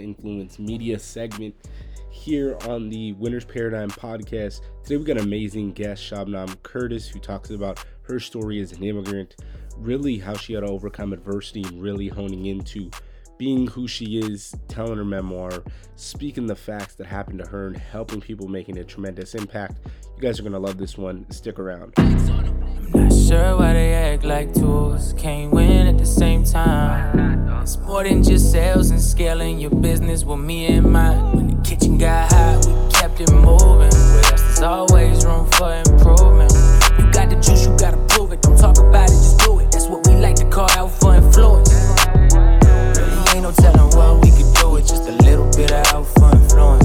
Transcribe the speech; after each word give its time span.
influence 0.00 0.58
media 0.58 0.98
segment 0.98 1.54
here 2.10 2.58
on 2.66 2.88
the 2.88 3.12
Winners 3.12 3.44
Paradigm 3.44 3.88
podcast. 3.88 4.62
Today 4.82 4.96
we 4.96 5.04
got 5.04 5.18
an 5.18 5.22
amazing 5.22 5.70
guest, 5.70 6.02
Shabnam 6.02 6.60
Curtis, 6.64 7.06
who 7.08 7.20
talks 7.20 7.50
about 7.50 7.84
her 8.02 8.18
story 8.18 8.60
as 8.60 8.72
an 8.72 8.82
immigrant, 8.82 9.36
really 9.76 10.18
how 10.18 10.34
she 10.34 10.52
had 10.54 10.64
to 10.64 10.66
overcome 10.66 11.12
adversity 11.12 11.62
and 11.62 11.80
really 11.80 12.08
honing 12.08 12.46
into 12.46 12.90
being 13.38 13.68
who 13.68 13.86
she 13.86 14.18
is, 14.18 14.52
telling 14.66 14.96
her 14.96 15.04
memoir, 15.04 15.62
speaking 15.94 16.48
the 16.48 16.56
facts 16.56 16.96
that 16.96 17.06
happened 17.06 17.38
to 17.38 17.46
her, 17.46 17.68
and 17.68 17.76
helping 17.76 18.20
people 18.20 18.48
making 18.48 18.78
a 18.78 18.84
tremendous 18.84 19.36
impact. 19.36 19.78
You 20.16 20.20
guys 20.20 20.40
are 20.40 20.42
gonna 20.42 20.58
love 20.58 20.76
this 20.76 20.98
one. 20.98 21.24
Stick 21.30 21.60
around. 21.60 21.94
Sure 23.34 23.56
why 23.56 23.72
they 23.72 23.92
act 23.92 24.22
like 24.22 24.54
tools. 24.54 25.12
Can't 25.18 25.50
win 25.50 25.88
at 25.88 25.98
the 25.98 26.06
same 26.06 26.44
time. 26.44 27.48
It's 27.62 27.76
more 27.78 28.04
than 28.04 28.22
just 28.22 28.52
sales 28.52 28.90
and 28.90 29.00
scaling 29.00 29.58
your 29.58 29.72
business 29.72 30.22
with 30.22 30.38
me 30.38 30.66
in 30.66 30.92
mind. 30.92 31.34
When 31.34 31.46
the 31.48 31.62
kitchen 31.68 31.98
got 31.98 32.30
hot, 32.30 32.64
we 32.64 32.92
kept 32.92 33.20
it 33.20 33.32
moving. 33.32 33.90
With 34.14 34.32
us, 34.32 34.40
there's 34.40 34.60
always 34.60 35.26
room 35.26 35.50
for 35.50 35.74
improvement. 35.74 36.52
You 36.96 37.10
got 37.10 37.28
the 37.28 37.34
juice, 37.42 37.66
you 37.66 37.76
gotta 37.76 37.98
prove 38.06 38.32
it. 38.32 38.40
Don't 38.40 38.56
talk 38.56 38.78
about 38.78 39.10
it, 39.10 39.18
just 39.26 39.40
do 39.40 39.58
it. 39.58 39.72
That's 39.72 39.88
what 39.88 40.06
we 40.06 40.14
like 40.14 40.36
to 40.36 40.48
call 40.48 40.88
for 40.88 41.16
influence. 41.16 41.74
Really 42.06 43.34
ain't 43.34 43.42
no 43.42 43.50
telling 43.50 43.90
what 43.98 44.22
we 44.22 44.30
could 44.30 44.54
do 44.54 44.70
with 44.70 44.86
just 44.86 45.08
a 45.08 45.12
little 45.26 45.50
bit 45.56 45.72
of 45.72 46.08
for 46.14 46.30
influence. 46.30 46.83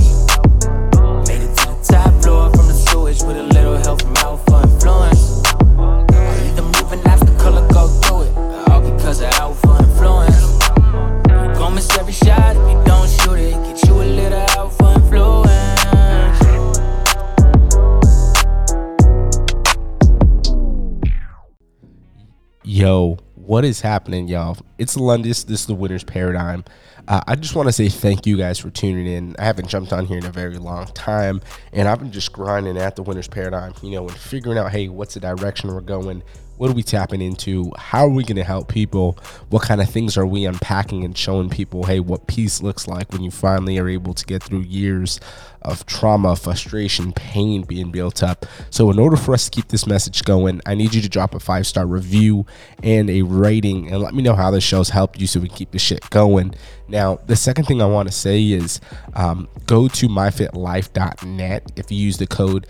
Yo, 22.72 23.18
what 23.34 23.66
is 23.66 23.82
happening, 23.82 24.28
y'all? 24.28 24.56
It's 24.78 24.96
Lundis. 24.96 25.44
This 25.44 25.62
is 25.62 25.66
the 25.66 25.74
Winner's 25.74 26.04
Paradigm. 26.04 26.64
Uh, 27.08 27.20
I 27.26 27.34
just 27.34 27.56
want 27.56 27.68
to 27.68 27.74
say 27.74 27.90
thank 27.90 28.28
you 28.28 28.38
guys 28.38 28.60
for 28.60 28.70
tuning 28.70 29.08
in. 29.08 29.36
I 29.40 29.46
haven't 29.46 29.70
jumped 29.70 29.92
on 29.92 30.06
here 30.06 30.20
in 30.20 30.26
a 30.28 30.32
very 30.32 30.60
long 30.60 30.86
time, 30.94 31.42
and 31.74 31.88
I've 31.88 31.98
been 31.98 32.12
just 32.12 32.32
grinding 32.32 32.78
at 32.78 32.96
the 32.96 33.02
Winner's 33.02 33.28
Paradigm, 33.28 33.74
you 33.82 33.90
know, 33.90 34.08
and 34.08 34.16
figuring 34.16 34.60
out, 34.60 34.70
hey, 34.70 34.88
what's 34.88 35.16
the 35.16 35.20
direction 35.20 35.74
we're 35.74 35.82
going? 35.82 36.22
What 36.60 36.70
are 36.70 36.74
we 36.74 36.84
tapping 36.84 37.22
into? 37.22 37.72
How 37.78 38.04
are 38.04 38.10
we 38.10 38.26
going 38.26 38.36
to 38.36 38.44
help 38.44 38.68
people? 38.68 39.18
What 39.50 39.62
kind 39.62 39.80
of 39.80 39.90
things 39.90 40.18
are 40.18 40.26
we 40.26 40.44
unpacking 40.44 41.06
and 41.06 41.18
showing 41.18 41.50
people, 41.50 41.86
hey, 41.86 42.02
what 42.02 42.28
peace 42.28 42.62
looks 42.62 42.86
like 42.86 43.14
when 43.14 43.24
you 43.24 43.32
finally 43.32 43.78
are 43.78 43.88
able 43.88 44.14
to 44.14 44.26
get 44.26 44.44
through 44.44 44.64
years 44.64 45.22
of 45.62 45.86
trauma, 45.86 46.36
frustration, 46.36 47.14
pain 47.14 47.62
being 47.64 47.92
built 47.92 48.22
up. 48.22 48.46
So, 48.72 48.92
in 48.92 49.00
order 49.00 49.16
for 49.16 49.34
us 49.34 49.46
to 49.46 49.52
keep 49.52 49.70
this 49.70 49.88
message 49.88 50.26
going, 50.26 50.60
I 50.66 50.76
need 50.76 50.94
you 50.94 51.02
to 51.02 51.08
drop 51.08 51.34
a 51.34 51.40
five 51.40 51.66
star 51.66 51.88
review 51.88 52.46
and 52.84 53.10
a 53.10 53.22
rating 53.22 53.90
and 53.90 54.02
let 54.02 54.14
me 54.14 54.22
know 54.22 54.36
how 54.36 54.52
the 54.52 54.60
show's 54.60 54.90
helped 54.90 55.18
you 55.18 55.28
so 55.28 55.40
we 55.40 55.48
can 55.48 55.56
keep 55.56 55.72
the 55.72 55.80
shit 55.80 56.10
going. 56.10 56.56
Now, 56.90 57.20
the 57.26 57.38
second 57.38 57.66
thing 57.66 57.82
I 57.82 57.86
want 57.86 58.10
to 58.10 58.14
say 58.14 58.44
is 58.44 58.82
um, 59.14 59.48
go 59.66 59.88
to 59.88 60.10
myfitlife.net. 60.10 61.72
If 61.78 61.90
you 61.90 61.98
use 61.98 62.18
the 62.18 62.28
code 62.28 62.68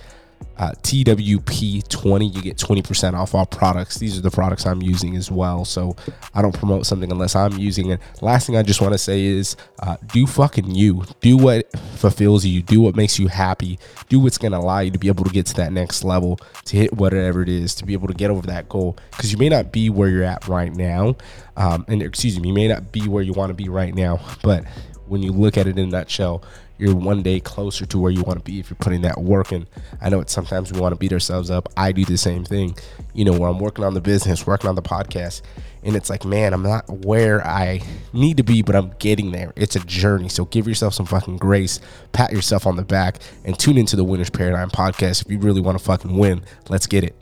uh, 0.59 0.71
TWP20, 0.83 2.35
you 2.35 2.41
get 2.41 2.57
20% 2.57 3.13
off 3.13 3.33
all 3.33 3.45
products. 3.45 3.97
These 3.97 4.17
are 4.17 4.21
the 4.21 4.29
products 4.29 4.65
I'm 4.65 4.81
using 4.81 5.15
as 5.15 5.31
well. 5.31 5.63
So 5.63 5.95
I 6.35 6.41
don't 6.41 6.53
promote 6.53 6.85
something 6.85 7.09
unless 7.11 7.33
I'm 7.33 7.57
using 7.57 7.91
it. 7.91 8.01
Last 8.21 8.45
thing 8.45 8.57
I 8.57 8.63
just 8.63 8.81
want 8.81 8.93
to 8.93 8.97
say 8.97 9.23
is 9.23 9.55
uh, 9.79 9.95
do 10.11 10.27
fucking 10.27 10.75
you. 10.75 11.05
Do 11.21 11.37
what 11.37 11.71
fulfills 11.95 12.45
you. 12.45 12.61
Do 12.61 12.81
what 12.81 12.97
makes 12.97 13.17
you 13.17 13.27
happy. 13.27 13.79
Do 14.09 14.19
what's 14.19 14.37
going 14.37 14.51
to 14.51 14.57
allow 14.57 14.79
you 14.79 14.91
to 14.91 14.99
be 14.99 15.07
able 15.07 15.23
to 15.23 15.31
get 15.31 15.45
to 15.45 15.53
that 15.55 15.71
next 15.71 16.03
level, 16.03 16.37
to 16.65 16.75
hit 16.75 16.91
whatever 16.93 17.41
it 17.41 17.49
is, 17.49 17.73
to 17.75 17.85
be 17.85 17.93
able 17.93 18.09
to 18.09 18.13
get 18.13 18.29
over 18.29 18.45
that 18.47 18.67
goal. 18.67 18.97
Because 19.11 19.31
you 19.31 19.37
may 19.37 19.47
not 19.47 19.71
be 19.71 19.89
where 19.89 20.09
you're 20.09 20.25
at 20.25 20.45
right 20.49 20.75
now. 20.75 21.15
Um, 21.55 21.85
and 21.87 22.01
excuse 22.01 22.37
me, 22.37 22.49
you 22.49 22.53
may 22.53 22.67
not 22.67 22.91
be 22.91 23.07
where 23.07 23.23
you 23.23 23.31
want 23.31 23.49
to 23.49 23.53
be 23.53 23.69
right 23.69 23.95
now. 23.95 24.19
But 24.43 24.65
when 25.09 25.23
you 25.23 25.31
look 25.31 25.57
at 25.57 25.67
it 25.67 25.77
in 25.77 25.87
a 25.87 25.91
nutshell, 25.91 26.43
you're 26.77 26.95
one 26.95 27.21
day 27.21 27.39
closer 27.39 27.85
to 27.85 27.99
where 27.99 28.11
you 28.11 28.23
want 28.23 28.39
to 28.39 28.43
be 28.43 28.59
if 28.59 28.69
you're 28.69 28.77
putting 28.77 29.01
that 29.01 29.19
work 29.19 29.51
in. 29.51 29.67
I 30.01 30.09
know 30.09 30.21
it's 30.21 30.31
sometimes 30.31 30.71
we 30.71 30.79
want 30.79 30.93
to 30.93 30.97
beat 30.97 31.11
ourselves 31.11 31.51
up. 31.51 31.67
I 31.75 31.91
do 31.91 32.05
the 32.05 32.17
same 32.17 32.45
thing, 32.45 32.75
you 33.13 33.25
know, 33.25 33.37
where 33.37 33.49
I'm 33.49 33.59
working 33.59 33.83
on 33.83 33.93
the 33.93 34.01
business, 34.01 34.47
working 34.47 34.69
on 34.69 34.75
the 34.75 34.81
podcast, 34.81 35.41
and 35.83 35.95
it's 35.95 36.09
like, 36.09 36.23
man, 36.23 36.53
I'm 36.53 36.63
not 36.63 36.89
where 37.05 37.45
I 37.45 37.81
need 38.13 38.37
to 38.37 38.43
be, 38.43 38.61
but 38.61 38.75
I'm 38.75 38.93
getting 38.99 39.31
there. 39.31 39.51
It's 39.55 39.75
a 39.75 39.79
journey. 39.81 40.29
So 40.29 40.45
give 40.45 40.67
yourself 40.67 40.93
some 40.93 41.05
fucking 41.05 41.37
grace, 41.37 41.79
pat 42.13 42.31
yourself 42.31 42.65
on 42.65 42.77
the 42.77 42.83
back, 42.83 43.19
and 43.43 43.59
tune 43.59 43.77
into 43.77 43.95
the 43.95 44.03
Winners 44.03 44.29
Paradigm 44.29 44.69
podcast 44.69 45.25
if 45.25 45.31
you 45.31 45.39
really 45.39 45.61
want 45.61 45.77
to 45.77 45.83
fucking 45.83 46.15
win. 46.17 46.43
Let's 46.69 46.87
get 46.87 47.03
it 47.03 47.15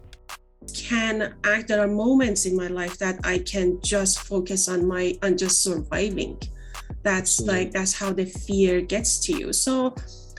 can 0.76 1.34
act 1.44 1.70
there 1.70 1.80
are 1.80 1.88
moments 1.88 2.46
in 2.46 2.56
my 2.56 2.68
life 2.68 2.98
that 2.98 3.18
i 3.24 3.40
can 3.40 3.80
just 3.82 4.20
focus 4.20 4.68
on 4.68 4.86
my 4.86 5.18
on 5.24 5.38
just 5.38 5.64
surviving 5.64 6.38
that's 7.04 7.42
mm-hmm. 7.42 7.50
like 7.50 7.72
that's 7.72 7.94
how 7.94 8.12
the 8.12 8.26
fear 8.26 8.82
gets 8.82 9.20
to 9.20 9.34
you 9.34 9.54
so 9.54 9.96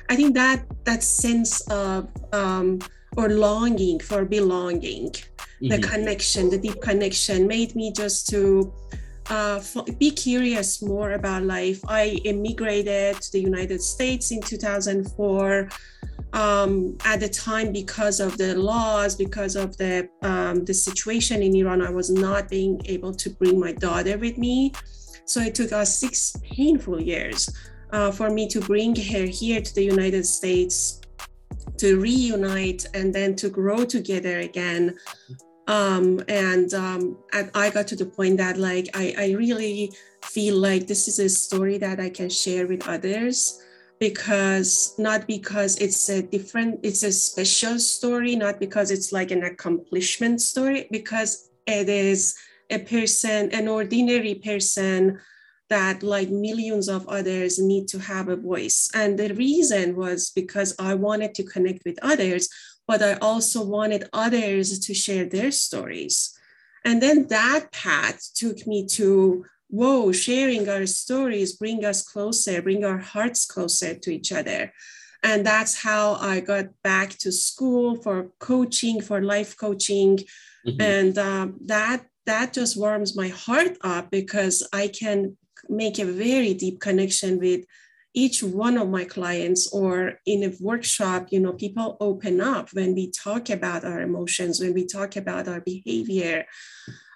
i 0.09 0.16
think 0.16 0.34
that 0.34 0.64
that 0.84 1.03
sense 1.03 1.60
of 1.69 2.09
um 2.32 2.78
or 3.16 3.28
longing 3.31 3.98
for 3.98 4.25
belonging 4.25 5.10
mm-hmm. 5.10 5.69
the 5.69 5.78
connection 5.78 6.50
the 6.50 6.59
deep 6.59 6.81
connection 6.81 7.47
made 7.47 7.75
me 7.75 7.92
just 7.92 8.28
to 8.28 8.72
uh, 9.31 9.62
be 9.98 10.10
curious 10.10 10.82
more 10.82 11.12
about 11.12 11.42
life. 11.42 11.81
I 11.86 12.20
immigrated 12.25 13.20
to 13.20 13.32
the 13.32 13.41
United 13.41 13.82
States 13.82 14.30
in 14.30 14.41
2004 14.41 15.69
um, 16.32 16.97
at 17.04 17.20
the 17.20 17.28
time 17.28 17.72
because 17.72 18.20
of 18.20 18.38
the 18.38 18.54
laws, 18.56 19.16
because 19.16 19.56
of 19.56 19.76
the 19.76 20.09
um, 20.22 20.65
the 20.65 20.75
situation 20.75 21.42
in 21.42 21.54
Iran. 21.56 21.82
I 21.82 21.91
was 21.91 22.10
not 22.10 22.48
being 22.48 22.80
able 22.84 23.15
to 23.15 23.30
bring 23.30 23.59
my 23.59 23.72
daughter 23.72 24.19
with 24.19 24.38
me, 24.38 24.72
so 25.28 25.41
it 25.41 25.55
took 25.55 25.72
us 25.72 25.99
six 25.99 26.34
painful 26.43 27.00
years 27.00 27.50
uh, 27.93 28.11
for 28.11 28.31
me 28.31 28.49
to 28.49 28.61
bring 28.61 28.97
her 28.97 29.27
here 29.27 29.61
to 29.61 29.75
the 29.75 29.84
United 29.84 30.25
States 30.25 31.03
to 31.77 32.00
reunite 32.00 32.87
and 32.94 33.15
then 33.15 33.37
to 33.37 33.50
grow 33.50 33.84
together 33.84 34.41
again. 34.41 34.97
Um, 35.66 36.25
and 36.28 36.72
um, 36.72 37.19
I 37.55 37.69
got 37.69 37.87
to 37.89 37.97
the 37.97 38.06
point 38.06 38.39
that 38.39 38.56
like 38.56 38.89
I, 38.94 39.15
I 39.19 39.31
really 39.33 39.93
feel 40.25 40.56
like 40.56 40.87
this 40.87 41.09
is 41.09 41.19
a 41.19 41.28
story 41.28 41.77
that 41.77 42.00
I 42.00 42.09
can 42.09 42.31
share 42.31 42.66
with 42.66 42.89
others 42.89 43.62
because 44.00 44.95
not 44.97 45.27
because 45.27 45.77
it's 45.77 46.09
a 46.09 46.22
different 46.22 46.81
it's 46.83 47.03
a 47.03 47.12
special 47.12 47.78
story 47.78 48.37
not 48.37 48.60
because 48.60 48.91
it's 48.91 49.12
like 49.12 49.31
an 49.31 49.43
accomplishment 49.43 50.41
story 50.41 50.87
because 50.91 51.50
it 51.66 51.89
is 51.89 52.37
a 52.71 52.79
person 52.79 53.51
an 53.53 53.69
ordinary 53.69 54.34
person 54.34 55.19
that 55.71 56.03
like 56.03 56.31
millions 56.31 56.89
of 56.89 57.06
others 57.09 57.59
need 57.59 57.87
to 57.87 57.99
have 57.99 58.29
a 58.29 58.37
voice 58.37 58.89
and 58.95 59.19
the 59.19 59.34
reason 59.34 59.97
was 59.97 60.31
because 60.31 60.75
i 60.78 60.95
wanted 60.95 61.34
to 61.34 61.43
connect 61.43 61.84
with 61.84 61.99
others 62.03 62.49
but 62.89 63.03
I 63.03 63.15
also 63.21 63.62
wanted 63.62 64.09
others 64.15 64.78
to 64.81 64.95
share 64.95 65.27
their 65.27 65.53
stories. 65.53 66.34
And 66.84 67.03
then 67.03 67.28
that 67.28 67.71
path 67.71 68.31
took 68.34 68.67
me 68.67 68.87
to 68.93 69.45
whoa, 69.71 70.11
sharing 70.12 70.67
our 70.67 70.87
stories 70.87 71.53
bring 71.53 71.84
us 71.84 72.03
closer, 72.03 72.62
bring 72.62 72.87
our 72.87 72.97
hearts 72.97 73.45
closer 73.45 73.93
to 73.95 74.11
each 74.11 74.33
other. 74.33 74.73
And 75.23 75.45
that's 75.45 75.83
how 75.83 76.15
I 76.15 76.41
got 76.41 76.67
back 76.83 77.11
to 77.19 77.31
school 77.31 77.97
for 77.97 78.31
coaching, 78.39 79.03
for 79.03 79.21
life 79.21 79.55
coaching. 79.59 80.21
Mm-hmm. 80.67 80.81
And 80.81 81.19
um, 81.19 81.57
that 81.67 82.07
that 82.28 82.53
just 82.53 82.77
warms 82.77 83.16
my 83.16 83.28
heart 83.28 83.77
up 83.81 84.11
because 84.11 84.66
I 84.72 84.89
can 84.89 85.37
make 85.69 85.99
a 85.99 86.05
very 86.05 86.55
deep 86.55 86.78
connection 86.78 87.39
with 87.39 87.65
each 88.15 88.43
one 88.43 88.77
of 88.77 88.89
my 88.89 89.04
clients 89.04 89.72
or 89.72 90.21
in 90.27 90.42
a 90.45 90.53
workshop 90.60 91.28
you 91.30 91.41
know 91.41 91.53
people 91.53 91.97
open 92.01 92.41
up 92.41 92.69
when 92.72 92.95
we 92.95 93.10
talk 93.10 93.48
about 93.51 93.84
our 93.84 94.01
emotions 94.01 94.60
when 94.60 94.75
we 94.75 94.84
talk 94.86 95.16
about 95.16 95.48
our 95.48 95.60
behavior. 95.60 96.47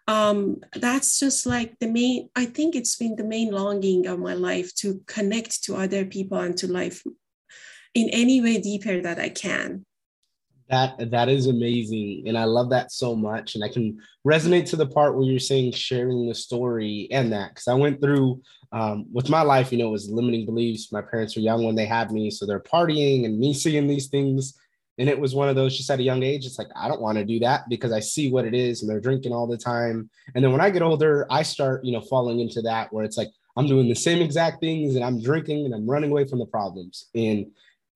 Um, 0.09 0.56
that's 0.75 1.20
just 1.20 1.47
like 1.47 1.79
the 1.79 1.87
main 1.87 2.29
i 2.35 2.44
think 2.44 2.75
it's 2.75 2.97
been 2.97 3.14
the 3.14 3.32
main 3.37 3.50
longing 3.53 4.09
of 4.09 4.19
my 4.19 4.35
life 4.35 4.75
to 4.82 5.00
connect 5.06 5.62
to 5.64 5.76
other 5.76 6.05
people 6.05 6.38
and 6.38 6.56
to 6.59 6.67
life 6.67 7.05
in 7.94 8.09
any 8.11 8.41
way 8.41 8.61
deeper 8.61 9.00
that 9.00 9.20
i 9.20 9.29
can 9.29 9.87
that 10.70 11.11
that 11.11 11.29
is 11.29 11.47
amazing 11.47 12.25
and 12.26 12.37
i 12.37 12.44
love 12.44 12.70
that 12.70 12.93
so 12.93 13.14
much 13.14 13.55
and 13.55 13.64
i 13.64 13.69
can 13.69 13.99
resonate 14.26 14.69
to 14.69 14.76
the 14.76 14.87
part 14.87 15.14
where 15.14 15.25
you're 15.25 15.38
saying 15.38 15.73
sharing 15.73 16.29
the 16.29 16.35
story 16.35 17.09
and 17.11 17.32
that 17.32 17.50
because 17.50 17.69
i 17.69 17.75
went 17.75 18.00
through 18.00 18.41
um, 18.73 19.05
with 19.12 19.29
my 19.29 19.43
life, 19.43 19.70
you 19.70 19.79
know, 19.79 19.88
it 19.88 19.93
was 19.93 20.11
limiting 20.11 20.47
beliefs. 20.47 20.91
My 20.91 21.03
parents 21.03 21.37
were 21.37 21.43
young 21.43 21.64
when 21.64 21.75
they 21.75 21.85
had 21.85 22.11
me, 22.11 22.31
so 22.31 22.47
they're 22.47 22.61
partying 22.61 23.26
and 23.26 23.38
me 23.38 23.53
seeing 23.53 23.87
these 23.87 24.09
things. 24.09 24.59
And 24.99 25.09
it 25.09 25.19
was 25.19 25.35
one 25.35 25.49
of 25.49 25.56
those 25.56 25.76
just 25.76 25.91
at 25.91 25.99
a 25.99 26.03
young 26.03 26.23
age. 26.23 26.47
It's 26.47 26.59
like, 26.59 26.69
I 26.76 26.88
don't 26.88 27.00
want 27.00 27.19
to 27.19 27.25
do 27.25 27.38
that 27.41 27.69
because 27.69 27.93
I 27.93 28.00
see 28.00 28.31
what 28.31 28.44
it 28.44 28.55
is 28.55 28.81
and 28.81 28.91
they're 28.91 29.00
drinking 29.00 29.32
all 29.32 29.47
the 29.47 29.56
time. 29.56 30.09
And 30.35 30.44
then 30.44 30.53
when 30.53 30.61
I 30.61 30.70
get 30.70 30.82
older, 30.82 31.26
I 31.31 31.43
start, 31.43 31.85
you 31.85 31.93
know, 31.93 32.00
falling 32.00 32.41
into 32.41 32.62
that 32.62 32.93
where 32.93 33.05
it's 33.05 33.17
like, 33.17 33.29
I'm 33.56 33.67
doing 33.67 33.88
the 33.88 33.94
same 33.94 34.23
exact 34.23 34.61
things 34.61 34.94
and 34.94 35.05
I'm 35.05 35.20
drinking 35.20 35.67
and 35.67 35.75
I'm 35.75 35.88
running 35.88 36.11
away 36.11 36.26
from 36.26 36.38
the 36.38 36.47
problems. 36.47 37.09
And 37.14 37.47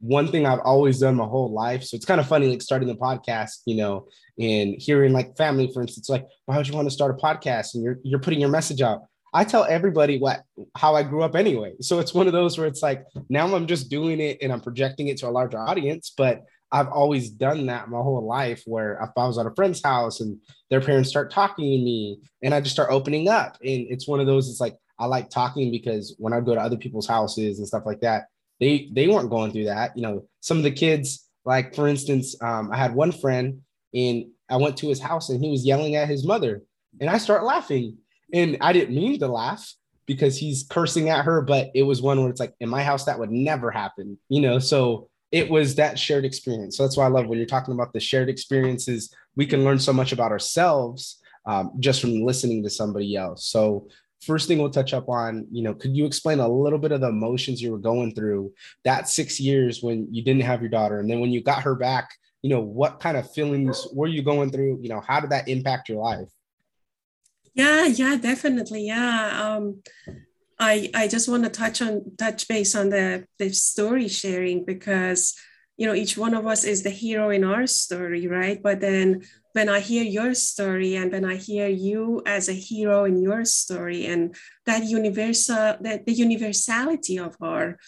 one 0.00 0.28
thing 0.28 0.46
I've 0.46 0.60
always 0.60 1.00
done 1.00 1.14
my 1.16 1.24
whole 1.24 1.52
life. 1.52 1.82
So 1.84 1.96
it's 1.96 2.04
kind 2.04 2.20
of 2.20 2.28
funny, 2.28 2.48
like 2.48 2.62
starting 2.62 2.88
the 2.88 2.96
podcast, 2.96 3.60
you 3.66 3.76
know, 3.76 4.08
and 4.38 4.74
hearing 4.78 5.12
like 5.12 5.36
family, 5.36 5.70
for 5.72 5.82
instance, 5.82 6.08
like, 6.08 6.26
why 6.44 6.56
would 6.56 6.68
you 6.68 6.74
want 6.74 6.86
to 6.86 6.94
start 6.94 7.18
a 7.18 7.22
podcast? 7.22 7.74
And 7.74 7.82
you're 7.82 7.98
you're 8.02 8.20
putting 8.20 8.40
your 8.40 8.50
message 8.50 8.82
out. 8.82 9.02
I 9.32 9.44
tell 9.44 9.64
everybody 9.64 10.18
what 10.18 10.42
how 10.76 10.94
I 10.94 11.02
grew 11.02 11.22
up 11.22 11.34
anyway. 11.34 11.74
So 11.80 11.98
it's 11.98 12.14
one 12.14 12.26
of 12.26 12.32
those 12.32 12.58
where 12.58 12.66
it's 12.66 12.82
like 12.82 13.04
now 13.28 13.54
I'm 13.54 13.66
just 13.66 13.90
doing 13.90 14.20
it 14.20 14.38
and 14.42 14.52
I'm 14.52 14.60
projecting 14.60 15.08
it 15.08 15.18
to 15.18 15.28
a 15.28 15.30
larger 15.30 15.58
audience, 15.58 16.12
but 16.16 16.42
I've 16.72 16.88
always 16.88 17.30
done 17.30 17.66
that 17.66 17.88
my 17.88 17.98
whole 17.98 18.26
life 18.26 18.62
where 18.66 18.98
if 19.02 19.10
I 19.16 19.26
was 19.26 19.38
at 19.38 19.46
a 19.46 19.54
friend's 19.54 19.82
house 19.82 20.20
and 20.20 20.38
their 20.68 20.80
parents 20.80 21.08
start 21.08 21.30
talking 21.30 21.64
to 21.64 21.84
me 21.84 22.20
and 22.42 22.52
I 22.52 22.60
just 22.60 22.74
start 22.74 22.90
opening 22.90 23.28
up. 23.28 23.56
And 23.60 23.86
it's 23.88 24.08
one 24.08 24.20
of 24.20 24.26
those, 24.26 24.48
it's 24.48 24.60
like 24.60 24.76
I 24.98 25.06
like 25.06 25.30
talking 25.30 25.70
because 25.70 26.16
when 26.18 26.32
I 26.32 26.40
go 26.40 26.54
to 26.54 26.60
other 26.60 26.76
people's 26.76 27.06
houses 27.06 27.58
and 27.58 27.68
stuff 27.68 27.84
like 27.86 28.00
that, 28.00 28.26
they 28.60 28.88
they 28.92 29.08
weren't 29.08 29.30
going 29.30 29.52
through 29.52 29.66
that. 29.66 29.96
You 29.96 30.02
know, 30.02 30.28
some 30.40 30.56
of 30.56 30.62
the 30.62 30.70
kids, 30.70 31.28
like 31.44 31.74
for 31.74 31.88
instance, 31.88 32.36
um, 32.42 32.70
I 32.72 32.76
had 32.76 32.94
one 32.94 33.12
friend 33.12 33.62
and 33.94 34.26
I 34.48 34.56
went 34.56 34.76
to 34.78 34.88
his 34.88 35.00
house 35.00 35.28
and 35.28 35.42
he 35.42 35.50
was 35.50 35.66
yelling 35.66 35.96
at 35.96 36.08
his 36.08 36.24
mother, 36.24 36.62
and 37.00 37.10
I 37.10 37.18
start 37.18 37.44
laughing, 37.44 37.98
and 38.32 38.56
I 38.60 38.72
didn't 38.72 38.94
mean 38.94 39.18
to 39.20 39.28
laugh 39.28 39.72
because 40.06 40.38
he's 40.38 40.64
cursing 40.70 41.08
at 41.08 41.24
her, 41.24 41.42
but 41.42 41.70
it 41.74 41.82
was 41.82 42.00
one 42.00 42.20
where 42.20 42.30
it's 42.30 42.40
like 42.40 42.54
in 42.60 42.68
my 42.68 42.82
house 42.82 43.04
that 43.04 43.18
would 43.18 43.32
never 43.32 43.70
happen. 43.70 44.18
You 44.28 44.40
know, 44.40 44.58
so 44.58 45.08
it 45.32 45.50
was 45.50 45.74
that 45.74 45.98
shared 45.98 46.24
experience. 46.24 46.76
So 46.76 46.84
that's 46.84 46.96
why 46.96 47.04
I 47.04 47.08
love 47.08 47.26
when 47.26 47.38
you're 47.38 47.46
talking 47.46 47.74
about 47.74 47.92
the 47.92 48.00
shared 48.00 48.28
experiences. 48.28 49.12
We 49.34 49.46
can 49.46 49.64
learn 49.64 49.78
so 49.78 49.92
much 49.92 50.12
about 50.12 50.30
ourselves 50.30 51.20
um, 51.46 51.72
just 51.78 52.00
from 52.00 52.22
listening 52.22 52.62
to 52.62 52.70
somebody 52.70 53.16
else. 53.16 53.46
So 53.46 53.88
first 54.22 54.48
thing 54.48 54.58
we'll 54.58 54.70
touch 54.70 54.92
up 54.94 55.08
on, 55.08 55.46
you 55.50 55.62
know, 55.62 55.74
could 55.74 55.96
you 55.96 56.06
explain 56.06 56.40
a 56.40 56.48
little 56.48 56.78
bit 56.78 56.92
of 56.92 57.00
the 57.00 57.08
emotions 57.08 57.60
you 57.60 57.72
were 57.72 57.78
going 57.78 58.14
through 58.14 58.52
that 58.84 59.08
six 59.08 59.38
years 59.38 59.82
when 59.82 60.12
you 60.12 60.22
didn't 60.22 60.42
have 60.42 60.60
your 60.60 60.70
daughter, 60.70 61.00
and 61.00 61.10
then 61.10 61.20
when 61.20 61.30
you 61.30 61.42
got 61.42 61.62
her 61.62 61.74
back, 61.74 62.10
you 62.42 62.50
know, 62.50 62.60
what 62.60 63.00
kind 63.00 63.16
of 63.16 63.30
feelings 63.32 63.86
were 63.92 64.06
you 64.06 64.22
going 64.22 64.50
through? 64.50 64.78
You 64.80 64.88
know, 64.88 65.00
how 65.00 65.20
did 65.20 65.30
that 65.30 65.48
impact 65.48 65.88
your 65.88 65.98
life? 65.98 66.28
Yeah, 67.54 67.86
yeah, 67.86 68.16
definitely. 68.16 68.86
Yeah. 68.86 69.56
Um, 69.56 69.82
I 70.58 70.90
I 70.94 71.08
just 71.08 71.28
want 71.28 71.44
to 71.44 71.50
touch 71.50 71.82
on 71.82 72.16
touch 72.16 72.48
base 72.48 72.74
on 72.74 72.90
the 72.90 73.26
the 73.38 73.50
story 73.50 74.08
sharing 74.08 74.64
because 74.64 75.34
you 75.76 75.86
know 75.86 75.94
each 75.94 76.16
one 76.16 76.34
of 76.34 76.46
us 76.46 76.64
is 76.64 76.82
the 76.82 76.90
hero 76.90 77.30
in 77.30 77.44
our 77.44 77.66
story, 77.66 78.26
right? 78.26 78.62
But 78.62 78.80
then 78.80 79.22
when 79.52 79.68
I 79.68 79.80
hear 79.80 80.02
your 80.02 80.34
story 80.34 80.96
and 80.96 81.12
when 81.12 81.24
I 81.24 81.36
hear 81.36 81.68
you 81.68 82.22
as 82.26 82.48
a 82.48 82.52
hero 82.52 83.04
in 83.04 83.22
your 83.22 83.44
story 83.44 84.06
and 84.06 84.34
that 84.64 84.84
universal 84.84 85.76
that 85.80 86.06
the 86.06 86.12
universality 86.12 87.18
of 87.18 87.36
our 87.40 87.78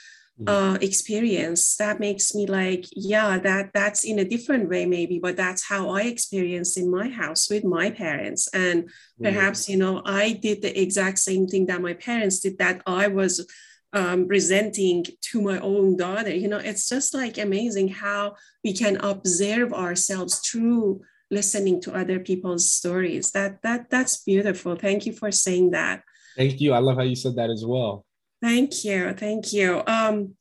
Mm. 0.41 0.49
uh, 0.49 0.79
experience 0.81 1.75
that 1.79 1.99
makes 1.99 2.33
me 2.33 2.47
like 2.47 2.85
yeah 2.93 3.39
that 3.41 3.73
that's 3.75 4.05
in 4.05 4.21
a 4.21 4.25
different 4.25 4.69
way 4.69 4.87
maybe 4.87 5.19
but 5.19 5.37
that's 5.37 5.67
how 5.67 5.91
i 5.91 6.03
experienced 6.03 6.79
in 6.79 6.89
my 6.89 7.09
house 7.09 7.51
with 7.51 7.65
my 7.65 7.91
parents 7.91 8.47
and 8.55 8.85
mm. 8.85 8.91
perhaps 9.21 9.69
you 9.69 9.77
know 9.77 10.01
i 10.07 10.31
did 10.31 10.63
the 10.63 10.81
exact 10.81 11.19
same 11.19 11.49
thing 11.49 11.67
that 11.67 11.83
my 11.83 11.93
parents 11.93 12.39
did 12.39 12.57
that 12.57 12.81
i 12.87 13.09
was 13.09 13.45
um, 13.93 14.27
presenting 14.27 15.05
to 15.21 15.41
my 15.41 15.59
own 15.61 15.97
daughter 15.97 16.35
you 16.35 16.49
know 16.49 16.59
it's 16.59 16.89
just 16.89 17.15
like 17.15 17.39
amazing 17.39 17.89
how 17.89 18.35
we 18.63 18.73
can 18.73 18.97
observe 18.99 19.73
ourselves 19.73 20.41
through 20.41 21.01
listening 21.31 21.81
to 21.81 21.95
other 21.95 22.19
people's 22.19 22.71
stories 22.71 23.31
that 23.33 23.63
that 23.63 23.89
that's 23.91 24.23
beautiful 24.25 24.77
thank 24.77 25.07
you 25.07 25.13
for 25.13 25.33
saying 25.33 25.71
that 25.71 26.03
thank 26.37 26.61
you 26.61 26.73
i 26.73 26.79
love 26.79 26.97
how 26.97 27.03
you 27.03 27.17
said 27.17 27.35
that 27.35 27.51
as 27.51 27.65
well 27.65 28.05
Thank 28.41 28.85
you. 28.85 29.13
Thank 29.15 29.53
you. 29.53 29.83
Um, 29.87 30.35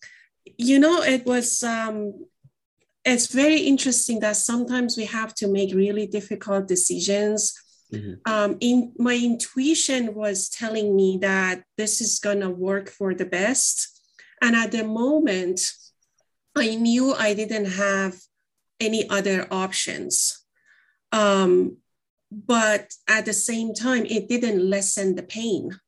you 0.57 0.79
know, 0.79 1.01
it 1.01 1.25
was, 1.25 1.63
um, 1.63 2.25
it's 3.03 3.27
very 3.27 3.61
interesting 3.61 4.19
that 4.19 4.35
sometimes 4.35 4.97
we 4.97 5.05
have 5.05 5.33
to 5.35 5.47
make 5.47 5.73
really 5.73 6.07
difficult 6.07 6.67
decisions. 6.67 7.53
Mm-hmm. 7.93 8.31
Um, 8.31 8.57
in 8.59 8.93
my 8.97 9.15
intuition 9.15 10.13
was 10.13 10.49
telling 10.49 10.95
me 10.95 11.17
that 11.21 11.63
this 11.77 12.01
is 12.01 12.19
gonna 12.19 12.49
work 12.49 12.89
for 12.89 13.13
the 13.13 13.25
best, 13.25 14.01
and 14.41 14.55
at 14.55 14.71
the 14.71 14.83
moment, 14.83 15.61
I 16.55 16.75
knew 16.75 17.13
I 17.13 17.33
didn't 17.33 17.71
have 17.71 18.15
any 18.79 19.09
other 19.09 19.47
options. 19.51 20.43
Um, 21.11 21.77
but 22.29 22.93
at 23.07 23.25
the 23.25 23.33
same 23.33 23.73
time, 23.73 24.05
it 24.05 24.27
didn't 24.27 24.69
lessen 24.69 25.15
the 25.15 25.23
pain 25.23 25.79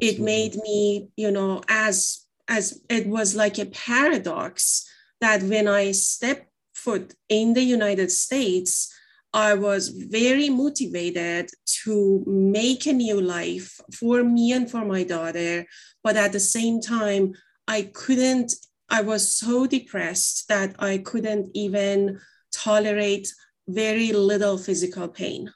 it 0.00 0.20
made 0.20 0.56
me 0.56 1.08
you 1.16 1.30
know 1.30 1.62
as 1.68 2.26
as 2.48 2.80
it 2.88 3.06
was 3.06 3.34
like 3.34 3.58
a 3.58 3.66
paradox 3.66 4.88
that 5.20 5.42
when 5.42 5.66
i 5.68 5.90
stepped 5.92 6.50
foot 6.74 7.14
in 7.28 7.54
the 7.54 7.62
united 7.62 8.10
states 8.10 8.92
i 9.36 9.54
was 9.54 9.88
very 9.88 10.48
motivated 10.48 11.48
to 11.84 12.24
make 12.26 12.86
a 12.86 12.92
new 12.92 13.20
life 13.20 13.80
for 13.92 14.24
me 14.24 14.50
and 14.52 14.70
for 14.70 14.84
my 14.84 15.02
daughter 15.04 15.64
but 16.02 16.16
at 16.16 16.32
the 16.32 16.40
same 16.40 16.80
time 16.80 17.32
i 17.68 17.82
couldn't 17.94 18.52
i 18.88 19.00
was 19.00 19.36
so 19.36 19.66
depressed 19.66 20.48
that 20.48 20.74
i 20.78 20.98
couldn't 20.98 21.50
even 21.54 22.18
tolerate 22.52 23.28
very 23.68 24.12
little 24.12 24.58
physical 24.58 25.08
pain. 25.08 25.52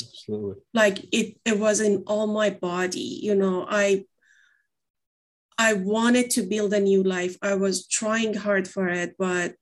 Absolutely. 0.00 0.62
Like 0.72 1.04
it 1.12 1.36
it 1.44 1.58
was 1.58 1.80
in 1.80 2.04
all 2.06 2.26
my 2.26 2.50
body 2.50 3.20
you 3.22 3.34
know 3.34 3.66
i 3.68 4.04
i 5.58 5.74
wanted 5.74 6.30
to 6.30 6.42
build 6.42 6.72
a 6.72 6.80
new 6.80 7.02
life. 7.02 7.36
I 7.42 7.54
was 7.54 7.86
trying 7.86 8.34
hard 8.34 8.66
for 8.68 8.88
it 8.88 9.14
but 9.18 9.54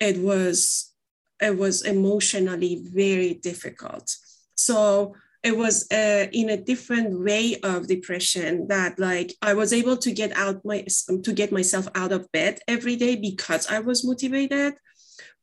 it 0.00 0.18
was 0.18 0.92
it 1.40 1.56
was 1.56 1.82
emotionally 1.82 2.82
very 2.92 3.34
difficult 3.34 4.16
so 4.54 5.14
it 5.42 5.56
was 5.56 5.86
uh, 5.92 6.26
in 6.32 6.50
a 6.50 6.56
different 6.56 7.22
way 7.22 7.56
of 7.62 7.86
depression 7.86 8.66
that 8.68 8.98
like 8.98 9.34
i 9.42 9.54
was 9.54 9.72
able 9.72 9.96
to 9.96 10.12
get 10.12 10.32
out 10.36 10.64
my 10.64 10.84
to 11.22 11.32
get 11.32 11.52
myself 11.52 11.88
out 11.94 12.12
of 12.12 12.30
bed 12.32 12.58
every 12.66 12.96
day 12.96 13.16
because 13.16 13.66
i 13.68 13.78
was 13.78 14.04
motivated 14.04 14.74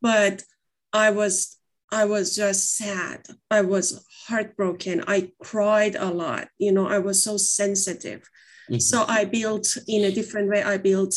but 0.01 0.43
i 0.91 1.09
was 1.09 1.57
I 1.93 2.05
was 2.05 2.35
just 2.35 2.75
sad. 2.75 3.27
I 3.51 3.61
was 3.61 4.03
heartbroken. 4.25 5.03
I 5.07 5.31
cried 5.43 5.95
a 5.95 6.09
lot. 6.09 6.47
You 6.57 6.71
know, 6.71 6.87
I 6.87 6.97
was 6.97 7.21
so 7.21 7.37
sensitive. 7.37 8.27
Mm-hmm. 8.67 8.79
So 8.79 9.05
I 9.07 9.25
built 9.25 9.77
in 9.87 10.05
a 10.05 10.11
different 10.11 10.49
way, 10.49 10.63
I 10.63 10.77
built 10.77 11.13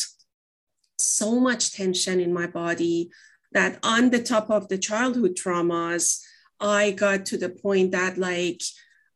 so 0.99 1.41
much 1.41 1.73
tension 1.73 2.21
in 2.21 2.33
my 2.33 2.47
body 2.47 3.11
that 3.57 3.79
on 3.83 4.11
the 4.11 4.23
top 4.23 4.51
of 4.51 4.69
the 4.69 4.79
childhood 4.79 5.35
traumas, 5.35 6.21
I 6.61 6.91
got 6.91 7.27
to 7.27 7.39
the 7.39 7.49
point 7.49 7.93
that 7.93 8.19
like 8.19 8.63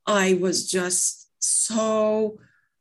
I 0.06 0.34
was 0.34 0.68
just 0.68 1.28
so 1.38 2.38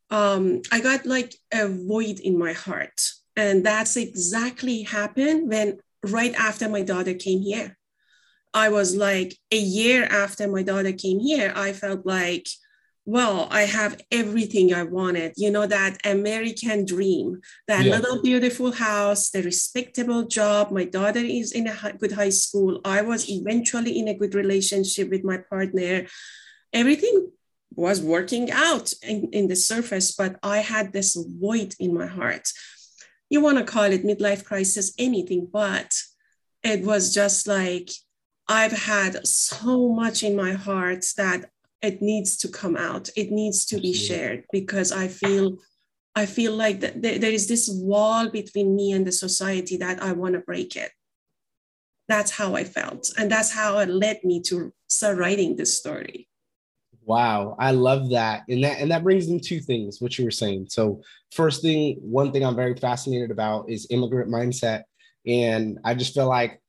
um, 0.10 0.62
I 0.72 0.80
got 0.80 1.06
like 1.06 1.36
a 1.54 1.68
void 1.68 2.20
in 2.20 2.38
my 2.38 2.54
heart. 2.54 3.12
And 3.36 3.66
that's 3.66 3.96
exactly 3.96 4.84
happened 4.84 5.50
when 5.50 5.80
right 6.04 6.34
after 6.34 6.68
my 6.68 6.82
daughter 6.82 7.14
came 7.14 7.42
here. 7.42 7.78
I 8.54 8.70
was 8.70 8.96
like 8.96 9.38
a 9.52 9.58
year 9.60 10.06
after 10.06 10.48
my 10.48 10.64
daughter 10.64 10.92
came 10.92 11.20
here, 11.20 11.54
I 11.56 11.74
felt 11.74 12.06
like, 12.06 12.48
well, 13.10 13.48
I 13.50 13.64
have 13.64 14.00
everything 14.12 14.72
I 14.72 14.84
wanted. 14.84 15.34
You 15.36 15.50
know, 15.50 15.66
that 15.66 15.98
American 16.06 16.86
dream, 16.86 17.42
that 17.68 17.84
yeah. 17.84 17.96
little 17.96 18.22
beautiful 18.22 18.72
house, 18.72 19.32
the 19.32 19.42
respectable 19.42 20.28
job. 20.28 20.70
My 20.70 20.84
daughter 20.84 21.20
is 21.20 21.52
in 21.52 21.66
a 21.66 21.94
good 21.98 22.12
high 22.12 22.30
school. 22.30 22.80
I 22.86 23.02
was 23.02 23.28
eventually 23.28 23.98
in 23.98 24.08
a 24.10 24.14
good 24.14 24.36
relationship 24.36 25.10
with 25.10 25.24
my 25.24 25.40
partner. 25.50 26.06
Everything 26.72 27.32
was 27.74 28.00
working 28.00 28.52
out 28.52 28.94
in, 29.02 29.30
in 29.32 29.48
the 29.48 29.56
surface, 29.56 30.12
but 30.12 30.38
I 30.44 30.60
had 30.60 30.94
this 30.94 31.16
void 31.16 31.74
in 31.80 31.96
my 31.96 32.06
heart. 32.06 32.48
You 33.28 33.42
want 33.42 33.58
to 33.58 33.64
call 33.64 33.92
it 33.92 34.06
midlife 34.06 34.46
crisis, 34.46 34.94
anything, 35.00 35.50
but 35.52 35.96
it 36.62 36.86
was 36.86 37.12
just 37.12 37.48
like 37.48 37.90
I've 38.48 38.78
had 38.86 39.26
so 39.26 39.90
much 39.90 40.22
in 40.22 40.36
my 40.36 40.54
heart 40.54 41.06
that 41.18 41.50
it 41.82 42.02
needs 42.02 42.38
to 42.38 42.48
come 42.48 42.76
out. 42.76 43.10
It 43.16 43.32
needs 43.32 43.66
to 43.68 43.80
be 43.80 43.94
shared 43.94 44.44
because 44.52 44.92
I 44.92 45.08
feel 45.08 45.58
I 46.16 46.26
feel 46.26 46.54
like 46.54 46.82
that 46.82 47.02
there 47.02 47.32
is 47.32 47.48
this 47.48 47.70
wall 47.72 48.30
between 48.30 48.76
me 48.76 48.92
and 48.92 49.06
the 49.06 49.12
society 49.12 49.78
that 49.78 50.02
I 50.02 50.12
want 50.12 50.34
to 50.34 50.40
break 50.42 50.76
it. 50.76 50.92
That's 52.08 52.32
how 52.32 52.56
I 52.56 52.64
felt. 52.64 53.12
And 53.18 53.32
that's 53.32 53.52
how 53.52 53.78
it 53.78 53.90
led 53.90 54.24
me 54.24 54.42
to 54.48 54.74
start 54.88 55.18
writing 55.18 55.56
this 55.56 55.78
story. 55.78 56.28
Wow, 57.06 57.56
I 57.58 57.72
love 57.72 58.10
that. 58.10 58.44
And 58.50 58.64
that 58.64 58.80
and 58.80 58.92
that 58.92 59.04
brings 59.04 59.30
in 59.30 59.40
two 59.40 59.62
things, 59.62 60.02
what 60.02 60.18
you 60.18 60.26
were 60.26 60.32
saying. 60.32 60.68
So 60.70 61.02
first 61.32 61.62
thing, 61.62 61.98
one 62.02 62.32
thing 62.32 62.44
I'm 62.44 62.56
very 62.56 62.76
fascinated 62.76 63.32
about 63.32 63.70
is 63.70 63.88
immigrant 63.90 64.30
mindset. 64.30 64.84
And 65.26 65.80
I 65.86 65.94
just 65.94 66.14
feel 66.14 66.28
like 66.28 66.62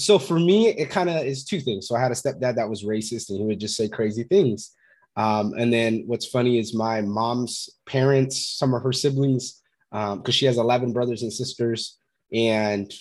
so 0.00 0.18
for 0.18 0.38
me, 0.38 0.68
it 0.68 0.90
kind 0.90 1.08
of 1.08 1.24
is 1.24 1.44
two 1.44 1.60
things. 1.60 1.88
So 1.88 1.96
I 1.96 2.00
had 2.00 2.12
a 2.12 2.14
stepdad 2.14 2.56
that 2.56 2.68
was 2.68 2.84
racist 2.84 3.30
and 3.30 3.38
he 3.38 3.44
would 3.44 3.60
just 3.60 3.76
say 3.76 3.88
crazy 3.88 4.24
things. 4.24 4.72
Um, 5.16 5.54
and 5.58 5.72
then 5.72 6.04
what's 6.06 6.26
funny 6.26 6.58
is 6.58 6.74
my 6.74 7.00
mom's 7.00 7.68
parents, 7.86 8.56
some 8.56 8.74
of 8.74 8.82
her 8.82 8.92
siblings, 8.92 9.60
because 9.90 10.16
um, 10.16 10.30
she 10.30 10.46
has 10.46 10.58
11 10.58 10.92
brothers 10.92 11.22
and 11.22 11.32
sisters, 11.32 11.98
and 12.32 12.92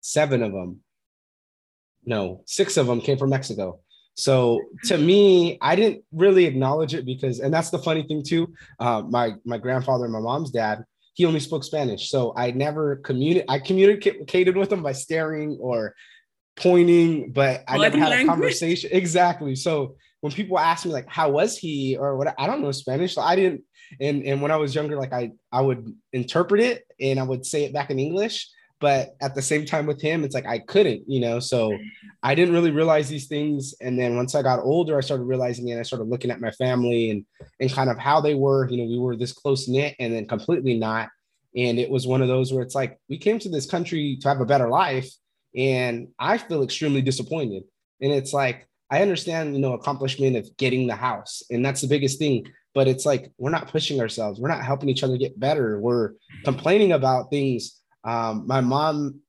seven 0.00 0.42
of 0.42 0.52
them, 0.52 0.80
no, 2.04 2.42
six 2.46 2.76
of 2.76 2.86
them 2.86 3.00
came 3.00 3.18
from 3.18 3.30
Mexico. 3.30 3.80
So 4.14 4.60
to 4.86 4.98
me, 4.98 5.58
I 5.60 5.76
didn't 5.76 6.02
really 6.10 6.46
acknowledge 6.46 6.94
it 6.94 7.06
because, 7.06 7.38
and 7.38 7.54
that's 7.54 7.70
the 7.70 7.78
funny 7.78 8.02
thing 8.02 8.24
too. 8.24 8.52
Uh, 8.80 9.02
my 9.02 9.34
my 9.44 9.58
grandfather 9.58 10.04
and 10.04 10.12
my 10.12 10.20
mom's 10.20 10.50
dad, 10.50 10.84
he 11.18 11.24
only 11.24 11.40
spoke 11.40 11.64
Spanish, 11.64 12.10
so 12.10 12.32
I 12.36 12.52
never 12.52 12.94
communicated. 12.98 13.50
I 13.50 13.58
communicated 13.58 14.56
with 14.56 14.70
him 14.70 14.84
by 14.84 14.92
staring 14.92 15.58
or 15.60 15.96
pointing, 16.54 17.32
but 17.32 17.64
I 17.66 17.76
never 17.76 17.98
had 17.98 18.12
a 18.12 18.24
conversation. 18.24 18.90
Exactly. 18.94 19.56
So 19.56 19.96
when 20.20 20.32
people 20.32 20.60
ask 20.60 20.86
me 20.86 20.92
like, 20.92 21.08
"How 21.08 21.28
was 21.28 21.58
he?" 21.58 21.96
or 21.98 22.16
what, 22.16 22.32
I 22.38 22.46
don't 22.46 22.62
know 22.62 22.70
Spanish. 22.70 23.16
So 23.16 23.22
I 23.22 23.34
didn't. 23.34 23.62
And 24.00 24.22
and 24.22 24.40
when 24.40 24.52
I 24.52 24.58
was 24.58 24.76
younger, 24.76 24.96
like 24.96 25.12
I 25.12 25.32
I 25.50 25.60
would 25.60 25.92
interpret 26.12 26.60
it 26.60 26.84
and 27.00 27.18
I 27.18 27.24
would 27.24 27.44
say 27.44 27.64
it 27.64 27.72
back 27.72 27.90
in 27.90 27.98
English. 27.98 28.48
But 28.80 29.16
at 29.20 29.34
the 29.34 29.42
same 29.42 29.64
time 29.64 29.86
with 29.86 30.00
him, 30.00 30.22
it's 30.22 30.34
like 30.34 30.46
I 30.46 30.60
couldn't, 30.60 31.02
you 31.08 31.20
know. 31.20 31.40
So 31.40 31.76
I 32.22 32.34
didn't 32.34 32.54
really 32.54 32.70
realize 32.70 33.08
these 33.08 33.26
things. 33.26 33.74
And 33.80 33.98
then 33.98 34.16
once 34.16 34.34
I 34.34 34.42
got 34.42 34.60
older, 34.60 34.96
I 34.96 35.00
started 35.00 35.24
realizing 35.24 35.70
and 35.70 35.80
I 35.80 35.82
started 35.82 36.08
looking 36.08 36.30
at 36.30 36.40
my 36.40 36.52
family 36.52 37.10
and 37.10 37.24
and 37.60 37.72
kind 37.72 37.90
of 37.90 37.98
how 37.98 38.20
they 38.20 38.34
were. 38.34 38.68
You 38.68 38.78
know, 38.78 38.84
we 38.84 38.98
were 38.98 39.16
this 39.16 39.32
close 39.32 39.68
knit, 39.68 39.96
and 39.98 40.14
then 40.14 40.26
completely 40.26 40.78
not. 40.78 41.08
And 41.56 41.78
it 41.78 41.90
was 41.90 42.06
one 42.06 42.22
of 42.22 42.28
those 42.28 42.52
where 42.52 42.62
it's 42.62 42.74
like 42.74 42.98
we 43.08 43.18
came 43.18 43.38
to 43.40 43.48
this 43.48 43.68
country 43.68 44.18
to 44.20 44.28
have 44.28 44.40
a 44.40 44.46
better 44.46 44.68
life 44.68 45.10
and 45.56 46.08
I 46.18 46.38
feel 46.38 46.62
extremely 46.62 47.02
disappointed. 47.02 47.64
And 48.00 48.12
it's 48.12 48.32
like, 48.32 48.68
I 48.90 49.02
understand, 49.02 49.54
you 49.54 49.60
know, 49.60 49.74
accomplishment 49.74 50.36
of 50.36 50.56
getting 50.56 50.86
the 50.86 50.94
house, 50.94 51.42
and 51.50 51.64
that's 51.64 51.82
the 51.82 51.88
biggest 51.88 52.18
thing. 52.18 52.46
But 52.74 52.88
it's 52.88 53.04
like 53.04 53.32
we're 53.36 53.50
not 53.50 53.70
pushing 53.70 54.00
ourselves. 54.00 54.40
We're 54.40 54.48
not 54.48 54.64
helping 54.64 54.88
each 54.88 55.02
other 55.02 55.18
get 55.18 55.38
better. 55.38 55.80
We're 55.80 56.12
complaining 56.44 56.92
about 56.92 57.28
things. 57.28 57.80
Um, 58.10 58.46
my 58.46 58.60
mom, 58.60 59.20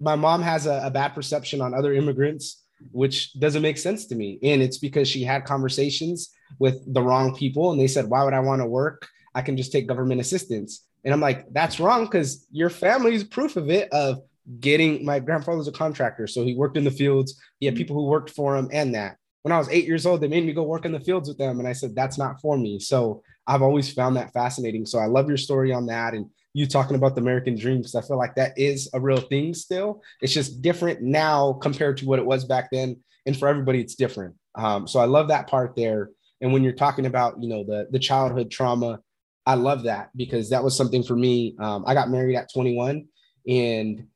my 0.00 0.16
mom 0.16 0.42
has 0.42 0.66
a, 0.66 0.76
a 0.84 0.90
bad 0.90 1.10
perception 1.18 1.60
on 1.60 1.72
other 1.72 1.92
immigrants, 1.94 2.44
which 2.92 3.16
doesn't 3.44 3.66
make 3.68 3.78
sense 3.78 4.06
to 4.06 4.14
me. 4.14 4.28
And 4.42 4.58
it's 4.60 4.78
because 4.86 5.06
she 5.08 5.22
had 5.22 5.44
conversations 5.44 6.18
with 6.58 6.76
the 6.96 7.02
wrong 7.02 7.28
people, 7.42 7.70
and 7.70 7.80
they 7.80 7.90
said, 7.94 8.10
"Why 8.10 8.24
would 8.24 8.34
I 8.34 8.40
want 8.48 8.60
to 8.62 8.66
work? 8.66 8.98
I 9.38 9.42
can 9.46 9.56
just 9.56 9.72
take 9.72 9.92
government 9.92 10.20
assistance." 10.20 10.70
And 11.04 11.12
I'm 11.14 11.24
like, 11.28 11.40
"That's 11.58 11.80
wrong 11.80 12.04
because 12.04 12.46
your 12.50 12.70
family's 12.70 13.24
proof 13.36 13.56
of 13.56 13.70
it. 13.78 13.86
Of 13.92 14.12
getting 14.60 15.04
my 15.10 15.18
grandfather's 15.20 15.68
a 15.68 15.72
contractor, 15.72 16.26
so 16.26 16.44
he 16.44 16.54
worked 16.54 16.76
in 16.76 16.84
the 16.84 16.90
fields. 16.90 17.40
He 17.60 17.66
had 17.66 17.76
people 17.76 17.96
who 17.96 18.06
worked 18.14 18.30
for 18.30 18.56
him 18.56 18.68
and 18.72 18.94
that. 18.94 19.16
When 19.42 19.52
I 19.52 19.58
was 19.58 19.68
eight 19.70 19.86
years 19.86 20.06
old, 20.06 20.20
they 20.20 20.28
made 20.28 20.44
me 20.44 20.52
go 20.52 20.64
work 20.64 20.84
in 20.84 20.92
the 20.92 21.06
fields 21.08 21.28
with 21.28 21.38
them. 21.38 21.58
And 21.60 21.68
I 21.68 21.72
said, 21.72 21.94
that's 21.94 22.18
not 22.18 22.40
for 22.40 22.56
me. 22.56 22.78
So 22.78 23.22
I've 23.46 23.62
always 23.62 23.92
found 23.92 24.16
that 24.16 24.32
fascinating. 24.32 24.84
So 24.86 24.98
I 24.98 25.06
love 25.06 25.28
your 25.28 25.36
story 25.36 25.72
on 25.72 25.86
that. 25.86 26.14
And 26.14 26.26
you 26.54 26.66
talking 26.66 26.96
about 26.96 27.16
the 27.16 27.20
American 27.20 27.58
dream, 27.58 27.78
because 27.78 27.96
I 27.96 28.00
feel 28.00 28.16
like 28.16 28.36
that 28.36 28.56
is 28.56 28.88
a 28.94 29.00
real 29.00 29.20
thing 29.20 29.52
still. 29.52 30.02
It's 30.22 30.32
just 30.32 30.62
different 30.62 31.02
now 31.02 31.54
compared 31.54 31.98
to 31.98 32.06
what 32.06 32.20
it 32.20 32.24
was 32.24 32.44
back 32.44 32.70
then. 32.70 32.96
And 33.26 33.36
for 33.36 33.48
everybody, 33.48 33.80
it's 33.80 33.96
different. 33.96 34.36
Um, 34.54 34.86
so 34.86 35.00
I 35.00 35.04
love 35.04 35.28
that 35.28 35.48
part 35.48 35.74
there. 35.76 36.10
And 36.40 36.52
when 36.52 36.62
you're 36.62 36.72
talking 36.72 37.06
about, 37.06 37.42
you 37.42 37.48
know, 37.48 37.64
the 37.64 37.88
the 37.90 37.98
childhood 37.98 38.50
trauma, 38.50 39.00
I 39.46 39.54
love 39.54 39.82
that 39.82 40.10
because 40.16 40.50
that 40.50 40.62
was 40.62 40.76
something 40.76 41.02
for 41.02 41.16
me. 41.16 41.56
Um, 41.58 41.84
I 41.86 41.94
got 41.94 42.08
married 42.08 42.36
at 42.36 42.52
21 42.52 43.06
and 43.48 44.06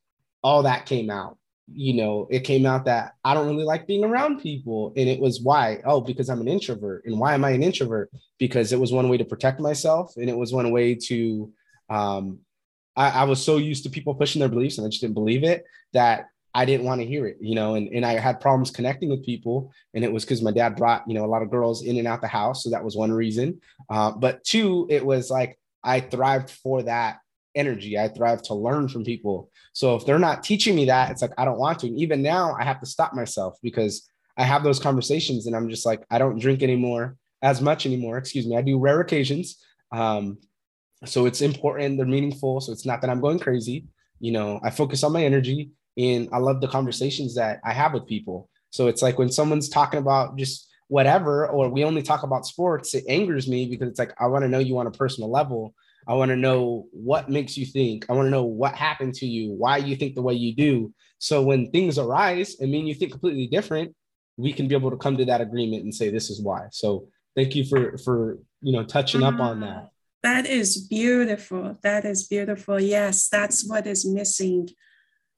all 0.42 0.62
that 0.62 0.86
came 0.86 1.10
out. 1.10 1.38
You 1.70 1.94
know, 1.94 2.28
it 2.30 2.40
came 2.40 2.64
out 2.64 2.86
that 2.86 3.12
I 3.24 3.34
don't 3.34 3.48
really 3.48 3.64
like 3.64 3.86
being 3.86 4.04
around 4.04 4.40
people. 4.40 4.94
And 4.96 5.08
it 5.08 5.20
was 5.20 5.42
why? 5.42 5.82
Oh, 5.84 6.00
because 6.00 6.30
I'm 6.30 6.40
an 6.40 6.48
introvert. 6.48 7.04
And 7.04 7.18
why 7.18 7.34
am 7.34 7.44
I 7.44 7.50
an 7.50 7.62
introvert? 7.62 8.10
Because 8.38 8.72
it 8.72 8.80
was 8.80 8.92
one 8.92 9.08
way 9.10 9.18
to 9.18 9.24
protect 9.24 9.60
myself. 9.60 10.14
And 10.16 10.30
it 10.30 10.36
was 10.36 10.52
one 10.52 10.70
way 10.70 10.94
to, 10.94 11.52
um, 11.88 12.40
I, 12.96 13.10
I 13.10 13.24
was 13.24 13.42
so 13.42 13.56
used 13.56 13.84
to 13.84 13.90
people 13.90 14.14
pushing 14.14 14.40
their 14.40 14.48
beliefs 14.48 14.78
and 14.78 14.86
I 14.86 14.90
just 14.90 15.00
didn't 15.00 15.14
believe 15.14 15.44
it 15.44 15.64
that 15.92 16.28
I 16.54 16.64
didn't 16.64 16.86
want 16.86 17.00
to 17.00 17.06
hear 17.06 17.26
it, 17.26 17.36
you 17.40 17.54
know, 17.54 17.74
and, 17.74 17.88
and 17.88 18.04
I 18.04 18.14
had 18.14 18.40
problems 18.40 18.70
connecting 18.70 19.10
with 19.10 19.24
people. 19.24 19.72
And 19.94 20.04
it 20.04 20.12
was 20.12 20.24
because 20.24 20.42
my 20.42 20.50
dad 20.50 20.76
brought, 20.76 21.04
you 21.06 21.14
know, 21.14 21.24
a 21.24 21.26
lot 21.28 21.42
of 21.42 21.50
girls 21.50 21.84
in 21.84 21.98
and 21.98 22.08
out 22.08 22.20
the 22.20 22.26
house. 22.26 22.64
So 22.64 22.70
that 22.70 22.82
was 22.82 22.96
one 22.96 23.12
reason. 23.12 23.60
Uh, 23.88 24.10
but 24.10 24.42
two, 24.44 24.86
it 24.90 25.04
was 25.04 25.30
like 25.30 25.58
I 25.84 26.00
thrived 26.00 26.50
for 26.50 26.82
that 26.82 27.18
energy. 27.54 27.98
I 27.98 28.08
thrive 28.08 28.42
to 28.44 28.54
learn 28.54 28.88
from 28.88 29.04
people. 29.04 29.50
So 29.72 29.94
if 29.94 30.06
they're 30.06 30.18
not 30.18 30.42
teaching 30.42 30.74
me 30.74 30.86
that, 30.86 31.10
it's 31.10 31.22
like 31.22 31.32
I 31.38 31.44
don't 31.44 31.58
want 31.58 31.80
to. 31.80 31.86
And 31.86 31.98
even 31.98 32.22
now, 32.22 32.56
I 32.58 32.64
have 32.64 32.80
to 32.80 32.86
stop 32.86 33.14
myself 33.14 33.56
because 33.62 34.08
I 34.36 34.44
have 34.44 34.62
those 34.62 34.80
conversations 34.80 35.46
and 35.46 35.54
I'm 35.54 35.68
just 35.68 35.84
like, 35.84 36.04
I 36.10 36.18
don't 36.18 36.40
drink 36.40 36.62
anymore 36.62 37.16
as 37.42 37.60
much 37.60 37.86
anymore. 37.86 38.18
Excuse 38.18 38.46
me. 38.46 38.56
I 38.56 38.62
do 38.62 38.78
rare 38.78 39.00
occasions. 39.00 39.62
Um, 39.92 40.38
so 41.04 41.26
it's 41.26 41.40
important, 41.40 41.96
they're 41.96 42.06
meaningful. 42.06 42.60
So 42.60 42.72
it's 42.72 42.86
not 42.86 43.00
that 43.00 43.10
I'm 43.10 43.20
going 43.20 43.38
crazy. 43.38 43.86
You 44.20 44.32
know, 44.32 44.60
I 44.62 44.70
focus 44.70 45.04
on 45.04 45.12
my 45.12 45.24
energy 45.24 45.70
and 45.96 46.28
I 46.32 46.38
love 46.38 46.60
the 46.60 46.68
conversations 46.68 47.34
that 47.36 47.60
I 47.64 47.72
have 47.72 47.94
with 47.94 48.06
people. 48.06 48.48
So 48.70 48.88
it's 48.88 49.02
like 49.02 49.18
when 49.18 49.30
someone's 49.30 49.68
talking 49.68 50.00
about 50.00 50.36
just 50.36 50.68
whatever, 50.88 51.46
or 51.48 51.68
we 51.68 51.84
only 51.84 52.02
talk 52.02 52.22
about 52.22 52.46
sports, 52.46 52.94
it 52.94 53.04
angers 53.08 53.48
me 53.48 53.68
because 53.68 53.88
it's 53.88 53.98
like, 53.98 54.14
I 54.20 54.26
want 54.26 54.42
to 54.42 54.48
know 54.48 54.58
you 54.58 54.78
on 54.78 54.86
a 54.86 54.90
personal 54.90 55.30
level 55.30 55.74
I 56.08 56.14
want 56.14 56.30
to 56.30 56.36
know 56.36 56.86
what 56.92 57.28
makes 57.28 57.58
you 57.58 57.66
think. 57.66 58.06
I 58.08 58.14
want 58.14 58.26
to 58.26 58.30
know 58.30 58.44
what 58.44 58.74
happened 58.74 59.14
to 59.16 59.26
you, 59.26 59.52
why 59.52 59.76
you 59.76 59.94
think 59.94 60.14
the 60.14 60.22
way 60.22 60.32
you 60.32 60.54
do. 60.54 60.94
So 61.18 61.42
when 61.42 61.70
things 61.70 61.98
arise 61.98 62.56
and 62.60 62.70
mean 62.70 62.86
you 62.86 62.94
think 62.94 63.12
completely 63.12 63.46
different, 63.46 63.94
we 64.38 64.54
can 64.54 64.68
be 64.68 64.74
able 64.74 64.90
to 64.90 64.96
come 64.96 65.18
to 65.18 65.26
that 65.26 65.42
agreement 65.42 65.82
and 65.82 65.94
say 65.94 66.08
this 66.08 66.30
is 66.30 66.40
why. 66.40 66.68
So 66.70 67.08
thank 67.36 67.54
you 67.54 67.64
for 67.64 67.98
for 67.98 68.38
you 68.62 68.72
know 68.72 68.84
touching 68.84 69.22
up 69.22 69.38
on 69.38 69.56
mm-hmm. 69.58 69.66
that. 69.66 69.90
That 70.22 70.46
is 70.46 70.86
beautiful. 70.88 71.78
That 71.82 72.04
is 72.04 72.26
beautiful. 72.26 72.80
Yes, 72.80 73.28
that's 73.28 73.68
what 73.68 73.86
is 73.86 74.04
missing 74.04 74.68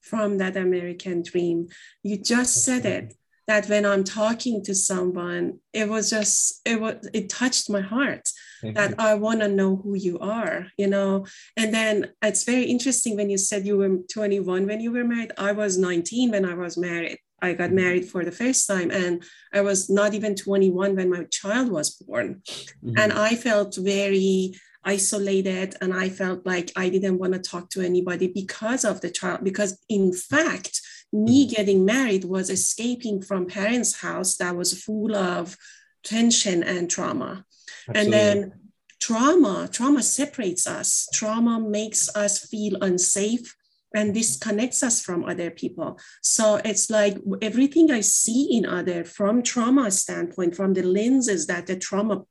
from 0.00 0.38
that 0.38 0.56
American 0.56 1.22
dream. 1.22 1.68
You 2.02 2.16
just 2.16 2.64
said 2.64 2.86
it 2.86 3.14
that 3.46 3.68
when 3.68 3.84
I'm 3.84 4.04
talking 4.04 4.62
to 4.64 4.74
someone, 4.74 5.58
it 5.72 5.88
was 5.88 6.08
just 6.08 6.60
it 6.64 6.80
was 6.80 7.08
it 7.12 7.28
touched 7.28 7.68
my 7.68 7.80
heart 7.80 8.28
Thank 8.62 8.76
that 8.76 8.90
you. 8.90 8.96
I 8.98 9.14
want 9.14 9.40
to 9.40 9.48
know 9.48 9.76
who 9.76 9.96
you 9.96 10.18
are, 10.20 10.68
you 10.76 10.86
know. 10.86 11.26
And 11.56 11.74
then 11.74 12.12
it's 12.22 12.44
very 12.44 12.64
interesting 12.64 13.16
when 13.16 13.28
you 13.28 13.38
said 13.38 13.66
you 13.66 13.76
were 13.76 13.98
21 14.12 14.66
when 14.66 14.80
you 14.80 14.92
were 14.92 15.04
married. 15.04 15.32
I 15.36 15.52
was 15.52 15.76
19 15.76 16.30
when 16.30 16.44
I 16.44 16.54
was 16.54 16.78
married. 16.78 17.18
I 17.42 17.54
got 17.54 17.66
mm-hmm. 17.66 17.76
married 17.76 18.04
for 18.08 18.24
the 18.24 18.32
first 18.32 18.66
time, 18.66 18.90
and 18.90 19.22
I 19.52 19.62
was 19.62 19.90
not 19.90 20.14
even 20.14 20.34
21 20.36 20.94
when 20.94 21.10
my 21.10 21.24
child 21.24 21.70
was 21.70 21.90
born. 21.96 22.42
Mm-hmm. 22.84 22.98
And 22.98 23.12
I 23.12 23.34
felt 23.34 23.76
very 23.76 24.54
isolated, 24.84 25.76
and 25.80 25.92
I 25.92 26.08
felt 26.08 26.46
like 26.46 26.72
I 26.76 26.88
didn't 26.88 27.18
want 27.18 27.32
to 27.34 27.38
talk 27.38 27.70
to 27.70 27.80
anybody 27.80 28.28
because 28.28 28.84
of 28.84 29.00
the 29.00 29.10
child. 29.10 29.44
Because, 29.44 29.78
in 29.88 30.12
fact, 30.12 30.80
me 31.12 31.44
mm-hmm. 31.44 31.54
getting 31.54 31.84
married 31.84 32.24
was 32.24 32.50
escaping 32.50 33.20
from 33.22 33.46
parents' 33.46 34.00
house 34.00 34.36
that 34.36 34.56
was 34.56 34.82
full 34.82 35.14
of 35.14 35.56
tension 36.02 36.62
and 36.62 36.90
trauma 36.90 37.44
Absolutely. 37.88 38.00
And 38.00 38.12
then 38.12 38.52
trauma, 39.00 39.68
trauma 39.70 40.02
separates 40.02 40.66
us. 40.66 41.08
Trauma 41.12 41.60
makes 41.60 42.14
us 42.14 42.46
feel 42.46 42.76
unsafe 42.80 43.56
and 43.94 44.14
disconnects 44.14 44.82
us 44.84 45.02
from 45.02 45.24
other 45.24 45.50
people. 45.50 45.98
So 46.22 46.60
it's 46.64 46.90
like 46.90 47.18
everything 47.42 47.90
I 47.90 48.02
see 48.02 48.56
in 48.56 48.64
other 48.64 49.04
from 49.04 49.42
trauma 49.42 49.90
standpoint, 49.90 50.54
from 50.54 50.74
the 50.74 50.82
lenses 50.82 51.46
that 51.48 51.66
the 51.66 51.76
trauma 51.76 52.22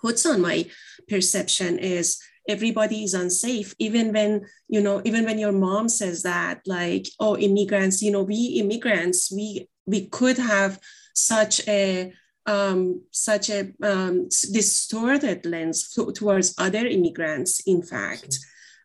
puts 0.00 0.26
on 0.26 0.40
my 0.40 0.66
perception 1.08 1.78
is 1.78 2.20
everybody 2.48 3.04
is 3.04 3.14
unsafe 3.14 3.74
even 3.78 4.12
when 4.12 4.44
you 4.68 4.80
know 4.80 5.00
even 5.04 5.24
when 5.24 5.38
your 5.38 5.52
mom 5.52 5.88
says 5.88 6.22
that 6.22 6.60
like 6.66 7.06
oh 7.20 7.36
immigrants 7.36 8.02
you 8.02 8.10
know 8.10 8.22
we 8.22 8.58
immigrants 8.58 9.30
we 9.30 9.68
we 9.86 10.06
could 10.06 10.38
have 10.38 10.80
such 11.14 11.66
a 11.68 12.12
um, 12.46 13.02
such 13.10 13.50
a 13.50 13.72
um, 13.82 14.28
distorted 14.52 15.46
lens 15.46 15.90
towards 15.90 16.54
other 16.58 16.86
immigrants, 16.86 17.60
in 17.66 17.82
fact. 17.82 18.38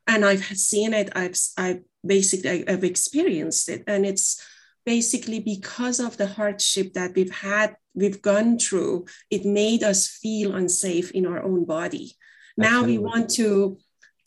And 0.08 0.24
I've 0.24 0.44
seen 0.44 0.94
it, 0.94 1.10
I've, 1.16 1.36
I've 1.58 1.82
basically, 2.06 2.68
I've 2.68 2.84
experienced 2.84 3.70
it. 3.70 3.84
And 3.88 4.06
it's 4.06 4.46
basically 4.86 5.40
because 5.40 6.00
of 6.00 6.18
the 6.18 6.28
hardship 6.28 6.94
that 6.94 7.16
we've 7.16 7.32
had, 7.32 7.76
we've 7.94 8.22
gone 8.22 8.60
through, 8.60 9.06
it 9.30 9.46
made 9.46 9.84
us 9.84 10.08
feel 10.08 10.56
unsafe 10.56 11.12
in 11.12 11.26
our 11.26 11.42
own 11.42 11.66
body. 11.66 12.16
Now 12.58 12.84
we 12.84 12.98
want 12.98 13.30
to 13.32 13.78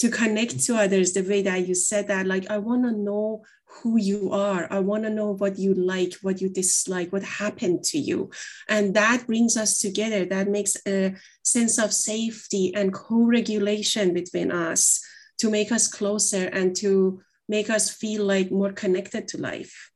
to 0.00 0.10
connect 0.10 0.60
to 0.64 0.76
others 0.76 1.12
the 1.12 1.22
way 1.22 1.42
that 1.42 1.66
you 1.66 1.74
said 1.74 2.06
that 2.06 2.24
like 2.24 2.48
i 2.52 2.56
want 2.56 2.84
to 2.84 2.92
know 2.92 3.42
who 3.82 3.98
you 3.98 4.32
are. 4.32 4.66
I 4.70 4.80
want 4.80 5.04
to 5.04 5.10
know 5.10 5.34
what 5.34 5.58
you 5.58 5.74
like, 5.74 6.14
what 6.22 6.40
you 6.40 6.48
dislike, 6.48 7.12
what 7.12 7.22
happened 7.22 7.84
to 7.84 7.98
you. 7.98 8.30
And 8.68 8.94
that 8.94 9.26
brings 9.26 9.56
us 9.56 9.78
together. 9.78 10.24
That 10.24 10.48
makes 10.48 10.76
a 10.86 11.14
sense 11.42 11.78
of 11.78 11.92
safety 11.92 12.74
and 12.74 12.92
co 12.92 13.24
regulation 13.24 14.14
between 14.14 14.50
us 14.50 15.00
to 15.38 15.50
make 15.50 15.70
us 15.70 15.86
closer 15.86 16.46
and 16.46 16.74
to 16.76 17.20
make 17.48 17.70
us 17.70 17.90
feel 17.90 18.24
like 18.24 18.50
more 18.50 18.72
connected 18.72 19.28
to 19.28 19.38
life. 19.38 19.90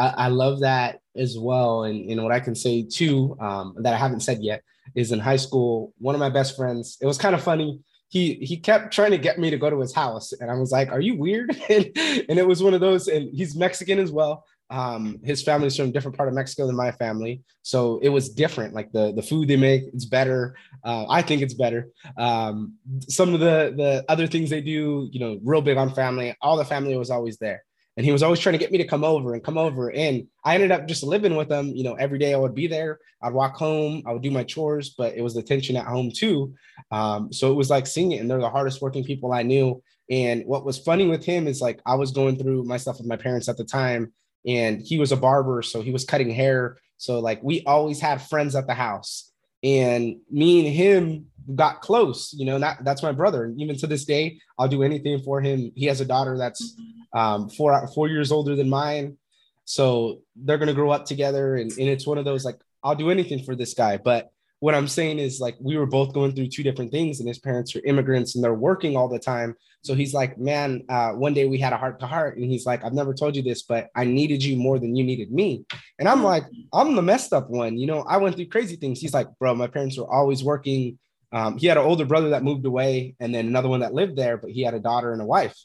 I, 0.00 0.14
I 0.16 0.28
love 0.28 0.60
that 0.60 1.00
as 1.16 1.38
well. 1.38 1.84
And, 1.84 2.10
and 2.10 2.22
what 2.22 2.32
I 2.32 2.40
can 2.40 2.54
say 2.54 2.82
too, 2.82 3.36
um, 3.40 3.74
that 3.78 3.92
I 3.92 3.96
haven't 3.96 4.20
said 4.20 4.38
yet, 4.40 4.62
is 4.94 5.12
in 5.12 5.20
high 5.20 5.36
school. 5.36 5.92
One 5.98 6.14
of 6.14 6.18
my 6.18 6.30
best 6.30 6.56
friends. 6.56 6.96
It 7.00 7.06
was 7.06 7.18
kind 7.18 7.34
of 7.34 7.42
funny. 7.42 7.80
He 8.08 8.34
he 8.34 8.56
kept 8.56 8.92
trying 8.92 9.12
to 9.12 9.18
get 9.18 9.38
me 9.38 9.50
to 9.50 9.56
go 9.56 9.70
to 9.70 9.78
his 9.78 9.94
house, 9.94 10.32
and 10.32 10.50
I 10.50 10.54
was 10.54 10.72
like, 10.72 10.90
"Are 10.90 11.00
you 11.00 11.16
weird?" 11.16 11.50
and, 11.68 11.90
and 11.96 12.38
it 12.38 12.46
was 12.46 12.62
one 12.62 12.74
of 12.74 12.80
those. 12.80 13.06
And 13.06 13.30
he's 13.32 13.54
Mexican 13.54 13.98
as 14.00 14.10
well. 14.10 14.44
Um, 14.70 15.18
his 15.24 15.42
family's 15.42 15.76
from 15.76 15.88
a 15.88 15.92
different 15.92 16.16
part 16.16 16.28
of 16.28 16.34
Mexico 16.34 16.66
than 16.66 16.76
my 16.76 16.92
family, 16.92 17.42
so 17.62 17.98
it 18.02 18.08
was 18.08 18.28
different. 18.28 18.74
Like 18.74 18.90
the 18.92 19.12
the 19.12 19.22
food 19.22 19.48
they 19.48 19.56
make, 19.56 19.82
it's 19.94 20.06
better. 20.06 20.56
Uh, 20.84 21.06
I 21.08 21.22
think 21.22 21.42
it's 21.42 21.54
better. 21.54 21.88
Um, 22.16 22.74
some 23.08 23.34
of 23.34 23.40
the 23.40 23.74
the 23.76 24.04
other 24.08 24.26
things 24.26 24.50
they 24.50 24.60
do, 24.60 25.08
you 25.12 25.20
know, 25.20 25.38
real 25.44 25.62
big 25.62 25.76
on 25.76 25.94
family. 25.94 26.34
All 26.40 26.56
the 26.56 26.64
family 26.64 26.96
was 26.96 27.10
always 27.10 27.36
there, 27.38 27.62
and 28.00 28.06
he 28.06 28.12
was 28.12 28.22
always 28.22 28.40
trying 28.40 28.54
to 28.54 28.58
get 28.58 28.72
me 28.72 28.78
to 28.78 28.86
come 28.86 29.04
over 29.04 29.34
and 29.34 29.44
come 29.44 29.58
over. 29.58 29.92
And 29.92 30.26
I 30.42 30.54
ended 30.54 30.70
up 30.70 30.88
just 30.88 31.02
living 31.02 31.36
with 31.36 31.52
him. 31.52 31.66
You 31.68 31.84
know, 31.84 31.96
every 31.96 32.18
day 32.18 32.32
I 32.32 32.38
would 32.38 32.54
be 32.54 32.66
there. 32.66 32.98
I'd 33.22 33.34
walk 33.34 33.56
home. 33.56 34.02
I 34.06 34.12
would 34.14 34.22
do 34.22 34.30
my 34.30 34.42
chores, 34.42 34.94
but 34.96 35.14
it 35.14 35.20
was 35.20 35.34
the 35.34 35.42
tension 35.42 35.76
at 35.76 35.84
home 35.84 36.10
too. 36.10 36.54
Um, 36.90 37.30
so 37.30 37.52
it 37.52 37.56
was 37.56 37.68
like 37.68 37.86
seeing 37.86 38.12
it, 38.12 38.22
and 38.22 38.30
they're 38.30 38.40
the 38.40 38.48
hardest 38.48 38.80
working 38.80 39.04
people 39.04 39.34
I 39.34 39.42
knew. 39.42 39.82
And 40.08 40.46
what 40.46 40.64
was 40.64 40.78
funny 40.78 41.08
with 41.08 41.26
him 41.26 41.46
is 41.46 41.60
like 41.60 41.78
I 41.84 41.96
was 41.96 42.10
going 42.10 42.38
through 42.38 42.64
my 42.64 42.78
stuff 42.78 42.96
with 42.96 43.06
my 43.06 43.16
parents 43.16 43.50
at 43.50 43.58
the 43.58 43.64
time 43.64 44.14
and 44.46 44.80
he 44.80 44.98
was 44.98 45.12
a 45.12 45.16
barber, 45.16 45.60
so 45.60 45.82
he 45.82 45.90
was 45.90 46.06
cutting 46.06 46.30
hair. 46.30 46.78
So 46.96 47.20
like 47.20 47.42
we 47.42 47.62
always 47.64 48.00
had 48.00 48.22
friends 48.22 48.54
at 48.56 48.66
the 48.66 48.74
house, 48.74 49.30
and 49.62 50.16
me 50.30 50.66
and 50.66 50.74
him 50.74 51.26
got 51.54 51.82
close. 51.82 52.32
You 52.32 52.46
know, 52.46 52.58
that 52.58 52.82
that's 52.82 53.02
my 53.02 53.12
brother, 53.12 53.44
and 53.44 53.60
even 53.60 53.76
to 53.76 53.86
this 53.86 54.06
day, 54.06 54.40
I'll 54.58 54.68
do 54.68 54.82
anything 54.82 55.20
for 55.22 55.40
him. 55.40 55.72
He 55.74 55.86
has 55.86 56.00
a 56.00 56.06
daughter 56.06 56.38
that's 56.38 56.76
um, 57.12 57.48
four 57.48 57.86
four 57.88 58.08
years 58.08 58.32
older 58.32 58.56
than 58.56 58.68
mine, 58.68 59.16
so 59.64 60.22
they're 60.36 60.58
gonna 60.58 60.74
grow 60.74 60.90
up 60.90 61.06
together, 61.06 61.56
and, 61.56 61.70
and 61.72 61.88
it's 61.88 62.06
one 62.06 62.18
of 62.18 62.24
those 62.24 62.44
like 62.44 62.58
I'll 62.82 62.94
do 62.94 63.10
anything 63.10 63.42
for 63.44 63.54
this 63.54 63.74
guy, 63.74 63.96
but 63.96 64.30
what 64.60 64.74
I'm 64.74 64.88
saying 64.88 65.18
is 65.18 65.40
like 65.40 65.56
we 65.58 65.76
were 65.76 65.86
both 65.86 66.12
going 66.12 66.32
through 66.32 66.48
two 66.48 66.62
different 66.62 66.92
things, 66.92 67.18
and 67.18 67.28
his 67.28 67.38
parents 67.38 67.74
are 67.74 67.80
immigrants 67.84 68.34
and 68.34 68.44
they're 68.44 68.54
working 68.54 68.96
all 68.96 69.08
the 69.08 69.18
time. 69.18 69.56
So 69.82 69.94
he's 69.94 70.12
like, 70.12 70.36
man, 70.38 70.84
uh, 70.90 71.12
one 71.12 71.32
day 71.32 71.46
we 71.46 71.56
had 71.56 71.72
a 71.72 71.78
heart 71.78 71.98
to 72.00 72.06
heart, 72.06 72.36
and 72.36 72.44
he's 72.44 72.66
like, 72.66 72.84
I've 72.84 72.92
never 72.92 73.14
told 73.14 73.34
you 73.34 73.42
this, 73.42 73.62
but 73.62 73.88
I 73.96 74.04
needed 74.04 74.44
you 74.44 74.56
more 74.56 74.78
than 74.78 74.94
you 74.94 75.02
needed 75.02 75.32
me. 75.32 75.64
And 75.98 76.06
I'm 76.06 76.22
like, 76.22 76.44
I'm 76.74 76.94
the 76.94 77.02
messed 77.02 77.32
up 77.32 77.48
one. 77.48 77.78
You 77.78 77.86
know, 77.86 78.02
I 78.02 78.18
went 78.18 78.36
through 78.36 78.48
crazy 78.48 78.76
things. 78.76 79.00
He's 79.00 79.14
like, 79.14 79.26
bro, 79.38 79.54
my 79.54 79.66
parents 79.66 79.98
were 79.98 80.12
always 80.12 80.44
working. 80.44 80.98
Um, 81.32 81.56
he 81.56 81.66
had 81.66 81.78
an 81.78 81.84
older 81.84 82.04
brother 82.04 82.30
that 82.30 82.42
moved 82.42 82.66
away, 82.66 83.14
and 83.18 83.34
then 83.34 83.46
another 83.46 83.70
one 83.70 83.80
that 83.80 83.94
lived 83.94 84.16
there, 84.16 84.36
but 84.36 84.50
he 84.50 84.62
had 84.62 84.74
a 84.74 84.80
daughter 84.80 85.12
and 85.12 85.22
a 85.22 85.26
wife. 85.26 85.56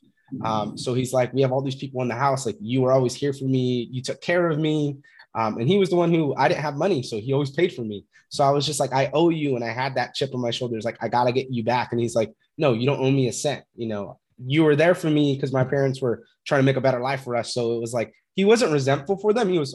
Um, 0.43 0.77
so 0.77 0.93
he's 0.93 1.13
like, 1.13 1.33
we 1.33 1.41
have 1.41 1.51
all 1.51 1.61
these 1.61 1.75
people 1.75 2.01
in 2.01 2.07
the 2.07 2.15
house. 2.15 2.45
Like, 2.45 2.57
you 2.59 2.81
were 2.81 2.91
always 2.91 3.13
here 3.13 3.33
for 3.33 3.45
me. 3.45 3.87
You 3.91 4.01
took 4.01 4.21
care 4.21 4.49
of 4.49 4.59
me. 4.59 4.97
Um, 5.35 5.57
and 5.57 5.67
he 5.67 5.77
was 5.77 5.89
the 5.89 5.97
one 5.97 6.13
who 6.13 6.33
I 6.35 6.47
didn't 6.47 6.61
have 6.61 6.75
money, 6.75 7.03
so 7.03 7.19
he 7.19 7.33
always 7.33 7.51
paid 7.51 7.73
for 7.73 7.81
me. 7.81 8.05
So 8.29 8.43
I 8.43 8.51
was 8.51 8.65
just 8.65 8.79
like, 8.79 8.93
I 8.93 9.11
owe 9.13 9.29
you, 9.29 9.55
and 9.55 9.63
I 9.63 9.71
had 9.71 9.95
that 9.95 10.15
chip 10.15 10.33
on 10.33 10.41
my 10.41 10.51
shoulders, 10.51 10.85
like 10.85 10.97
I 11.01 11.09
gotta 11.09 11.31
get 11.31 11.51
you 11.51 11.63
back. 11.63 11.91
And 11.91 11.99
he's 11.99 12.15
like, 12.15 12.33
No, 12.57 12.73
you 12.73 12.85
don't 12.85 12.99
owe 12.99 13.11
me 13.11 13.27
a 13.27 13.33
cent. 13.33 13.65
You 13.75 13.87
know, 13.87 14.19
you 14.45 14.63
were 14.63 14.75
there 14.75 14.95
for 14.95 15.09
me 15.09 15.35
because 15.35 15.51
my 15.51 15.63
parents 15.63 16.01
were 16.01 16.23
trying 16.45 16.59
to 16.59 16.65
make 16.65 16.77
a 16.77 16.81
better 16.81 16.99
life 16.99 17.23
for 17.23 17.35
us. 17.35 17.53
So 17.53 17.73
it 17.73 17.81
was 17.81 17.93
like 17.93 18.13
he 18.35 18.43
wasn't 18.43 18.73
resentful 18.73 19.17
for 19.17 19.33
them. 19.33 19.49
He 19.49 19.59
was 19.59 19.73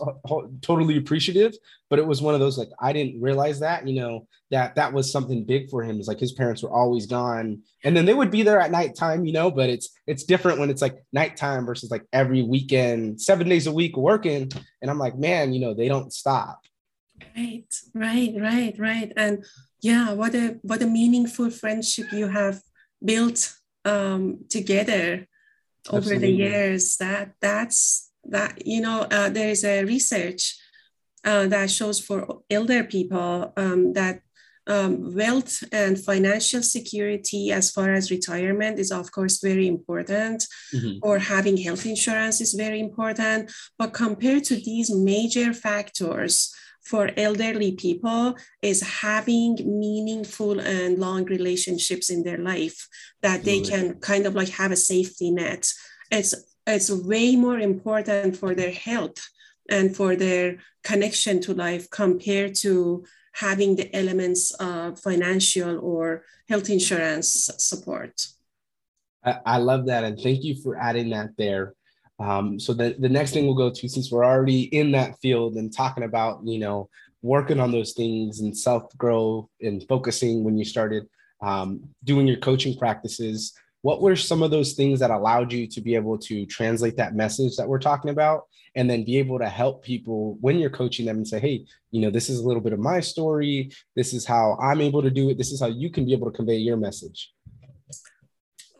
totally 0.61 0.99
appreciative, 0.99 1.55
but 1.89 1.99
it 1.99 2.07
was 2.07 2.21
one 2.21 2.35
of 2.35 2.41
those 2.41 2.59
like 2.59 2.69
I 2.79 2.93
didn't 2.93 3.21
realize 3.21 3.61
that, 3.61 3.89
you 3.89 3.95
know, 3.95 4.27
that 4.51 4.75
that 4.75 4.93
was 4.93 5.11
something 5.11 5.45
big 5.45 5.71
for 5.71 5.83
him. 5.83 5.99
It's 5.99 6.09
like 6.09 6.21
his 6.21 6.33
parents 6.33 6.63
were 6.63 6.71
always 6.71 7.07
gone, 7.07 7.63
and 7.85 7.97
then 7.97 8.05
they 8.05 8.15
would 8.15 8.31
be 8.31 8.43
there 8.43 8.61
at 8.61 8.71
nighttime, 8.71 9.25
you 9.25 9.33
know. 9.33 9.51
But 9.51 9.71
it's 9.71 9.91
it's 10.07 10.25
different 10.25 10.59
when 10.59 10.71
it's 10.71 10.83
like 10.83 11.03
nighttime 11.13 11.65
versus 11.65 11.91
like 11.91 12.05
every 12.13 12.43
weekend, 12.43 13.21
seven 13.21 13.49
days 13.49 13.67
a 13.67 13.73
week 13.73 13.97
working. 13.97 14.51
And 14.83 14.91
I'm 14.91 14.99
like, 14.99 15.17
man, 15.17 15.55
you 15.55 15.61
know, 15.61 15.73
they 15.73 15.89
don't 15.89 16.13
stop. 16.13 16.61
Right, 17.37 17.65
right, 17.95 18.35
right, 18.39 18.75
right. 18.79 19.13
And 19.17 19.45
yeah, 19.81 20.13
what 20.13 20.35
a 20.35 20.59
what 20.63 20.83
a 20.83 20.87
meaningful 20.87 21.51
friendship 21.51 22.13
you 22.13 22.29
have 22.29 22.61
built 23.03 23.55
um, 23.87 24.45
together 24.51 25.27
over 25.89 26.19
the 26.19 26.31
years. 26.31 26.97
That 26.97 27.33
that's 27.41 28.11
that 28.25 28.67
you 28.67 28.81
know 28.81 29.07
uh, 29.11 29.29
there 29.31 29.49
is 29.49 29.65
a 29.65 29.85
research 29.85 30.57
uh, 31.25 31.47
that 31.47 31.71
shows 31.71 32.01
for 32.01 32.43
elder 32.51 32.85
people 32.85 33.53
um, 33.57 33.93
that 33.95 34.21
um, 34.67 35.15
wealth 35.15 35.65
and 35.73 35.99
financial 35.99 36.63
security 36.63 37.51
as 37.51 37.71
far 37.71 37.93
as 37.93 38.11
retirement 38.11 38.79
is 38.79 38.93
of 38.93 39.11
course 39.11 39.41
very 39.43 39.67
important 39.67 40.45
mm-hmm. 40.73 40.99
or 41.03 41.19
having 41.19 41.57
health 41.57 41.87
insurance 41.87 42.41
is 42.41 42.55
very 42.55 42.79
important 42.79 43.51
but 43.79 43.93
compared 43.93 44.45
to 44.45 44.55
these 44.57 44.95
major 44.95 45.53
factors 45.53 46.55
for 46.83 47.11
elderly 47.17 47.73
people 47.73 48.35
is 48.63 48.81
having 48.81 49.57
meaningful 49.65 50.61
and 50.61 50.99
long 50.99 51.25
relationships 51.25 52.11
in 52.11 52.23
their 52.23 52.39
life 52.39 52.89
that 53.23 53.45
they 53.45 53.61
can 53.61 53.95
kind 54.01 54.27
of 54.27 54.35
like 54.35 54.49
have 54.49 54.73
a 54.73 54.77
safety 54.77 55.31
net. 55.31 55.71
It's 56.11 56.35
it's 56.67 56.91
way 56.91 57.37
more 57.37 57.59
important 57.59 58.37
for 58.37 58.55
their 58.55 58.71
health 58.71 59.29
and 59.69 59.95
for 59.95 60.17
their 60.17 60.59
connection 60.85 61.41
to 61.43 61.55
life 61.55 61.89
compared 61.91 62.55
to 62.57 63.05
having 63.33 63.77
the 63.77 63.95
elements 63.95 64.53
of 64.55 64.99
financial 64.99 65.79
or 65.81 66.25
health 66.49 66.69
insurance 66.69 67.51
support. 67.59 68.27
I, 69.25 69.39
I 69.47 69.57
love 69.59 69.87
that. 69.87 70.05
And 70.05 70.19
thank 70.19 70.43
you 70.43 70.61
for 70.63 70.77
adding 70.77 71.11
that 71.11 71.31
there. 71.37 71.75
Um, 72.21 72.61
so 72.61 72.75
the, 72.75 72.95
the 72.99 73.09
next 73.09 73.33
thing 73.33 73.47
we'll 73.47 73.55
go 73.55 73.71
to, 73.71 73.89
since 73.89 74.11
we're 74.13 74.25
already 74.25 74.63
in 74.65 74.93
that 74.93 75.19
field 75.21 75.55
and 75.55 75.75
talking 75.75 76.05
about, 76.05 76.41
you 76.45 76.59
know, 76.59 76.89
working 77.23 77.61
on 77.61 77.73
those 77.73 77.93
things 77.93 78.41
and 78.41 78.57
self 78.57 78.97
growth 78.97 79.49
and 79.61 79.85
focusing 79.89 80.45
when 80.45 80.59
you 80.59 80.65
started 80.65 81.07
um, 81.43 81.81
doing 82.05 82.27
your 82.27 82.39
coaching 82.39 82.77
practices, 82.77 83.55
what 83.83 84.03
were 84.03 84.17
some 84.17 84.43
of 84.43 84.51
those 84.51 84.75
things 84.75 85.01
that 85.01 85.11
allowed 85.11 85.53
you 85.53 85.67
to 85.67 85.81
be 85.81 85.95
able 85.95 86.19
to 86.19 86.45
translate 86.47 86.97
that 86.99 87.15
message 87.15 87.57
that 87.57 87.67
we're 87.67 87.79
talking 87.79 88.11
about 88.11 88.43
and 88.75 88.89
then 88.89 89.05
be 89.05 89.17
able 89.17 89.39
to 89.39 89.49
help 89.49 89.83
people 89.83 90.37
when 90.41 90.59
you're 90.59 90.71
coaching 90.71 91.07
them 91.07 91.17
and 91.17 91.27
say, 91.27 91.41
hey, 91.41 91.65
you 91.91 92.01
know, 92.01 92.11
this 92.11 92.29
is 92.29 92.39
a 92.39 92.47
little 92.47 92.63
bit 92.63 92.73
of 92.73 92.79
my 92.79 93.01
story. 93.01 93.71
This 93.97 94.13
is 94.13 94.27
how 94.27 94.59
I'm 94.63 94.81
able 94.81 95.03
to 95.03 95.11
do 95.11 95.31
it. 95.31 95.39
This 95.39 95.51
is 95.51 95.61
how 95.61 95.67
you 95.67 95.91
can 95.91 96.05
be 96.05 96.13
able 96.13 96.31
to 96.31 96.37
convey 96.37 96.57
your 96.57 96.77
message. 96.77 97.33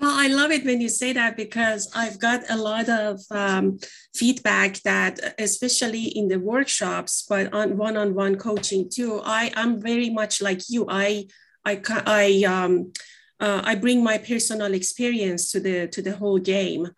Well, 0.01 0.15
I 0.17 0.29
love 0.29 0.51
it 0.51 0.65
when 0.65 0.81
you 0.81 0.89
say 0.89 1.13
that 1.13 1.37
because 1.37 1.91
I've 1.95 2.19
got 2.19 2.49
a 2.49 2.57
lot 2.57 2.89
of 2.89 3.21
um, 3.31 3.79
feedback 4.15 4.81
that, 4.83 5.35
especially 5.39 6.05
in 6.05 6.29
the 6.29 6.39
workshops, 6.41 7.27
but 7.29 7.53
on 7.53 7.77
one-on-one 7.77 8.37
coaching 8.37 8.89
too. 8.89 9.21
I 9.25 9.53
am 9.57 9.79
very 9.81 10.09
much 10.09 10.41
like 10.41 10.71
you. 10.71 10.87
I 10.89 11.27
I 11.67 11.83
I 12.07 12.45
um, 12.45 12.93
uh, 13.41 13.61
I 13.63 13.75
bring 13.75 14.03
my 14.03 14.17
personal 14.17 14.73
experience 14.73 15.51
to 15.53 15.61
the 15.61 15.87
to 15.89 16.01
the 16.01 16.17
whole 16.17 16.39
game, 16.39 16.89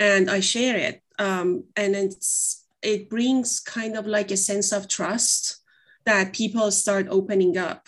and 0.00 0.28
I 0.28 0.40
share 0.40 0.76
it. 0.76 1.02
Um, 1.20 1.64
and 1.76 1.94
it's 1.94 2.66
it 2.82 3.08
brings 3.08 3.60
kind 3.60 3.96
of 3.96 4.04
like 4.06 4.32
a 4.32 4.36
sense 4.36 4.72
of 4.72 4.88
trust 4.88 5.62
that 6.06 6.32
people 6.32 6.72
start 6.72 7.06
opening 7.08 7.56
up. 7.56 7.86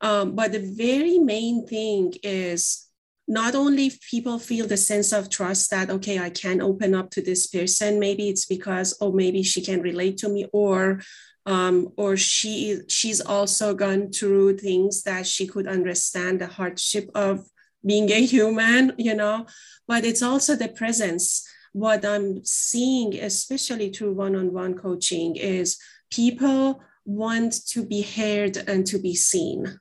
Um, 0.00 0.34
but 0.34 0.52
the 0.52 0.60
very 0.76 1.18
main 1.18 1.66
thing 1.66 2.14
is 2.22 2.85
not 3.28 3.54
only 3.54 3.90
people 4.10 4.38
feel 4.38 4.66
the 4.66 4.76
sense 4.76 5.12
of 5.12 5.28
trust 5.28 5.70
that 5.70 5.90
okay 5.90 6.18
i 6.18 6.30
can 6.30 6.60
open 6.60 6.94
up 6.94 7.10
to 7.10 7.20
this 7.20 7.46
person. 7.46 7.98
Maybe 7.98 8.28
it's 8.28 8.46
because 8.46 8.96
oh 9.00 9.12
maybe 9.12 9.42
she 9.42 9.62
can 9.62 9.82
relate 9.82 10.16
to 10.18 10.28
me 10.28 10.46
or 10.52 11.00
um, 11.44 11.92
or 11.96 12.16
she 12.16 12.80
she's 12.88 13.20
also 13.20 13.74
gone 13.74 14.10
through 14.10 14.58
things 14.58 15.02
that 15.02 15.26
she 15.26 15.46
could 15.46 15.68
understand 15.68 16.40
the 16.40 16.46
hardship 16.46 17.10
of 17.14 17.46
being 17.84 18.10
a 18.10 18.24
human 18.34 18.92
you 18.96 19.14
know? 19.14 19.46
But 19.88 20.04
it's 20.04 20.22
also 20.22 20.56
the 20.56 20.68
presence. 20.68 21.46
What 21.72 22.04
i'm 22.06 22.42
seeing 22.44 23.14
especially 23.20 23.90
through 23.90 24.14
one-on-one 24.14 24.74
coaching 24.78 25.36
is 25.36 25.78
people 26.10 26.80
want 27.04 27.66
to 27.68 27.84
be 27.84 28.02
heard 28.02 28.56
and 28.56 28.86
to 28.86 28.98
be 28.98 29.14
seen. 29.14 29.78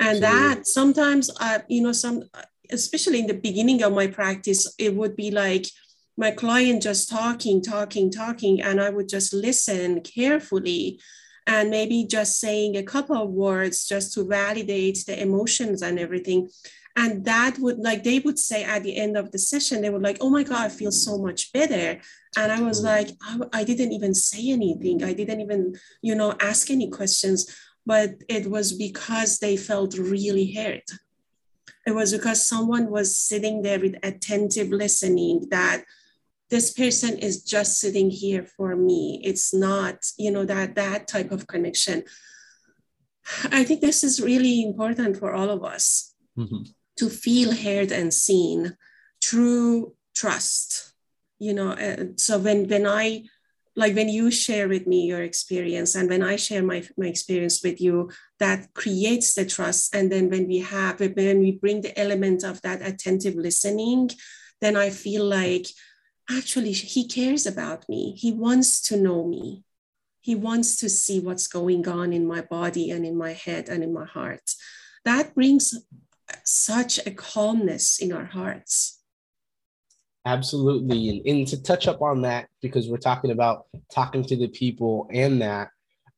And 0.00 0.22
that 0.22 0.66
sometimes 0.66 1.30
uh, 1.40 1.60
you 1.68 1.82
know 1.82 1.92
some 1.92 2.22
especially 2.70 3.20
in 3.20 3.26
the 3.26 3.34
beginning 3.34 3.82
of 3.82 3.92
my 3.92 4.06
practice, 4.06 4.72
it 4.78 4.94
would 4.94 5.16
be 5.16 5.30
like 5.30 5.66
my 6.16 6.32
client 6.32 6.82
just 6.82 7.08
talking, 7.08 7.62
talking, 7.62 8.10
talking, 8.10 8.60
and 8.60 8.80
I 8.80 8.90
would 8.90 9.08
just 9.08 9.32
listen 9.32 10.00
carefully 10.00 11.00
and 11.46 11.70
maybe 11.70 12.04
just 12.04 12.38
saying 12.38 12.76
a 12.76 12.82
couple 12.82 13.16
of 13.16 13.30
words 13.30 13.86
just 13.86 14.12
to 14.14 14.24
validate 14.24 15.04
the 15.06 15.20
emotions 15.20 15.80
and 15.80 15.98
everything. 15.98 16.48
And 16.96 17.24
that 17.24 17.58
would 17.60 17.78
like 17.78 18.02
they 18.02 18.18
would 18.18 18.38
say 18.38 18.64
at 18.64 18.82
the 18.82 18.96
end 18.96 19.16
of 19.16 19.30
the 19.30 19.38
session, 19.38 19.80
they 19.80 19.90
would 19.90 20.02
like, 20.02 20.18
oh 20.20 20.28
my 20.28 20.42
God, 20.42 20.66
I 20.66 20.68
feel 20.68 20.90
so 20.90 21.16
much 21.16 21.52
better. 21.52 22.00
And 22.36 22.52
I 22.52 22.60
was 22.60 22.82
mm-hmm. 22.82 22.86
like, 22.86 23.10
I, 23.22 23.60
I 23.60 23.64
didn't 23.64 23.92
even 23.92 24.12
say 24.12 24.50
anything. 24.50 25.04
I 25.04 25.12
didn't 25.12 25.40
even, 25.40 25.76
you 26.02 26.16
know, 26.16 26.34
ask 26.40 26.70
any 26.70 26.90
questions. 26.90 27.56
But 27.86 28.16
it 28.28 28.50
was 28.50 28.72
because 28.72 29.38
they 29.38 29.56
felt 29.56 29.96
really 29.96 30.52
hurt 30.52 30.90
it 31.88 31.94
was 31.94 32.12
because 32.12 32.46
someone 32.46 32.90
was 32.90 33.16
sitting 33.16 33.62
there 33.62 33.80
with 33.80 33.96
attentive 34.02 34.68
listening 34.68 35.48
that 35.50 35.84
this 36.50 36.72
person 36.72 37.18
is 37.18 37.42
just 37.42 37.78
sitting 37.78 38.10
here 38.10 38.44
for 38.44 38.76
me 38.76 39.20
it's 39.24 39.52
not 39.52 39.96
you 40.16 40.30
know 40.30 40.44
that 40.44 40.74
that 40.74 41.08
type 41.08 41.30
of 41.32 41.46
connection 41.46 42.04
I 43.52 43.64
think 43.64 43.80
this 43.80 44.02
is 44.02 44.20
really 44.20 44.62
important 44.62 45.16
for 45.16 45.34
all 45.34 45.50
of 45.50 45.64
us 45.64 46.14
mm-hmm. 46.36 46.62
to 46.96 47.10
feel 47.10 47.54
heard 47.54 47.92
and 47.92 48.12
seen 48.12 48.76
through 49.22 49.94
trust. 50.14 50.94
You 51.38 51.54
know, 51.54 51.70
uh, 51.72 52.04
so 52.16 52.38
when 52.38 52.68
when 52.68 52.86
I 52.86 53.24
like 53.78 53.94
when 53.94 54.08
you 54.08 54.28
share 54.32 54.68
with 54.68 54.88
me 54.88 55.06
your 55.06 55.22
experience 55.22 55.94
and 55.94 56.10
when 56.10 56.20
I 56.20 56.34
share 56.34 56.64
my, 56.64 56.82
my 56.96 57.06
experience 57.06 57.62
with 57.62 57.80
you, 57.80 58.10
that 58.40 58.74
creates 58.74 59.34
the 59.34 59.46
trust. 59.46 59.94
And 59.94 60.10
then 60.10 60.28
when 60.28 60.48
we 60.48 60.58
have 60.58 60.98
when 60.98 61.38
we 61.38 61.52
bring 61.52 61.82
the 61.82 61.96
element 61.96 62.42
of 62.42 62.60
that 62.62 62.82
attentive 62.82 63.36
listening, 63.36 64.10
then 64.60 64.76
I 64.76 64.90
feel 64.90 65.24
like 65.24 65.68
actually 66.28 66.72
he 66.72 67.06
cares 67.06 67.46
about 67.46 67.88
me. 67.88 68.16
He 68.16 68.32
wants 68.32 68.82
to 68.88 68.96
know 68.96 69.24
me. 69.24 69.62
He 70.20 70.34
wants 70.34 70.74
to 70.80 70.88
see 70.88 71.20
what's 71.20 71.46
going 71.46 71.86
on 71.86 72.12
in 72.12 72.26
my 72.26 72.40
body 72.40 72.90
and 72.90 73.06
in 73.06 73.16
my 73.16 73.32
head 73.32 73.68
and 73.68 73.84
in 73.84 73.94
my 73.94 74.06
heart. 74.06 74.54
That 75.04 75.36
brings 75.36 75.72
such 76.44 76.98
a 77.06 77.12
calmness 77.12 78.00
in 78.00 78.12
our 78.12 78.24
hearts. 78.24 78.97
Absolutely. 80.28 81.08
And, 81.08 81.26
and 81.26 81.48
to 81.48 81.62
touch 81.62 81.88
up 81.88 82.02
on 82.02 82.20
that, 82.22 82.48
because 82.60 82.86
we're 82.88 82.98
talking 82.98 83.30
about 83.30 83.66
talking 83.90 84.22
to 84.24 84.36
the 84.36 84.48
people 84.48 85.08
and 85.10 85.40
that, 85.40 85.70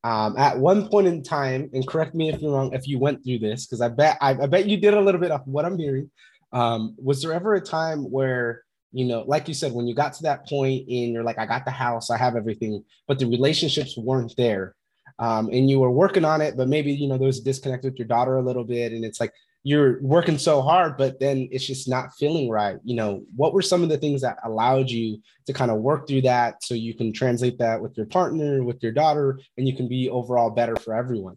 um, 0.02 0.36
at 0.36 0.58
one 0.58 0.88
point 0.88 1.06
in 1.06 1.22
time, 1.22 1.70
and 1.72 1.86
correct 1.86 2.14
me 2.14 2.28
if 2.28 2.40
you're 2.40 2.52
wrong, 2.52 2.72
if 2.72 2.88
you 2.88 2.98
went 2.98 3.22
through 3.22 3.38
this, 3.38 3.66
because 3.66 3.80
I 3.80 3.88
bet 3.88 4.18
I, 4.20 4.30
I, 4.30 4.46
bet 4.46 4.66
you 4.66 4.78
did 4.78 4.94
a 4.94 5.00
little 5.00 5.20
bit 5.20 5.30
of 5.30 5.46
what 5.46 5.64
I'm 5.64 5.78
hearing. 5.78 6.10
Um, 6.52 6.96
was 6.98 7.22
there 7.22 7.32
ever 7.32 7.54
a 7.54 7.60
time 7.60 8.10
where 8.10 8.64
you 8.92 9.04
know, 9.04 9.22
like 9.26 9.46
you 9.46 9.54
said, 9.54 9.72
when 9.72 9.86
you 9.86 9.94
got 9.94 10.14
to 10.14 10.22
that 10.24 10.48
point 10.48 10.88
and 10.88 11.12
you're 11.12 11.22
like, 11.22 11.38
I 11.38 11.46
got 11.46 11.64
the 11.64 11.70
house, 11.70 12.10
I 12.10 12.16
have 12.16 12.34
everything, 12.34 12.84
but 13.06 13.20
the 13.20 13.26
relationships 13.26 13.96
weren't 13.96 14.34
there. 14.36 14.74
Um, 15.18 15.48
and 15.52 15.70
you 15.70 15.78
were 15.78 15.90
working 15.90 16.24
on 16.24 16.40
it, 16.40 16.56
but 16.56 16.68
maybe, 16.68 16.92
you 16.92 17.06
know, 17.06 17.16
there 17.16 17.26
was 17.26 17.38
a 17.38 17.44
disconnect 17.44 17.84
with 17.84 17.98
your 17.98 18.08
daughter 18.08 18.38
a 18.38 18.42
little 18.42 18.64
bit. 18.64 18.92
And 18.92 19.04
it's 19.04 19.20
like 19.20 19.32
you're 19.62 20.00
working 20.02 20.38
so 20.38 20.62
hard, 20.62 20.96
but 20.96 21.20
then 21.20 21.48
it's 21.52 21.66
just 21.66 21.88
not 21.88 22.14
feeling 22.18 22.48
right. 22.48 22.78
You 22.82 22.96
know, 22.96 23.24
what 23.36 23.52
were 23.52 23.62
some 23.62 23.82
of 23.82 23.90
the 23.90 23.98
things 23.98 24.22
that 24.22 24.38
allowed 24.42 24.90
you 24.90 25.18
to 25.46 25.52
kind 25.52 25.70
of 25.70 25.78
work 25.78 26.08
through 26.08 26.22
that 26.22 26.64
so 26.64 26.74
you 26.74 26.94
can 26.94 27.12
translate 27.12 27.58
that 27.58 27.80
with 27.80 27.96
your 27.96 28.06
partner, 28.06 28.64
with 28.64 28.82
your 28.82 28.92
daughter, 28.92 29.38
and 29.58 29.68
you 29.68 29.76
can 29.76 29.86
be 29.86 30.08
overall 30.08 30.50
better 30.50 30.76
for 30.76 30.94
everyone? 30.94 31.36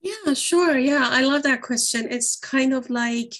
Yeah, 0.00 0.34
sure. 0.34 0.78
Yeah, 0.78 1.08
I 1.10 1.22
love 1.22 1.42
that 1.42 1.62
question. 1.62 2.08
It's 2.10 2.36
kind 2.36 2.72
of 2.72 2.88
like, 2.90 3.34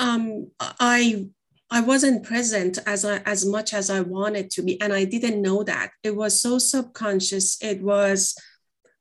um, 0.00 0.50
I 0.60 1.28
I 1.70 1.80
wasn't 1.82 2.24
present 2.24 2.78
as 2.86 3.04
I, 3.04 3.18
as 3.18 3.44
much 3.44 3.74
as 3.74 3.90
I 3.90 4.00
wanted 4.00 4.50
to 4.52 4.62
be, 4.62 4.80
and 4.80 4.92
I 4.92 5.04
didn't 5.04 5.42
know 5.42 5.62
that. 5.64 5.90
It 6.02 6.16
was 6.16 6.40
so 6.40 6.58
subconscious. 6.58 7.58
It 7.62 7.82
was 7.82 8.34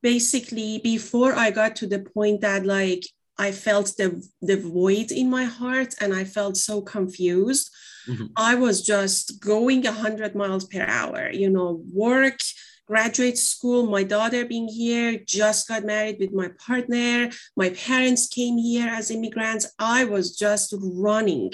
basically 0.03 0.79
before 0.83 1.33
I 1.33 1.49
got 1.49 1.75
to 1.77 1.87
the 1.87 1.99
point 1.99 2.41
that 2.41 2.65
like 2.65 3.03
I 3.37 3.51
felt 3.51 3.95
the 3.97 4.25
the 4.41 4.57
void 4.57 5.11
in 5.11 5.29
my 5.29 5.45
heart, 5.45 5.95
and 6.01 6.13
I 6.13 6.23
felt 6.23 6.57
so 6.57 6.81
confused. 6.81 7.69
Mm-hmm. 8.07 8.25
I 8.35 8.55
was 8.55 8.81
just 8.81 9.41
going 9.41 9.83
hundred 9.83 10.35
miles 10.35 10.65
per 10.65 10.81
hour. 10.81 11.29
You 11.31 11.49
know, 11.49 11.83
work, 11.91 12.39
graduate 12.87 13.37
school, 13.37 13.87
my 13.87 14.03
daughter 14.03 14.45
being 14.45 14.67
here, 14.67 15.19
just 15.25 15.67
got 15.67 15.83
married 15.83 16.17
with 16.19 16.33
my 16.33 16.49
partner. 16.65 17.29
My 17.55 17.69
parents 17.71 18.27
came 18.27 18.57
here 18.57 18.89
as 18.89 19.11
immigrants. 19.11 19.71
I 19.77 20.05
was 20.05 20.37
just 20.37 20.73
running 20.79 21.51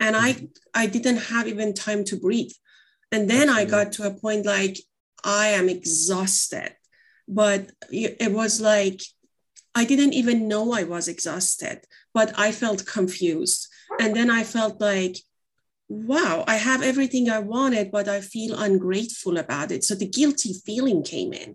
and 0.00 0.16
i 0.16 0.32
mm-hmm. 0.32 0.44
i 0.74 0.86
didn't 0.86 1.16
have 1.16 1.46
even 1.46 1.72
time 1.74 2.04
to 2.04 2.16
breathe 2.16 2.52
and 3.12 3.28
then 3.28 3.48
i 3.48 3.64
got 3.64 3.92
to 3.92 4.06
a 4.06 4.14
point 4.14 4.44
like 4.44 4.78
i 5.24 5.48
am 5.48 5.68
exhausted 5.68 6.74
but 7.28 7.70
it 7.90 8.32
was 8.32 8.60
like 8.60 9.00
i 9.76 9.84
didn't 9.84 10.14
even 10.14 10.48
know 10.48 10.72
i 10.72 10.82
was 10.82 11.06
exhausted 11.06 11.78
but 12.12 12.32
i 12.36 12.50
felt 12.50 12.84
confused 12.86 13.68
and 14.00 14.16
then 14.16 14.30
i 14.30 14.42
felt 14.42 14.80
like 14.80 15.16
wow 15.88 16.44
i 16.48 16.56
have 16.56 16.82
everything 16.82 17.30
i 17.30 17.38
wanted 17.38 17.92
but 17.92 18.08
i 18.08 18.20
feel 18.20 18.58
ungrateful 18.58 19.38
about 19.38 19.70
it 19.70 19.84
so 19.84 19.94
the 19.94 20.08
guilty 20.08 20.52
feeling 20.66 21.04
came 21.04 21.32
in 21.32 21.54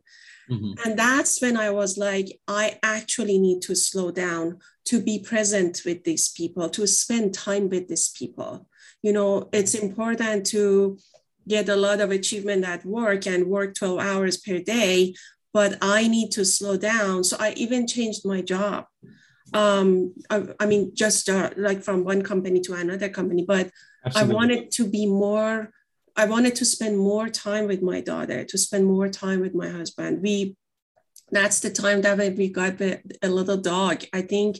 Mm-hmm. 0.52 0.74
And 0.84 1.00
that's 1.00 1.42
when 1.42 1.56
I 1.56 1.70
was 1.70 1.98
like, 1.98 2.40
I 2.48 2.78
actually 2.84 3.38
need 3.38 3.62
to 3.64 3.76
slow 3.76 4.12
down 4.12 4.60
to 4.86 5.02
be 5.02 5.20
present 5.20 5.82
with 5.86 6.04
these 6.04 6.30
people, 6.30 6.70
to 6.70 6.86
spend 6.88 7.34
time 7.34 7.70
with 7.70 7.88
these 7.88 8.10
people. 8.10 8.68
You 9.02 9.14
know, 9.14 9.50
it's 9.54 9.76
important 9.76 10.46
to 10.48 10.98
get 11.48 11.70
a 11.70 11.76
lot 11.76 12.02
of 12.02 12.12
achievement 12.12 12.66
at 12.66 12.86
work 12.86 13.26
and 13.26 13.48
work 13.48 13.76
12 13.76 14.00
hours 14.00 14.38
per 14.38 14.60
day, 14.60 15.16
but 15.54 15.78
I 15.82 16.08
need 16.08 16.32
to 16.32 16.46
slow 16.46 16.78
down. 16.78 17.24
So 17.24 17.38
I 17.40 17.54
even 17.54 17.88
changed 17.88 18.26
my 18.26 18.42
job. 18.42 18.86
Um, 19.54 20.14
I, 20.30 20.48
I 20.60 20.66
mean, 20.66 20.92
just 20.96 21.28
uh, 21.30 21.50
like 21.58 21.84
from 21.84 22.06
one 22.06 22.22
company 22.22 22.62
to 22.62 22.74
another 22.74 23.10
company, 23.10 23.44
but 23.46 23.70
Absolutely. 24.06 24.34
I 24.34 24.36
wanted 24.36 24.72
to 24.72 24.90
be 24.90 25.06
more 25.06 25.72
I 26.16 26.26
wanted 26.26 26.56
to 26.56 26.66
spend 26.66 26.98
more 26.98 27.30
time 27.30 27.68
with 27.68 27.82
my 27.82 28.02
daughter, 28.02 28.44
to 28.44 28.58
spend 28.58 28.86
more 28.86 29.08
time 29.08 29.40
with 29.40 29.54
my 29.56 29.70
husband. 29.70 30.22
We, 30.22 30.58
that's 31.32 31.62
the 31.62 31.70
time 31.70 32.02
that 32.02 32.18
we 32.36 32.50
got 32.50 32.82
a 32.82 33.30
little 33.30 33.58
dog. 33.58 34.04
I 34.12 34.22
think 34.22 34.60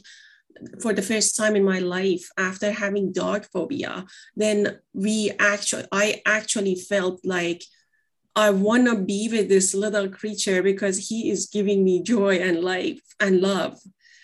for 0.80 0.92
the 0.92 1.02
first 1.02 1.36
time 1.36 1.56
in 1.56 1.64
my 1.64 1.80
life 1.80 2.28
after 2.38 2.72
having 2.72 3.12
dog 3.12 3.46
phobia, 3.52 4.06
then 4.36 4.78
we 4.94 5.32
actually, 5.38 5.84
I 5.92 6.22
actually 6.24 6.76
felt 6.76 7.20
like 7.24 7.62
I 8.34 8.50
want 8.50 8.86
to 8.86 8.96
be 8.96 9.28
with 9.30 9.48
this 9.48 9.74
little 9.74 10.08
creature 10.08 10.62
because 10.62 11.08
he 11.08 11.30
is 11.30 11.46
giving 11.46 11.84
me 11.84 12.02
joy 12.02 12.36
and 12.36 12.62
life 12.62 13.00
and 13.20 13.40
love. 13.40 13.78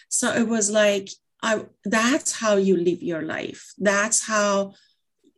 So 0.08 0.32
it 0.32 0.48
was 0.48 0.70
like, 0.70 1.10
I, 1.42 1.66
that's 1.84 2.32
how 2.40 2.56
you 2.56 2.76
live 2.76 3.02
your 3.02 3.22
life. 3.22 3.72
That's 3.78 4.26
how 4.26 4.74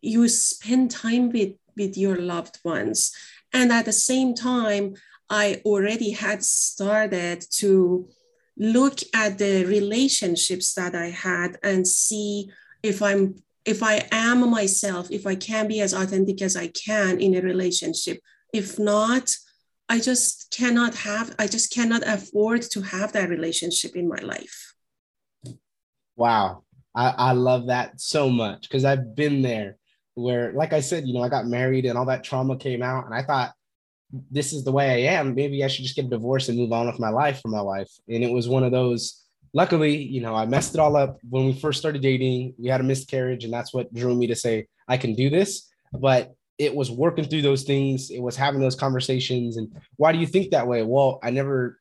you 0.00 0.28
spend 0.28 0.90
time 0.90 1.30
with 1.30 1.54
with 1.76 1.96
your 1.96 2.16
loved 2.16 2.58
ones. 2.64 3.12
And 3.52 3.72
at 3.72 3.84
the 3.84 3.92
same 3.92 4.34
time, 4.34 4.94
I 5.28 5.62
already 5.64 6.10
had 6.10 6.44
started 6.44 7.44
to 7.58 8.08
look 8.56 9.00
at 9.14 9.38
the 9.38 9.64
relationships 9.64 10.74
that 10.74 10.94
I 10.94 11.06
had 11.06 11.58
and 11.62 11.86
see 11.86 12.50
if 12.82 13.02
I'm 13.02 13.36
if 13.64 13.82
I 13.82 14.08
am 14.10 14.48
myself, 14.50 15.10
if 15.10 15.26
I 15.26 15.34
can 15.34 15.68
be 15.68 15.80
as 15.80 15.92
authentic 15.92 16.40
as 16.42 16.56
I 16.56 16.68
can 16.68 17.20
in 17.20 17.34
a 17.34 17.42
relationship. 17.42 18.20
If 18.52 18.78
not, 18.78 19.34
I 19.88 19.98
just 20.00 20.54
cannot 20.56 20.94
have, 20.94 21.34
I 21.38 21.46
just 21.46 21.72
cannot 21.72 22.02
afford 22.06 22.62
to 22.70 22.82
have 22.82 23.12
that 23.12 23.28
relationship 23.28 23.96
in 23.96 24.08
my 24.08 24.20
life. 24.22 24.74
Wow. 26.16 26.64
I, 26.94 27.14
I 27.16 27.32
love 27.32 27.68
that 27.68 28.00
so 28.00 28.28
much 28.28 28.62
because 28.62 28.84
I've 28.84 29.14
been 29.14 29.42
there 29.42 29.76
where, 30.14 30.52
like 30.52 30.72
I 30.72 30.80
said, 30.80 31.06
you 31.06 31.14
know, 31.14 31.22
I 31.22 31.28
got 31.28 31.46
married 31.46 31.86
and 31.86 31.96
all 31.96 32.06
that 32.06 32.24
trauma 32.24 32.56
came 32.56 32.82
out, 32.82 33.06
and 33.06 33.14
I 33.14 33.22
thought 33.22 33.52
this 34.30 34.52
is 34.52 34.64
the 34.64 34.72
way 34.72 34.90
I 34.90 35.14
am. 35.14 35.34
Maybe 35.34 35.64
I 35.64 35.68
should 35.68 35.84
just 35.84 35.96
get 35.96 36.06
a 36.06 36.08
divorce 36.08 36.48
and 36.48 36.58
move 36.58 36.72
on 36.72 36.86
with 36.86 36.98
my 36.98 37.10
life 37.10 37.40
for 37.40 37.48
my 37.48 37.62
wife. 37.62 37.90
And 38.08 38.24
it 38.24 38.30
was 38.30 38.48
one 38.48 38.64
of 38.64 38.72
those. 38.72 39.24
Luckily, 39.52 39.96
you 39.96 40.20
know, 40.20 40.34
I 40.34 40.46
messed 40.46 40.74
it 40.74 40.80
all 40.80 40.96
up 40.96 41.18
when 41.28 41.46
we 41.46 41.52
first 41.52 41.78
started 41.78 42.02
dating. 42.02 42.54
We 42.58 42.68
had 42.68 42.80
a 42.80 42.84
miscarriage, 42.84 43.44
and 43.44 43.52
that's 43.52 43.72
what 43.72 43.92
drew 43.94 44.14
me 44.14 44.26
to 44.28 44.36
say 44.36 44.66
I 44.88 44.96
can 44.96 45.14
do 45.14 45.30
this. 45.30 45.68
But 45.92 46.32
it 46.60 46.74
was 46.74 46.90
working 46.90 47.24
through 47.24 47.40
those 47.40 47.62
things. 47.62 48.10
It 48.10 48.20
was 48.20 48.36
having 48.36 48.60
those 48.60 48.76
conversations. 48.76 49.56
And 49.56 49.74
why 49.96 50.12
do 50.12 50.18
you 50.18 50.26
think 50.26 50.50
that 50.50 50.66
way? 50.66 50.82
Well, 50.82 51.18
I 51.22 51.30
never, 51.30 51.80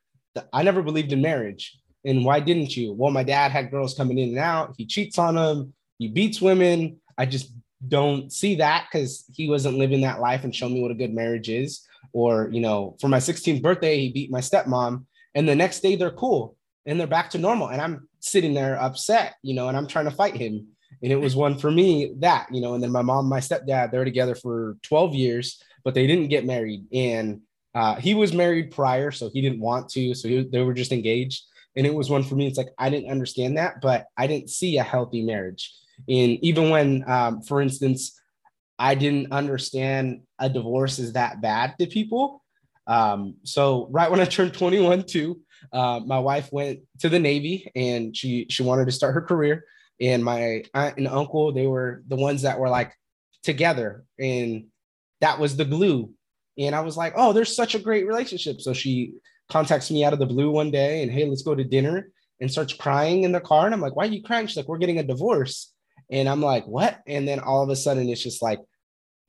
I 0.54 0.64
never 0.64 0.82
believed 0.82 1.12
in 1.12 1.22
marriage. 1.22 1.78
And 2.06 2.24
why 2.24 2.40
didn't 2.40 2.78
you? 2.78 2.94
Well, 2.94 3.12
my 3.12 3.24
dad 3.24 3.52
had 3.52 3.72
girls 3.72 3.94
coming 3.94 4.18
in 4.18 4.30
and 4.30 4.38
out. 4.38 4.76
He 4.78 4.86
cheats 4.86 5.20
on 5.20 5.36
them. 5.36 5.74
He 5.98 6.08
beats 6.08 6.40
women. 6.40 7.02
I 7.18 7.26
just 7.26 7.52
don't 7.90 8.32
see 8.32 8.56
that 8.56 8.88
because 8.90 9.26
he 9.34 9.50
wasn't 9.50 9.78
living 9.78 10.00
that 10.02 10.22
life 10.22 10.46
and 10.46 10.56
showing 10.56 10.76
me 10.76 10.82
what 10.82 10.92
a 10.92 10.96
good 10.96 11.14
marriage 11.14 11.50
is. 11.50 11.86
Or, 12.14 12.50
you 12.50 12.62
know, 12.62 12.96
for 13.02 13.10
my 13.10 13.20
16th 13.20 13.62
birthday, 13.62 14.00
he 14.00 14.14
beat 14.14 14.32
my 14.32 14.40
stepmom, 14.40 15.06
and 15.36 15.48
the 15.48 15.56
next 15.56 15.82
day 15.82 15.98
they're 15.98 16.10
cool 16.10 16.56
and 16.86 16.98
they're 16.98 17.06
back 17.06 17.30
to 17.32 17.38
normal. 17.38 17.68
And 17.68 17.82
I'm 17.82 18.08
sitting 18.22 18.54
there 18.54 18.82
upset, 18.82 19.36
you 19.44 19.54
know, 19.54 19.68
and 19.68 19.76
I'm 19.76 19.88
trying 19.88 20.06
to 20.06 20.12
fight 20.12 20.38
him. 20.38 20.70
And 21.02 21.12
it 21.12 21.20
was 21.20 21.36
one 21.36 21.58
for 21.58 21.72
me 21.72 22.14
that, 22.20 22.48
you 22.52 22.62
know, 22.62 22.74
and 22.74 22.84
then 22.84 22.92
my 22.92 23.02
mom, 23.02 23.28
my 23.28 23.40
stepdad, 23.40 23.92
they're 23.92 24.06
together 24.06 24.36
for 24.36 24.78
12 24.84 25.16
years, 25.16 25.62
but 25.84 25.94
they 25.94 26.08
didn't 26.08 26.28
get 26.28 26.46
married. 26.46 26.86
And 26.94 27.42
uh, 27.74 27.96
he 27.96 28.14
was 28.14 28.34
married 28.34 28.72
prior, 28.72 29.12
so 29.12 29.30
he 29.32 29.42
didn't 29.42 29.62
want 29.62 29.90
to. 29.90 30.14
So 30.14 30.28
he, 30.28 30.44
they 30.44 30.62
were 30.62 30.74
just 30.74 30.92
engaged. 30.92 31.44
And 31.76 31.86
it 31.86 31.94
was 31.94 32.10
one 32.10 32.24
for 32.24 32.36
me. 32.36 32.48
It's 32.48 32.58
like, 32.58 32.74
I 32.78 32.90
didn't 32.90 33.12
understand 33.12 33.58
that, 33.58 33.80
but 33.82 34.08
I 34.18 34.28
didn't 34.28 34.50
see 34.50 34.78
a 34.78 34.84
healthy 34.84 35.22
marriage. 35.22 35.74
And 36.08 36.38
even 36.44 36.70
when, 36.70 37.10
um, 37.10 37.42
for 37.42 37.62
instance, 37.62 38.20
I 38.78 38.96
didn't 38.96 39.32
understand 39.32 40.22
a 40.40 40.50
divorce 40.50 41.00
is 41.00 41.14
that 41.14 41.42
bad 41.42 41.76
to 41.80 41.86
people. 41.86 42.44
Um, 42.88 43.36
so 43.44 43.88
right 43.92 44.10
when 44.10 44.20
I 44.20 44.26
turned 44.26 44.54
21 44.54 45.04
too, 45.04 45.42
uh, 45.74 46.00
my 46.06 46.18
wife 46.18 46.50
went 46.52 46.80
to 47.00 47.10
the 47.10 47.20
Navy 47.20 47.70
and 47.76 48.16
she 48.16 48.48
she 48.50 48.64
wanted 48.64 48.86
to 48.86 48.92
start 48.92 49.14
her 49.14 49.22
career. 49.22 49.66
And 50.02 50.24
my 50.24 50.64
aunt 50.74 50.98
and 50.98 51.08
uncle, 51.08 51.52
they 51.52 51.68
were 51.68 52.04
the 52.08 52.16
ones 52.16 52.44
that 52.44 52.60
were 52.60 52.70
like 52.70 52.94
together, 53.44 54.06
and 54.18 54.66
that 55.22 55.40
was 55.40 55.58
the 55.58 55.66
glue. 55.66 56.14
And 56.58 56.76
I 56.76 56.82
was 56.82 56.98
like, 56.98 57.14
oh, 57.16 57.34
there's 57.34 57.56
such 57.56 57.76
a 57.76 57.80
great 57.80 58.06
relationship. 58.06 58.60
So 58.62 58.74
she 58.74 59.14
contacts 59.50 59.90
me 59.90 60.04
out 60.04 60.14
of 60.14 60.20
the 60.20 60.26
blue 60.26 60.52
one 60.52 60.72
day 60.72 61.02
and 61.02 61.12
hey, 61.12 61.26
let's 61.26 61.42
go 61.42 61.56
to 61.56 61.64
dinner 61.64 62.10
and 62.40 62.52
starts 62.52 62.74
crying 62.74 63.24
in 63.24 63.32
the 63.32 63.40
car. 63.40 63.66
And 63.66 63.74
I'm 63.74 63.82
like, 63.82 63.96
why 63.96 64.06
are 64.06 64.10
you 64.10 64.24
crying? 64.24 64.48
She's 64.48 64.58
like, 64.58 64.68
we're 64.68 64.78
getting 64.78 65.00
a 65.00 65.04
divorce. 65.04 65.74
And 66.12 66.28
I'm 66.28 66.42
like, 66.42 66.66
what? 66.66 67.00
And 67.08 67.28
then 67.28 67.40
all 67.40 67.64
of 67.64 67.70
a 67.70 67.76
sudden 67.76 68.10
it's 68.10 68.24
just 68.24 68.42
like, 68.42 68.60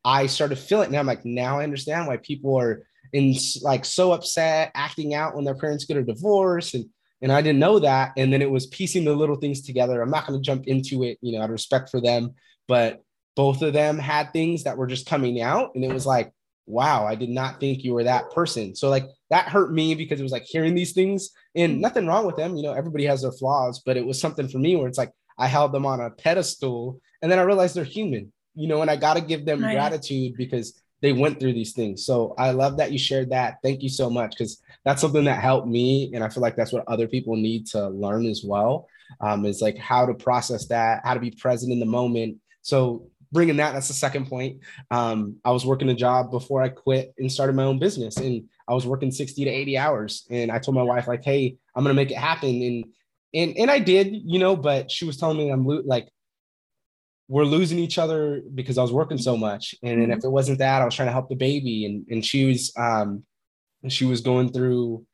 I 0.05 0.27
started 0.27 0.59
feeling 0.59 0.87
it. 0.87 0.89
And 0.89 0.97
I'm 0.97 1.07
like, 1.07 1.25
now 1.25 1.61
I 1.61 1.65
understand 1.65 2.07
why 2.07 2.17
people 2.19 2.59
are 2.59 2.87
in 3.13 3.35
like 3.63 3.85
so 3.85 4.13
upset, 4.13 4.71
acting 4.75 5.15
out 5.15 5.35
when 5.35 5.45
their 5.45 5.55
parents 5.55 5.85
get 5.85 5.97
a 5.97 6.03
divorce. 6.03 6.75
And 6.75 6.87
and 7.23 7.33
I 7.33 7.43
didn't 7.43 7.59
know 7.59 7.79
that. 7.81 8.13
And 8.17 8.33
then 8.33 8.43
it 8.43 8.51
was 8.51 8.67
piecing 8.67 9.05
the 9.05 9.15
little 9.15 9.37
things 9.37 9.63
together. 9.63 10.01
I'm 10.01 10.11
not 10.11 10.27
going 10.27 10.39
to 10.39 10.45
jump 10.45 10.67
into 10.67 11.03
it, 11.03 11.19
you 11.21 11.33
know, 11.33 11.39
out 11.39 11.45
of 11.45 11.51
respect 11.51 11.91
for 11.91 12.01
them, 12.01 12.35
but 12.67 13.03
both 13.37 13.63
of 13.63 13.73
them 13.73 13.99
had 13.99 14.33
things 14.33 14.65
that 14.65 14.77
were 14.77 14.87
just 14.87 15.07
coming 15.07 15.41
out. 15.41 15.75
And 15.75 15.85
it 15.85 15.93
was 15.93 16.07
like, 16.07 16.33
wow, 16.67 17.07
I 17.07 17.15
did 17.15 17.31
not 17.31 17.61
think 17.61 17.83
you 17.83 17.95
were 17.95 18.05
that 18.05 18.31
person. 18.31 18.75
So 18.75 18.89
like 18.89 19.07
that 19.31 19.49
hurt 19.49 19.73
me 19.73 19.95
because 19.95 20.21
it 20.21 20.23
was 20.23 20.33
like 20.33 20.45
hearing 20.45 20.75
these 20.75 20.93
things 20.93 21.31
and 21.55 21.81
nothing 21.81 22.07
wrong 22.07 22.27
with 22.27 22.37
them. 22.37 22.57
You 22.57 22.63
know, 22.63 22.73
everybody 22.73 23.05
has 23.07 23.23
their 23.23 23.33
flaws, 23.33 23.83
but 23.85 23.97
it 23.97 24.07
was 24.07 24.21
something 24.21 24.49
for 24.49 24.59
me 24.59 24.77
where 24.77 24.89
it's 24.89 24.99
like 24.99 25.13
I 25.39 25.47
held 25.47 25.73
them 25.73 25.87
on 25.87 26.01
a 26.01 26.11
pedestal 26.11 27.01
and 27.23 27.31
then 27.31 27.39
I 27.39 27.43
realized 27.43 27.75
they're 27.75 27.85
human, 27.85 28.33
you 28.55 28.69
know, 28.69 28.83
and 28.83 28.91
I 28.91 28.97
got 28.97 29.15
to 29.15 29.21
give 29.21 29.45
them 29.45 29.63
right. 29.63 29.75
gratitude 29.75 30.35
because 30.37 30.80
they 31.03 31.13
went 31.13 31.41
through 31.41 31.55
these 31.55 31.73
things. 31.73 32.05
So 32.05 32.35
I 32.39 32.51
love 32.51 32.77
that 32.77 32.93
you 32.93 32.99
shared 32.99 33.31
that. 33.31 33.59
Thank 33.63 33.83
you 33.83 33.89
so 33.89 34.11
much 34.11 34.31
because 34.31 34.63
that's 34.85 35.01
something 35.01 35.25
that 35.25 35.43
helped 35.43 35.67
me. 35.67 36.11
And 36.15 36.23
I 36.23 36.29
feel 36.29 36.43
like 36.43 36.57
that's 36.57 36.73
what 36.73 36.85
other 36.89 37.09
people 37.09 37.37
need 37.37 37.67
to 37.69 37.89
learn 37.89 38.27
as 38.27 38.43
well 38.45 38.87
um, 39.21 39.45
is 39.45 39.63
like 39.63 39.79
how 39.79 40.07
to 40.07 40.15
process 40.15 40.67
that, 40.67 41.01
how 41.05 41.15
to 41.15 41.21
be 41.21 41.31
present 41.31 41.73
in 41.73 41.81
the 41.81 41.87
moment. 41.87 42.37
So 42.63 43.09
bringing 43.33 43.57
that, 43.57 43.73
that's 43.73 43.89
the 43.89 43.95
second 43.95 44.27
point. 44.27 44.61
Um, 44.91 45.37
I 45.45 45.51
was 45.51 45.65
working 45.65 45.89
a 45.89 45.95
job 45.95 46.31
before 46.31 46.63
I 46.63 46.69
quit 46.69 47.15
and 47.19 47.31
started 47.31 47.57
my 47.57 47.65
own 47.65 47.79
business, 47.79 48.17
and 48.17 48.49
I 48.69 48.75
was 48.75 48.87
working 48.87 49.11
60 49.11 49.45
to 49.45 49.51
80 49.51 49.79
hours. 49.79 50.27
And 50.31 50.51
I 50.51 50.59
told 50.59 50.75
my 50.75 50.83
wife, 50.83 51.09
like, 51.09 51.25
hey, 51.25 51.57
I'm 51.75 51.85
gonna 51.85 51.95
make 51.95 52.11
it 52.11 52.19
happen. 52.19 52.63
And 52.63 52.85
and 53.33 53.57
and 53.57 53.71
I 53.71 53.79
did, 53.79 54.09
you 54.13 54.39
know, 54.39 54.57
but 54.57 54.91
she 54.91 55.05
was 55.05 55.17
telling 55.17 55.39
me 55.39 55.51
I'm 55.51 55.65
like 55.65 56.09
we're 57.31 57.45
losing 57.45 57.79
each 57.79 57.97
other 57.97 58.43
because 58.57 58.77
I 58.77 58.83
was 58.83 58.93
working 58.93 59.17
so 59.17 59.37
much. 59.37 59.73
And, 59.85 60.03
and 60.03 60.11
if 60.11 60.19
mm-hmm. 60.19 60.27
it 60.27 60.31
wasn't 60.31 60.59
that, 60.59 60.83
I 60.83 60.85
was 60.85 60.97
trying 60.97 61.07
to 61.07 61.13
help 61.13 61.29
the 61.29 61.37
baby. 61.37 61.87
And 61.87 62.05
and 62.11 62.27
she 62.27 62.45
was 62.45 62.73
um 62.77 63.23
she 63.89 64.05
was 64.05 64.21
going 64.21 64.53
through 64.53 65.07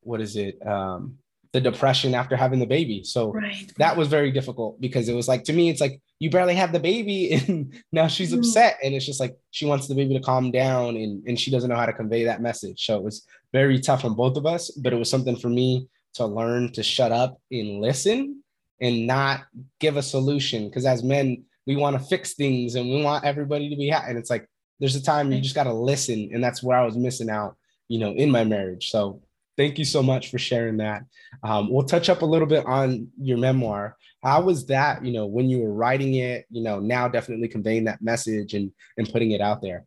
what 0.00 0.22
is 0.22 0.36
it? 0.36 0.66
Um 0.66 1.18
the 1.52 1.60
depression 1.60 2.14
after 2.14 2.36
having 2.36 2.58
the 2.58 2.66
baby. 2.66 3.04
So 3.04 3.32
right. 3.32 3.70
that 3.76 3.96
was 3.96 4.08
very 4.08 4.30
difficult 4.30 4.80
because 4.80 5.10
it 5.10 5.14
was 5.14 5.28
like 5.28 5.44
to 5.44 5.52
me, 5.52 5.68
it's 5.68 5.80
like 5.80 6.00
you 6.18 6.30
barely 6.30 6.54
have 6.54 6.72
the 6.72 6.80
baby 6.80 7.32
and 7.48 7.74
now 7.92 8.06
she's 8.06 8.32
mm. 8.32 8.38
upset. 8.38 8.78
And 8.82 8.94
it's 8.94 9.06
just 9.06 9.20
like 9.20 9.36
she 9.50 9.66
wants 9.66 9.88
the 9.88 9.94
baby 9.94 10.14
to 10.14 10.20
calm 10.20 10.50
down 10.50 10.96
and, 10.96 11.22
and 11.28 11.38
she 11.38 11.50
doesn't 11.50 11.68
know 11.68 11.76
how 11.76 11.86
to 11.86 11.92
convey 11.92 12.24
that 12.24 12.40
message. 12.40 12.86
So 12.86 12.96
it 12.96 13.04
was 13.04 13.26
very 13.52 13.78
tough 13.78 14.06
on 14.06 14.14
both 14.14 14.38
of 14.38 14.46
us, 14.46 14.70
but 14.70 14.94
it 14.94 14.96
was 14.96 15.10
something 15.10 15.36
for 15.36 15.50
me 15.50 15.86
to 16.14 16.24
learn 16.24 16.72
to 16.72 16.82
shut 16.82 17.12
up 17.12 17.40
and 17.50 17.82
listen 17.82 18.42
and 18.80 19.06
not 19.06 19.42
give 19.80 19.98
a 19.98 20.02
solution. 20.02 20.68
Because 20.68 20.86
as 20.86 21.02
men, 21.02 21.44
we 21.68 21.76
want 21.76 21.96
to 21.96 22.02
fix 22.02 22.32
things 22.32 22.76
and 22.76 22.88
we 22.88 23.02
want 23.02 23.26
everybody 23.26 23.68
to 23.68 23.76
be 23.76 23.88
happy. 23.88 24.08
And 24.08 24.18
it's 24.18 24.30
like 24.30 24.48
there's 24.80 24.96
a 24.96 25.02
time 25.02 25.30
you 25.30 25.42
just 25.42 25.54
got 25.54 25.64
to 25.64 25.72
listen. 25.72 26.30
And 26.32 26.42
that's 26.42 26.62
where 26.62 26.78
I 26.78 26.84
was 26.84 26.96
missing 26.96 27.28
out, 27.28 27.56
you 27.88 27.98
know, 27.98 28.12
in 28.12 28.30
my 28.30 28.42
marriage. 28.42 28.90
So 28.90 29.20
thank 29.58 29.78
you 29.78 29.84
so 29.84 30.02
much 30.02 30.30
for 30.30 30.38
sharing 30.38 30.78
that. 30.78 31.02
Um, 31.42 31.70
we'll 31.70 31.84
touch 31.84 32.08
up 32.08 32.22
a 32.22 32.26
little 32.26 32.48
bit 32.48 32.64
on 32.64 33.08
your 33.20 33.36
memoir. 33.36 33.98
How 34.22 34.40
was 34.40 34.64
that, 34.68 35.04
you 35.04 35.12
know, 35.12 35.26
when 35.26 35.50
you 35.50 35.58
were 35.58 35.72
writing 35.72 36.14
it, 36.14 36.46
you 36.48 36.62
know, 36.62 36.80
now 36.80 37.06
definitely 37.06 37.48
conveying 37.48 37.84
that 37.84 38.00
message 38.00 38.54
and, 38.54 38.72
and 38.96 39.12
putting 39.12 39.32
it 39.32 39.42
out 39.42 39.60
there? 39.60 39.84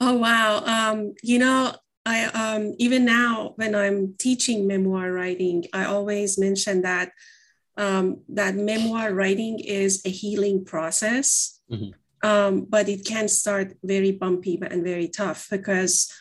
Oh, 0.00 0.16
wow. 0.16 0.64
Um, 0.64 1.14
you 1.22 1.38
know, 1.38 1.72
I 2.04 2.24
um, 2.24 2.74
even 2.78 3.04
now 3.04 3.52
when 3.56 3.76
I'm 3.76 4.14
teaching 4.18 4.66
memoir 4.66 5.12
writing, 5.12 5.66
I 5.72 5.84
always 5.84 6.36
mention 6.36 6.82
that 6.82 7.12
um, 7.78 8.20
that 8.28 8.56
memoir 8.56 9.14
writing 9.14 9.60
is 9.60 10.02
a 10.04 10.10
healing 10.10 10.64
process. 10.64 11.60
Mm-hmm. 11.70 11.90
Um, 12.28 12.66
but 12.68 12.88
it 12.88 13.06
can 13.06 13.28
start 13.28 13.74
very 13.84 14.10
bumpy 14.10 14.58
and 14.60 14.82
very 14.82 15.06
tough 15.06 15.46
because 15.50 16.12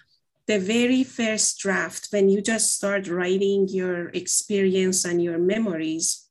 the 0.45 0.59
very 0.59 1.03
first 1.03 1.59
draft, 1.59 2.07
when 2.11 2.29
you 2.29 2.41
just 2.41 2.75
start 2.75 3.07
writing 3.07 3.67
your 3.67 4.09
experience 4.09 5.03
and 5.03 5.21
your 5.21 5.39
memories, 5.39 6.29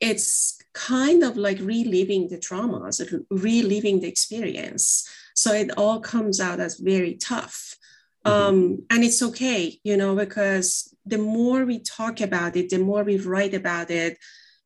it's 0.00 0.58
kind 0.72 1.22
of 1.22 1.36
like 1.36 1.58
reliving 1.60 2.28
the 2.28 2.38
traumas, 2.38 2.98
reliving 3.30 4.00
the 4.00 4.08
experience. 4.08 5.08
So 5.34 5.52
it 5.52 5.70
all 5.76 6.00
comes 6.00 6.40
out 6.40 6.60
as 6.60 6.76
very 6.78 7.14
tough. 7.14 7.76
Mm-hmm. 8.26 8.46
Um, 8.46 8.82
and 8.90 9.04
it's 9.04 9.22
okay, 9.22 9.78
you 9.84 9.96
know, 9.96 10.14
because 10.14 10.94
the 11.04 11.18
more 11.18 11.64
we 11.64 11.80
talk 11.80 12.20
about 12.20 12.56
it, 12.56 12.70
the 12.70 12.78
more 12.78 13.04
we 13.04 13.18
write 13.18 13.54
about 13.54 13.90
it, 13.90 14.18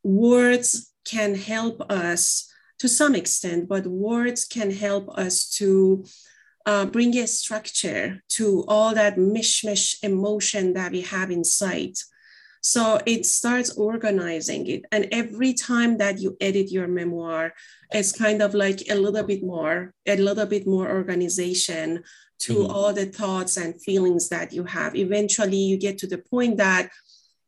words 0.02 0.92
can 1.04 1.34
help 1.34 1.80
us 1.90 2.52
to 2.78 2.88
some 2.88 3.14
extent, 3.14 3.68
but 3.68 3.86
words 3.86 4.44
can 4.44 4.70
help 4.70 5.08
us 5.18 5.50
to 5.50 6.04
uh, 6.66 6.84
bring 6.86 7.16
a 7.16 7.26
structure 7.26 8.22
to 8.28 8.64
all 8.68 8.94
that 8.94 9.16
mishmash 9.16 9.96
emotion 10.02 10.74
that 10.74 10.92
we 10.92 11.00
have 11.00 11.30
inside. 11.30 11.94
So 12.60 13.00
it 13.06 13.24
starts 13.24 13.70
organizing 13.76 14.66
it. 14.66 14.84
And 14.92 15.08
every 15.10 15.54
time 15.54 15.98
that 15.98 16.20
you 16.20 16.36
edit 16.40 16.70
your 16.70 16.86
memoir, 16.86 17.54
it's 17.90 18.12
kind 18.12 18.42
of 18.42 18.52
like 18.54 18.82
a 18.90 18.94
little 18.94 19.22
bit 19.22 19.42
more, 19.42 19.94
a 20.06 20.16
little 20.16 20.46
bit 20.46 20.66
more 20.66 20.90
organization 20.90 22.04
to 22.40 22.54
mm-hmm. 22.54 22.70
all 22.70 22.92
the 22.92 23.06
thoughts 23.06 23.56
and 23.56 23.80
feelings 23.80 24.28
that 24.28 24.52
you 24.52 24.64
have. 24.64 24.94
Eventually, 24.94 25.56
you 25.56 25.76
get 25.76 25.98
to 25.98 26.06
the 26.06 26.18
point 26.18 26.56
that, 26.58 26.90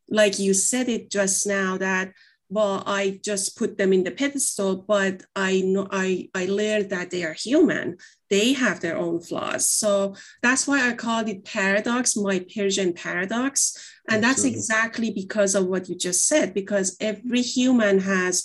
like 0.09 0.39
you 0.39 0.55
said 0.55 0.89
it 0.89 1.11
just 1.11 1.47
now, 1.47 1.79
that 1.79 2.13
well, 2.51 2.83
I 2.85 3.21
just 3.25 3.57
put 3.57 3.79
them 3.79 3.93
in 3.93 4.03
the 4.03 4.11
pedestal, 4.11 4.77
but 4.77 5.23
I 5.37 5.61
know 5.61 5.87
I, 5.93 6.31
I 6.35 6.47
learned 6.47 6.91
that 6.91 7.11
they 7.11 7.23
are 7.23 7.33
human. 7.33 7.97
They 8.29 8.55
have 8.55 8.81
their 8.81 8.97
own 8.97 9.21
flaws. 9.21 9.69
So 9.69 10.17
that's 10.43 10.67
why 10.67 10.89
I 10.89 10.95
called 10.95 11.29
it 11.29 11.45
paradox, 11.45 12.17
my 12.17 12.45
Persian 12.53 12.93
paradox. 12.93 13.79
And 14.09 14.23
that's 14.23 14.45
exactly 14.45 15.13
because 15.13 15.55
of 15.55 15.67
what 15.67 15.89
you 15.89 15.95
just 15.95 16.27
said, 16.27 16.53
because 16.53 16.97
every 17.01 17.43
human 17.43 18.01
has 18.01 18.45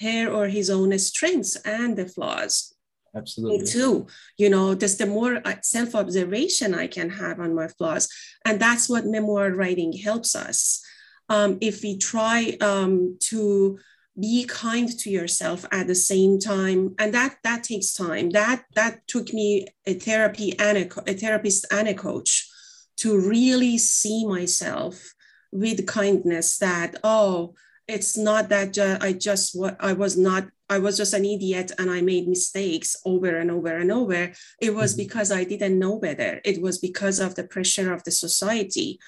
her 0.00 0.28
or 0.28 0.48
his 0.48 0.70
own 0.70 0.98
strengths 0.98 1.56
and 1.56 1.96
the 1.96 2.06
flaws. 2.06 2.71
Absolutely. 3.14 3.58
Me 3.58 3.66
too. 3.66 4.06
You 4.38 4.50
know, 4.50 4.74
just 4.74 4.98
the 4.98 5.06
more 5.06 5.40
uh, 5.44 5.56
self 5.62 5.94
observation 5.94 6.74
I 6.74 6.86
can 6.86 7.10
have 7.10 7.40
on 7.40 7.54
my 7.54 7.68
flaws. 7.68 8.08
And 8.44 8.58
that's 8.58 8.88
what 8.88 9.04
memoir 9.04 9.50
writing 9.50 9.92
helps 9.92 10.34
us 10.34 10.82
um, 11.28 11.58
if 11.60 11.82
we 11.82 11.98
try 11.98 12.56
um, 12.60 13.16
to 13.20 13.78
be 14.18 14.44
kind 14.44 14.88
to 14.98 15.10
yourself 15.10 15.64
at 15.72 15.86
the 15.86 15.94
same 15.94 16.38
time 16.38 16.94
and 16.98 17.14
that 17.14 17.36
that 17.44 17.64
takes 17.64 17.94
time 17.94 18.28
that 18.28 18.62
that 18.74 19.00
took 19.06 19.32
me 19.32 19.66
a 19.86 19.94
therapy 19.94 20.54
and 20.58 20.76
a, 20.76 21.10
a 21.10 21.14
therapist 21.14 21.64
and 21.70 21.88
a 21.88 21.94
coach 21.94 22.46
to 22.94 23.18
really 23.18 23.78
see 23.78 24.26
myself 24.26 25.14
with 25.50 25.86
kindness 25.86 26.58
that 26.58 26.94
oh 27.02 27.54
it's 27.88 28.14
not 28.14 28.50
that 28.50 28.74
ju- 28.74 28.98
i 29.00 29.14
just 29.14 29.58
what 29.58 29.78
i 29.80 29.94
was 29.94 30.18
not 30.18 30.46
i 30.74 30.78
was 30.78 30.96
just 30.96 31.14
an 31.14 31.24
idiot 31.24 31.70
and 31.78 31.88
i 31.90 32.00
made 32.00 32.26
mistakes 32.26 32.90
over 33.04 33.32
and 33.40 33.50
over 33.50 33.74
and 33.82 33.90
over 33.92 34.22
it 34.66 34.74
was 34.74 34.92
mm-hmm. 34.92 35.04
because 35.04 35.30
i 35.30 35.42
didn't 35.44 35.78
know 35.78 35.98
better 35.98 36.40
it 36.44 36.60
was 36.60 36.78
because 36.78 37.18
of 37.20 37.34
the 37.34 37.44
pressure 37.54 37.92
of 37.92 38.02
the 38.04 38.14
society 38.26 38.98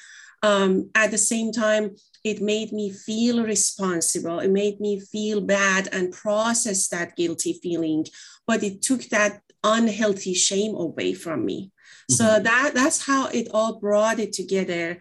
um, 0.44 0.90
at 0.94 1.11
the 1.11 1.18
same 1.18 1.53
time, 1.53 1.96
it 2.22 2.42
made 2.42 2.70
me 2.70 2.90
feel 2.90 3.42
responsible. 3.42 4.40
It 4.40 4.50
made 4.50 4.79
me 4.79 5.00
feel 5.00 5.40
bad 5.40 5.88
and 5.90 6.12
process 6.12 6.88
that 6.88 7.16
guilty 7.16 7.55
feeling, 7.62 8.05
but 8.46 8.62
it 8.62 8.83
took 8.83 9.05
that 9.05 9.40
unhealthy 9.62 10.35
shame 10.35 10.74
away 10.74 11.14
from 11.14 11.46
me. 11.46 11.70
Mm-hmm. 12.11 12.14
So 12.14 12.40
that 12.40 12.72
that's 12.74 13.07
how 13.07 13.29
it 13.29 13.48
all 13.53 13.81
brought 13.81 14.18
it 14.18 14.35
together. 14.35 14.98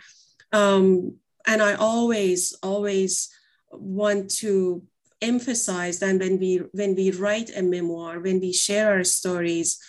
Um, 0.54 1.17
and 1.45 1.62
I 1.62 1.73
always, 1.73 2.56
always 2.63 3.30
want 3.69 4.32
to 4.36 4.84
emphasize 5.23 5.99
that 5.99 6.19
when 6.19 6.39
we 6.39 6.62
when 6.71 6.95
we 6.95 7.12
write 7.12 7.51
a 7.55 7.62
memoir, 7.62 8.19
when 8.19 8.39
we 8.39 8.53
share 8.53 8.91
our 8.93 9.03
stories, 9.03 9.79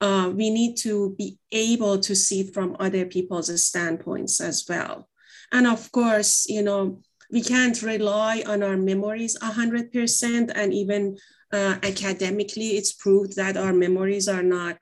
uh, 0.00 0.30
we 0.34 0.50
need 0.50 0.76
to 0.78 1.14
be 1.16 1.38
able 1.52 1.98
to 2.00 2.14
see 2.14 2.42
from 2.42 2.76
other 2.78 3.06
people's 3.06 3.50
standpoints 3.64 4.40
as 4.40 4.64
well. 4.68 5.08
And 5.52 5.66
of 5.66 5.90
course, 5.92 6.46
you 6.48 6.62
know, 6.62 7.00
we 7.30 7.42
can't 7.42 7.80
rely 7.82 8.42
on 8.46 8.62
our 8.62 8.76
memories 8.76 9.38
100%. 9.38 10.52
And 10.54 10.74
even 10.74 11.16
uh, 11.52 11.76
academically, 11.82 12.76
it's 12.76 12.92
proved 12.92 13.36
that 13.36 13.56
our 13.56 13.72
memories 13.72 14.28
are 14.28 14.42
not 14.42 14.78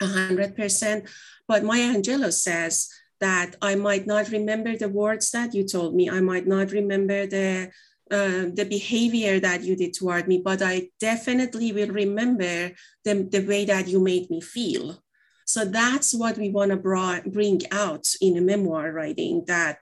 100%. 0.00 1.08
But 1.48 1.64
Maya 1.64 1.94
Angelou 1.94 2.32
says 2.32 2.88
that 3.20 3.56
I 3.62 3.74
might 3.74 4.06
not 4.06 4.30
remember 4.30 4.76
the 4.76 4.88
words 4.88 5.30
that 5.30 5.54
you 5.54 5.64
told 5.64 5.94
me. 5.94 6.10
I 6.10 6.20
might 6.20 6.46
not 6.46 6.72
remember 6.72 7.26
the 7.26 7.70
uh, 8.10 8.50
the 8.52 8.66
behavior 8.68 9.40
that 9.40 9.62
you 9.62 9.76
did 9.76 9.94
toward 9.94 10.28
me, 10.28 10.40
but 10.44 10.62
I 10.62 10.88
definitely 11.00 11.72
will 11.72 11.88
remember 11.88 12.72
the, 13.04 13.28
the 13.30 13.44
way 13.46 13.64
that 13.64 13.88
you 13.88 14.00
made 14.00 14.30
me 14.30 14.40
feel. 14.40 15.02
So 15.46 15.64
that's 15.64 16.14
what 16.14 16.38
we 16.38 16.50
want 16.50 16.70
to 16.70 17.22
bring 17.30 17.60
out 17.70 18.06
in 18.20 18.36
a 18.36 18.40
memoir 18.40 18.92
writing 18.92 19.44
that 19.46 19.78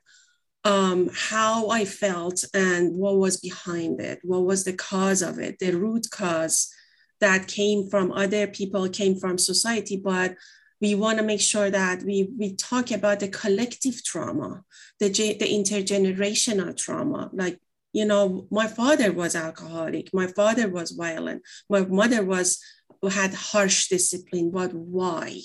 um, 0.64 1.10
how 1.12 1.70
I 1.70 1.84
felt 1.84 2.44
and 2.54 2.96
what 2.96 3.16
was 3.16 3.38
behind 3.38 4.00
it, 4.00 4.20
what 4.22 4.44
was 4.44 4.64
the 4.64 4.72
cause 4.72 5.22
of 5.22 5.38
it, 5.38 5.58
the 5.58 5.72
root 5.72 6.06
cause 6.10 6.72
that 7.20 7.48
came 7.48 7.88
from 7.88 8.12
other 8.12 8.46
people, 8.46 8.88
came 8.88 9.16
from 9.16 9.38
society, 9.38 9.96
but 9.96 10.36
we 10.80 10.96
want 10.96 11.18
to 11.18 11.24
make 11.24 11.40
sure 11.40 11.70
that 11.70 12.02
we, 12.02 12.28
we 12.36 12.56
talk 12.56 12.90
about 12.90 13.20
the 13.20 13.28
collective 13.28 14.04
trauma, 14.04 14.62
the, 14.98 15.08
the 15.08 15.46
intergenerational 15.46 16.76
trauma. 16.76 17.30
Like, 17.32 17.60
you 17.92 18.04
know, 18.04 18.46
my 18.50 18.66
father 18.66 19.12
was 19.12 19.36
alcoholic, 19.36 20.12
my 20.12 20.26
father 20.26 20.68
was 20.68 20.92
violent, 20.92 21.42
my 21.68 21.84
mother 21.84 22.24
was 22.24 22.62
had 23.10 23.34
harsh 23.34 23.88
discipline, 23.88 24.50
but 24.50 24.72
why? 24.72 25.40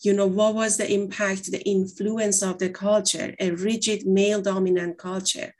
you 0.00 0.12
know, 0.12 0.26
what 0.26 0.54
was 0.54 0.76
the 0.76 0.92
impact, 0.92 1.50
the 1.50 1.62
influence 1.62 2.42
of 2.42 2.58
the 2.58 2.70
culture, 2.70 3.34
a 3.40 3.50
rigid 3.50 4.06
male 4.06 4.40
dominant 4.40 4.96
culture, 4.98 5.52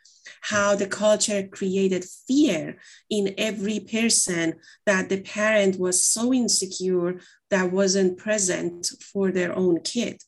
how 0.42 0.74
the 0.76 0.86
culture 0.86 1.48
created 1.48 2.04
fear 2.04 2.78
in 3.10 3.34
every 3.36 3.80
person 3.80 4.54
that 4.86 5.08
the 5.08 5.20
parent 5.20 5.78
was 5.78 6.04
so 6.04 6.32
insecure 6.32 7.20
that 7.50 7.72
wasn't 7.72 8.18
present 8.18 8.92
for 9.12 9.32
their 9.32 9.56
own 9.56 9.80
kid. 9.80 10.22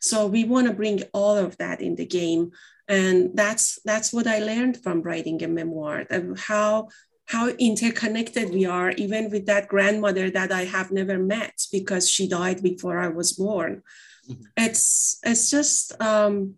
So 0.00 0.26
we 0.26 0.44
want 0.44 0.68
to 0.68 0.72
bring 0.72 1.02
all 1.12 1.36
of 1.36 1.56
that 1.58 1.80
in 1.80 1.96
the 1.96 2.06
game. 2.06 2.52
And 2.88 3.36
that's 3.36 3.78
that's 3.84 4.12
what 4.12 4.26
I 4.26 4.38
learned 4.38 4.82
from 4.82 5.02
writing 5.02 5.42
a 5.42 5.48
memoir 5.48 6.06
of 6.10 6.38
how 6.40 6.88
how 7.26 7.48
interconnected 7.58 8.50
we 8.50 8.64
are, 8.64 8.90
even 8.92 9.30
with 9.30 9.44
that 9.46 9.68
grandmother 9.68 10.30
that 10.30 10.50
I 10.50 10.64
have 10.64 10.90
never 10.90 11.18
met 11.18 11.66
because 11.70 12.10
she 12.10 12.26
died 12.26 12.62
before 12.62 12.98
I 12.98 13.08
was 13.08 13.34
born. 13.34 13.82
Mm-hmm. 14.28 14.42
It's 14.56 15.18
it's 15.22 15.50
just 15.50 16.00
um, 16.00 16.54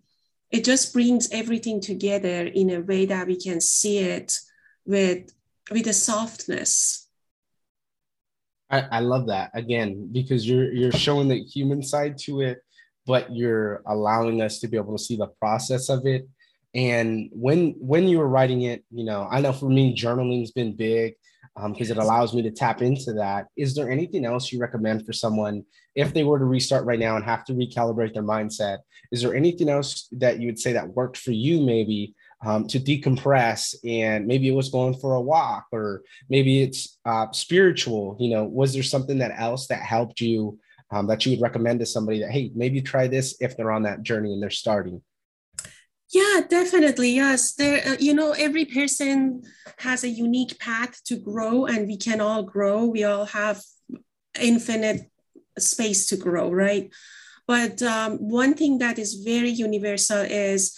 it 0.50 0.64
just 0.64 0.92
brings 0.92 1.28
everything 1.32 1.80
together 1.80 2.46
in 2.46 2.70
a 2.70 2.80
way 2.80 3.06
that 3.06 3.26
we 3.26 3.36
can 3.36 3.60
see 3.60 3.98
it 3.98 4.38
with 4.84 5.32
with 5.70 5.86
a 5.88 5.92
softness. 5.92 7.08
I, 8.70 8.80
I 8.82 9.00
love 9.00 9.26
that 9.26 9.50
again 9.54 10.08
because 10.12 10.48
you're 10.48 10.72
you're 10.72 10.92
showing 10.92 11.28
the 11.28 11.42
human 11.42 11.82
side 11.82 12.16
to 12.18 12.42
it, 12.42 12.58
but 13.06 13.34
you're 13.34 13.82
allowing 13.86 14.42
us 14.42 14.58
to 14.60 14.68
be 14.68 14.76
able 14.76 14.96
to 14.96 15.02
see 15.02 15.16
the 15.16 15.28
process 15.40 15.88
of 15.88 16.06
it 16.06 16.28
and 16.74 17.28
when 17.32 17.74
when 17.78 18.06
you 18.06 18.18
were 18.18 18.28
writing 18.28 18.62
it, 18.62 18.84
you 18.90 19.04
know, 19.04 19.26
I 19.30 19.40
know 19.40 19.52
for 19.52 19.68
me, 19.68 19.92
journaling's 19.92 20.52
been 20.52 20.76
big 20.76 21.14
because 21.56 21.90
um, 21.90 21.98
it 21.98 22.02
allows 22.02 22.32
me 22.32 22.42
to 22.42 22.50
tap 22.50 22.80
into 22.80 23.12
that. 23.14 23.46
Is 23.56 23.74
there 23.74 23.90
anything 23.90 24.24
else 24.24 24.52
you 24.52 24.60
recommend 24.60 25.04
for 25.04 25.12
someone 25.12 25.64
if 25.96 26.14
they 26.14 26.22
were 26.22 26.38
to 26.38 26.44
restart 26.44 26.84
right 26.84 26.98
now 26.98 27.16
and 27.16 27.24
have 27.24 27.44
to 27.46 27.54
recalibrate 27.54 28.14
their 28.14 28.22
mindset? 28.22 28.78
Is 29.10 29.22
there 29.22 29.34
anything 29.34 29.68
else 29.68 30.08
that 30.12 30.38
you 30.38 30.46
would 30.46 30.60
say 30.60 30.72
that 30.72 30.94
worked 30.94 31.16
for 31.16 31.32
you, 31.32 31.60
maybe 31.60 32.14
um, 32.46 32.68
to 32.68 32.78
decompress? 32.78 33.74
And 33.84 34.28
maybe 34.28 34.48
it 34.48 34.54
was 34.54 34.68
going 34.68 34.94
for 34.94 35.14
a 35.14 35.20
walk, 35.20 35.66
or 35.72 36.02
maybe 36.28 36.62
it's 36.62 36.98
uh, 37.04 37.26
spiritual. 37.32 38.16
You 38.20 38.30
know, 38.30 38.44
was 38.44 38.72
there 38.72 38.84
something 38.84 39.18
that 39.18 39.32
else 39.36 39.66
that 39.66 39.82
helped 39.82 40.20
you 40.20 40.60
um, 40.90 41.06
that 41.06 41.24
you 41.24 41.32
would 41.32 41.42
recommend 41.42 41.80
to 41.80 41.86
somebody 41.86 42.20
that 42.20 42.30
hey, 42.30 42.50
maybe 42.54 42.80
try 42.80 43.06
this 43.06 43.36
if 43.40 43.56
they're 43.56 43.72
on 43.72 43.84
that 43.84 44.02
journey 44.02 44.32
and 44.32 44.42
they're 44.42 44.50
starting? 44.50 45.02
Yeah, 46.12 46.40
definitely. 46.48 47.12
Yes. 47.12 47.52
There, 47.52 47.86
uh, 47.86 47.96
you 48.00 48.14
know, 48.14 48.32
every 48.32 48.64
person 48.64 49.42
has 49.78 50.02
a 50.02 50.08
unique 50.08 50.58
path 50.58 51.02
to 51.04 51.16
grow, 51.16 51.66
and 51.66 51.86
we 51.86 51.96
can 51.96 52.20
all 52.20 52.42
grow. 52.42 52.84
We 52.84 53.04
all 53.04 53.26
have 53.26 53.62
infinite 54.40 55.10
space 55.58 56.06
to 56.06 56.16
grow, 56.16 56.50
right? 56.50 56.92
But 57.46 57.82
um, 57.82 58.18
one 58.18 58.54
thing 58.54 58.78
that 58.78 58.98
is 58.98 59.14
very 59.14 59.50
universal 59.50 60.18
is 60.18 60.76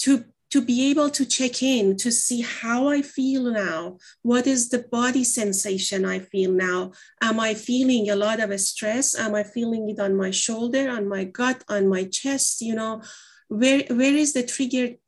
to 0.00 0.24
to 0.54 0.60
be 0.62 0.88
able 0.88 1.10
to 1.10 1.26
check 1.26 1.64
in 1.64 1.96
to 1.96 2.12
see 2.12 2.40
how 2.40 2.86
I 2.86 3.02
feel 3.02 3.50
now. 3.50 3.98
What 4.22 4.46
is 4.46 4.68
the 4.68 4.86
body 4.98 5.24
sensation 5.24 6.04
I 6.04 6.20
feel 6.20 6.52
now? 6.52 6.92
Am 7.20 7.40
I 7.40 7.54
feeling 7.54 8.08
a 8.08 8.14
lot 8.14 8.38
of 8.38 8.60
stress? 8.60 9.18
Am 9.18 9.34
I 9.34 9.42
feeling 9.42 9.90
it 9.90 9.98
on 9.98 10.14
my 10.14 10.30
shoulder, 10.30 10.88
on 10.88 11.08
my 11.08 11.24
gut, 11.24 11.64
on 11.68 11.88
my 11.88 12.04
chest? 12.04 12.60
You 12.60 12.76
know, 12.76 13.02
where 13.48 13.82
where 13.90 14.14
is 14.14 14.32
the 14.32 14.44
triggered 14.44 14.98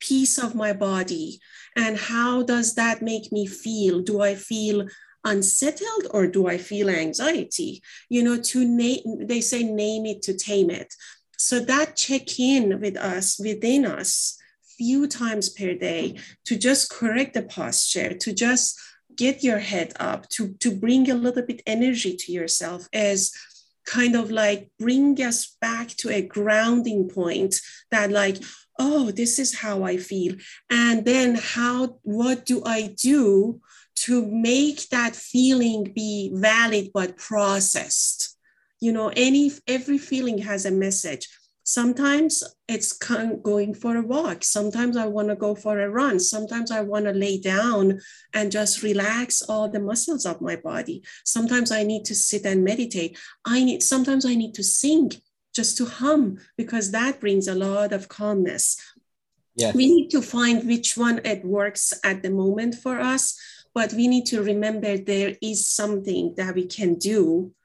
piece 0.00 0.38
of 0.38 0.56
my 0.56 0.72
body 0.72 1.38
and 1.76 1.96
how 1.96 2.42
does 2.42 2.74
that 2.74 3.02
make 3.02 3.32
me 3.32 3.46
feel 3.46 4.02
do 4.02 4.20
i 4.20 4.34
feel 4.34 4.86
unsettled 5.24 6.06
or 6.10 6.26
do 6.26 6.46
i 6.46 6.58
feel 6.58 6.90
anxiety 6.90 7.82
you 8.10 8.22
know 8.22 8.36
to 8.38 8.62
name 8.64 9.26
they 9.26 9.40
say 9.40 9.62
name 9.62 10.04
it 10.04 10.20
to 10.20 10.36
tame 10.36 10.68
it 10.68 10.92
so 11.36 11.60
that 11.60 11.96
check 11.96 12.38
in 12.38 12.80
with 12.80 12.96
us 12.96 13.38
within 13.38 13.84
us 13.84 14.38
few 14.76 15.06
times 15.06 15.48
per 15.48 15.74
day 15.74 16.16
to 16.44 16.56
just 16.56 16.90
correct 16.90 17.34
the 17.34 17.42
posture 17.42 18.12
to 18.14 18.32
just 18.32 18.78
get 19.16 19.42
your 19.42 19.58
head 19.58 19.92
up 19.98 20.28
to 20.28 20.54
to 20.60 20.76
bring 20.76 21.10
a 21.10 21.14
little 21.14 21.42
bit 21.42 21.62
energy 21.66 22.14
to 22.14 22.32
yourself 22.32 22.86
as 22.92 23.32
kind 23.86 24.14
of 24.16 24.30
like 24.30 24.68
bring 24.78 25.16
us 25.22 25.56
back 25.60 25.88
to 25.88 26.10
a 26.10 26.20
grounding 26.20 27.08
point 27.08 27.54
that 27.90 28.10
like 28.10 28.36
oh 28.78 29.10
this 29.10 29.38
is 29.38 29.60
how 29.60 29.84
i 29.84 29.96
feel. 29.96 30.34
And 30.68 31.04
then 31.04 31.36
how 31.36 31.98
what 32.02 32.44
do 32.44 32.62
i 32.66 32.94
do 33.00 33.60
to 33.96 34.26
make 34.26 34.88
that 34.90 35.16
feeling 35.16 35.92
be 35.94 36.30
valid 36.34 36.90
but 36.92 37.16
processed 37.16 38.35
you 38.80 38.92
know 38.92 39.10
any 39.16 39.50
every 39.66 39.98
feeling 39.98 40.38
has 40.38 40.64
a 40.66 40.70
message 40.70 41.28
Sometimes 41.68 42.44
it's 42.68 42.92
going 42.92 43.74
for 43.74 43.96
a 43.96 44.02
walk. 44.02 44.44
Sometimes 44.44 44.96
I 44.96 45.06
want 45.06 45.30
to 45.30 45.34
go 45.34 45.56
for 45.56 45.80
a 45.80 45.90
run. 45.90 46.20
Sometimes 46.20 46.70
I 46.70 46.82
want 46.82 47.06
to 47.06 47.12
lay 47.12 47.40
down 47.40 48.00
and 48.32 48.52
just 48.52 48.84
relax 48.84 49.42
all 49.42 49.68
the 49.68 49.80
muscles 49.80 50.24
of 50.26 50.40
my 50.40 50.54
body. 50.54 51.02
Sometimes 51.24 51.72
I 51.72 51.82
need 51.82 52.04
to 52.04 52.14
sit 52.14 52.46
and 52.46 52.62
meditate. 52.62 53.18
I 53.44 53.64
need 53.64 53.82
sometimes 53.82 54.24
I 54.24 54.36
need 54.36 54.54
to 54.54 54.62
sing 54.62 55.10
just 55.52 55.76
to 55.78 55.86
hum 55.86 56.38
because 56.56 56.92
that 56.92 57.18
brings 57.18 57.48
a 57.48 57.54
lot 57.56 57.92
of 57.92 58.08
calmness. 58.08 58.80
Yes. 59.56 59.74
We 59.74 59.86
need 59.88 60.10
to 60.10 60.22
find 60.22 60.68
which 60.68 60.96
one 60.96 61.20
it 61.24 61.44
works 61.44 61.92
at 62.04 62.22
the 62.22 62.30
moment 62.30 62.76
for 62.76 63.00
us, 63.00 63.36
but 63.74 63.92
we 63.92 64.06
need 64.06 64.26
to 64.26 64.40
remember 64.40 64.96
there 64.96 65.34
is 65.42 65.66
something 65.66 66.34
that 66.36 66.54
we 66.54 66.66
can 66.66 66.94
do 66.94 67.56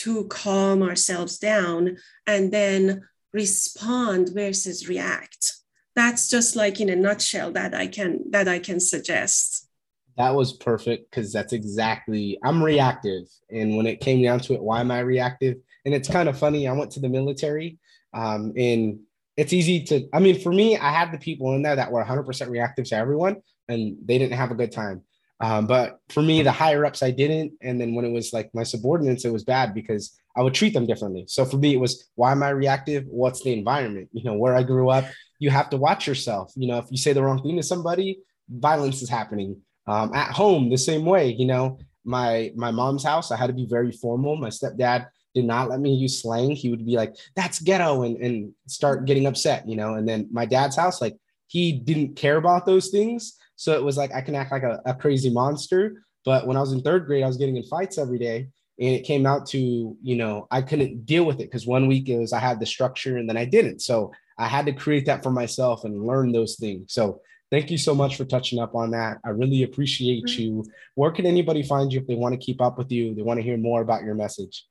to 0.00 0.24
calm 0.24 0.82
ourselves 0.82 1.38
down 1.38 1.96
and 2.26 2.52
then 2.52 3.02
respond 3.32 4.30
versus 4.32 4.88
react. 4.88 5.52
That's 5.94 6.28
just 6.28 6.56
like 6.56 6.80
in 6.80 6.88
a 6.88 6.96
nutshell 6.96 7.52
that 7.52 7.74
i 7.74 7.86
can 7.86 8.30
that 8.30 8.48
i 8.48 8.58
can 8.58 8.80
suggest. 8.80 9.68
That 10.16 10.34
was 10.34 10.52
perfect 10.52 11.10
because 11.10 11.32
that's 11.32 11.52
exactly 11.52 12.38
i'm 12.42 12.62
reactive. 12.62 13.24
And 13.50 13.76
when 13.76 13.86
it 13.86 14.00
came 14.00 14.22
down 14.22 14.40
to 14.40 14.54
it 14.54 14.62
why 14.62 14.80
am 14.80 14.90
i 14.90 15.00
reactive? 15.00 15.56
And 15.84 15.94
it's 15.94 16.08
kind 16.08 16.28
of 16.28 16.38
funny 16.38 16.68
i 16.68 16.72
went 16.72 16.92
to 16.92 17.00
the 17.00 17.08
military 17.08 17.78
um, 18.14 18.52
and 18.56 19.00
it's 19.36 19.52
easy 19.52 19.82
to 19.84 20.08
i 20.12 20.20
mean 20.20 20.38
for 20.38 20.52
me 20.52 20.76
i 20.76 20.90
had 20.90 21.12
the 21.12 21.18
people 21.18 21.54
in 21.54 21.62
there 21.62 21.76
that 21.76 21.90
were 21.90 22.04
100% 22.04 22.50
reactive 22.50 22.84
to 22.86 22.96
everyone 22.96 23.36
and 23.68 23.96
they 24.04 24.18
didn't 24.18 24.36
have 24.36 24.50
a 24.50 24.54
good 24.54 24.72
time 24.72 25.02
um, 25.42 25.66
but 25.66 25.98
for 26.08 26.22
me 26.22 26.42
the 26.42 26.52
higher 26.52 26.84
ups 26.84 27.02
i 27.02 27.10
didn't 27.10 27.52
and 27.60 27.80
then 27.80 27.94
when 27.94 28.04
it 28.04 28.12
was 28.12 28.32
like 28.32 28.50
my 28.54 28.62
subordinates 28.62 29.24
it 29.24 29.32
was 29.32 29.44
bad 29.44 29.74
because 29.74 30.18
I 30.36 30.42
would 30.42 30.54
treat 30.54 30.72
them 30.72 30.86
differently. 30.86 31.24
So 31.28 31.44
for 31.44 31.58
me, 31.58 31.74
it 31.74 31.80
was 31.80 32.08
why 32.14 32.32
am 32.32 32.42
I 32.42 32.50
reactive? 32.50 33.04
What's 33.06 33.42
the 33.42 33.52
environment? 33.52 34.08
You 34.12 34.24
know, 34.24 34.34
where 34.34 34.56
I 34.56 34.62
grew 34.62 34.88
up, 34.88 35.04
you 35.38 35.50
have 35.50 35.70
to 35.70 35.76
watch 35.76 36.06
yourself. 36.06 36.52
You 36.56 36.68
know, 36.68 36.78
if 36.78 36.86
you 36.90 36.96
say 36.96 37.12
the 37.12 37.22
wrong 37.22 37.42
thing 37.42 37.56
to 37.56 37.62
somebody, 37.62 38.20
violence 38.48 39.02
is 39.02 39.08
happening. 39.08 39.60
Um, 39.86 40.14
at 40.14 40.30
home, 40.30 40.70
the 40.70 40.78
same 40.78 41.04
way. 41.04 41.32
You 41.32 41.46
know, 41.46 41.78
my 42.04 42.52
my 42.56 42.70
mom's 42.70 43.04
house, 43.04 43.30
I 43.30 43.36
had 43.36 43.48
to 43.48 43.52
be 43.52 43.66
very 43.66 43.92
formal. 43.92 44.36
My 44.36 44.48
stepdad 44.48 45.08
did 45.34 45.44
not 45.44 45.68
let 45.68 45.80
me 45.80 45.94
use 45.94 46.22
slang. 46.22 46.52
He 46.52 46.70
would 46.70 46.86
be 46.86 46.96
like, 46.96 47.14
"That's 47.36 47.60
ghetto," 47.60 48.02
and 48.02 48.16
and 48.16 48.52
start 48.66 49.04
getting 49.04 49.26
upset. 49.26 49.68
You 49.68 49.76
know, 49.76 49.94
and 49.94 50.08
then 50.08 50.28
my 50.30 50.46
dad's 50.46 50.76
house, 50.76 51.00
like 51.00 51.16
he 51.48 51.72
didn't 51.72 52.16
care 52.16 52.36
about 52.36 52.64
those 52.64 52.88
things. 52.88 53.36
So 53.62 53.74
it 53.74 53.84
was 53.84 53.96
like 53.96 54.12
I 54.12 54.20
can 54.20 54.34
act 54.34 54.50
like 54.50 54.64
a, 54.64 54.80
a 54.86 54.94
crazy 54.94 55.30
monster. 55.30 56.02
But 56.24 56.46
when 56.46 56.56
I 56.56 56.60
was 56.60 56.72
in 56.72 56.82
third 56.82 57.06
grade, 57.06 57.22
I 57.22 57.28
was 57.28 57.36
getting 57.36 57.56
in 57.56 57.62
fights 57.62 57.96
every 57.96 58.18
day 58.18 58.48
and 58.80 58.90
it 58.90 59.04
came 59.04 59.26
out 59.26 59.46
to 59.46 59.96
you 60.02 60.16
know 60.16 60.46
i 60.50 60.60
couldn't 60.60 61.04
deal 61.04 61.24
with 61.24 61.36
it 61.36 61.50
because 61.50 61.66
one 61.66 61.86
week 61.86 62.08
it 62.08 62.18
was 62.18 62.32
i 62.32 62.38
had 62.38 62.58
the 62.58 62.66
structure 62.66 63.18
and 63.18 63.28
then 63.28 63.36
i 63.36 63.44
didn't 63.44 63.80
so 63.80 64.10
i 64.38 64.46
had 64.46 64.66
to 64.66 64.72
create 64.72 65.06
that 65.06 65.22
for 65.22 65.30
myself 65.30 65.84
and 65.84 66.06
learn 66.06 66.32
those 66.32 66.56
things 66.56 66.92
so 66.92 67.20
thank 67.50 67.70
you 67.70 67.78
so 67.78 67.94
much 67.94 68.16
for 68.16 68.24
touching 68.24 68.58
up 68.58 68.74
on 68.74 68.90
that 68.90 69.18
i 69.24 69.28
really 69.28 69.62
appreciate 69.62 70.24
mm-hmm. 70.24 70.42
you 70.42 70.64
where 70.94 71.10
can 71.10 71.26
anybody 71.26 71.62
find 71.62 71.92
you 71.92 72.00
if 72.00 72.06
they 72.06 72.14
want 72.14 72.32
to 72.32 72.44
keep 72.46 72.60
up 72.60 72.78
with 72.78 72.90
you 72.90 73.14
they 73.14 73.22
want 73.22 73.38
to 73.38 73.44
hear 73.44 73.58
more 73.58 73.82
about 73.82 74.02
your 74.02 74.14
message 74.14 74.66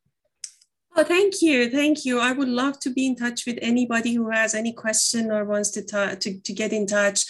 Oh, 0.94 1.06
thank 1.06 1.42
you. 1.42 1.70
Thank 1.70 2.04
you. 2.04 2.20
I 2.20 2.34
would 2.34 2.50
love 2.50 2.78
to 2.82 2.90
be 2.90 3.08
in 3.08 3.16
touch 3.16 3.46
with 3.48 3.58
anybody 3.62 4.14
who 4.14 4.30
has 4.30 4.54
any 4.54 4.74
question 4.74 5.32
or 5.32 5.46
wants 5.46 5.70
to, 5.72 5.86
ta- 5.86 6.16
to, 6.20 6.38
to 6.42 6.52
get 6.52 6.74
in 6.74 6.86
touch. 6.86 7.26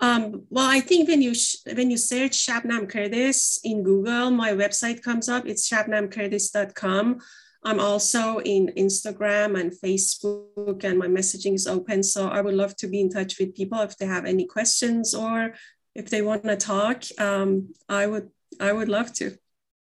Um, 0.00 0.46
well, 0.48 0.66
I 0.66 0.80
think 0.80 1.08
when 1.08 1.20
you 1.20 1.34
sh- 1.34 1.56
when 1.74 1.90
you 1.90 1.98
search 1.98 2.32
Shabnam 2.32 2.88
Curtis 2.88 3.60
in 3.64 3.82
Google, 3.82 4.30
my 4.30 4.52
website 4.52 5.02
comes 5.02 5.28
up. 5.28 5.46
It's 5.46 5.68
shabnamcurtis.com. 5.68 7.18
I'm 7.62 7.78
also 7.78 8.38
in 8.38 8.72
Instagram 8.78 9.60
and 9.60 9.72
Facebook, 9.72 10.84
and 10.84 10.98
my 10.98 11.06
messaging 11.06 11.54
is 11.54 11.66
open. 11.66 12.02
So 12.02 12.28
I 12.28 12.40
would 12.40 12.54
love 12.54 12.74
to 12.76 12.88
be 12.88 13.02
in 13.02 13.10
touch 13.10 13.38
with 13.38 13.54
people 13.54 13.80
if 13.80 13.98
they 13.98 14.06
have 14.06 14.24
any 14.24 14.46
questions 14.46 15.14
or 15.14 15.52
if 15.94 16.08
they 16.08 16.22
want 16.22 16.44
to 16.44 16.56
talk. 16.56 17.04
Um, 17.18 17.74
I 17.88 18.06
would 18.06 18.30
I 18.58 18.72
would 18.72 18.88
love 18.88 19.12
to. 19.14 19.36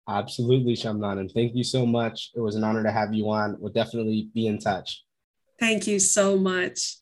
Absolutely, 0.08 0.74
Shabnam. 0.74 1.20
And 1.20 1.32
thank 1.32 1.56
you 1.56 1.64
so 1.64 1.86
much. 1.86 2.32
It 2.36 2.40
was 2.40 2.56
an 2.56 2.64
honor 2.64 2.82
to 2.82 2.92
have 2.92 3.14
you 3.14 3.30
on. 3.30 3.58
We'll 3.60 3.72
definitely 3.72 4.30
be 4.34 4.48
in 4.48 4.58
touch. 4.58 5.04
Thank 5.60 5.86
you 5.86 6.00
so 6.00 6.36
much 6.36 6.98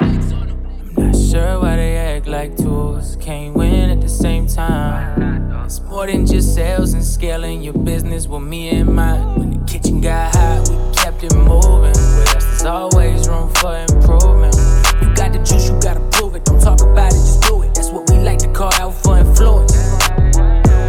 sure 1.37 1.59
why 1.59 1.75
they 1.75 1.95
act 1.97 2.27
like 2.27 2.55
tools. 2.57 3.15
Can't 3.19 3.53
win 3.53 3.89
at 3.89 4.01
the 4.01 4.09
same 4.09 4.47
time. 4.47 5.51
It's 5.65 5.79
more 5.81 6.07
than 6.07 6.25
just 6.25 6.55
sales 6.55 6.93
and 6.93 7.03
scaling 7.03 7.61
your 7.61 7.73
business 7.73 8.27
with 8.27 8.41
me 8.41 8.69
and 8.69 8.95
mine. 8.95 9.35
When 9.37 9.49
the 9.51 9.65
kitchen 9.71 10.01
got 10.01 10.33
hot, 10.35 10.69
we 10.69 10.95
kept 10.95 11.23
it 11.23 11.35
moving. 11.35 11.97
With 12.17 12.35
us, 12.35 12.45
there's 12.45 12.63
always 12.63 13.27
room 13.29 13.49
for 13.55 13.75
improvement. 13.77 14.55
You 15.01 15.13
got 15.13 15.31
the 15.33 15.39
juice, 15.47 15.69
you 15.69 15.79
gotta 15.79 16.01
prove 16.11 16.35
it. 16.35 16.45
Don't 16.45 16.61
talk 16.61 16.81
about 16.81 17.13
it, 17.13 17.21
just 17.29 17.43
do 17.43 17.61
it. 17.61 17.75
That's 17.75 17.91
what 17.91 18.09
we 18.09 18.17
like 18.17 18.39
to 18.39 18.51
call 18.51 18.73
alpha 18.73 19.19
influence. 19.19 19.75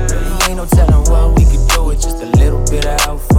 Really 0.09 0.44
ain't 0.49 0.57
no 0.57 0.66
telling 0.66 1.05
what 1.11 1.36
we 1.36 1.44
could 1.44 1.64
do 1.68 1.84
with 1.84 2.01
just 2.01 2.22
a 2.22 2.28
little 2.40 2.64
bit 2.70 2.86
of 2.86 3.01
alpha. 3.01 3.38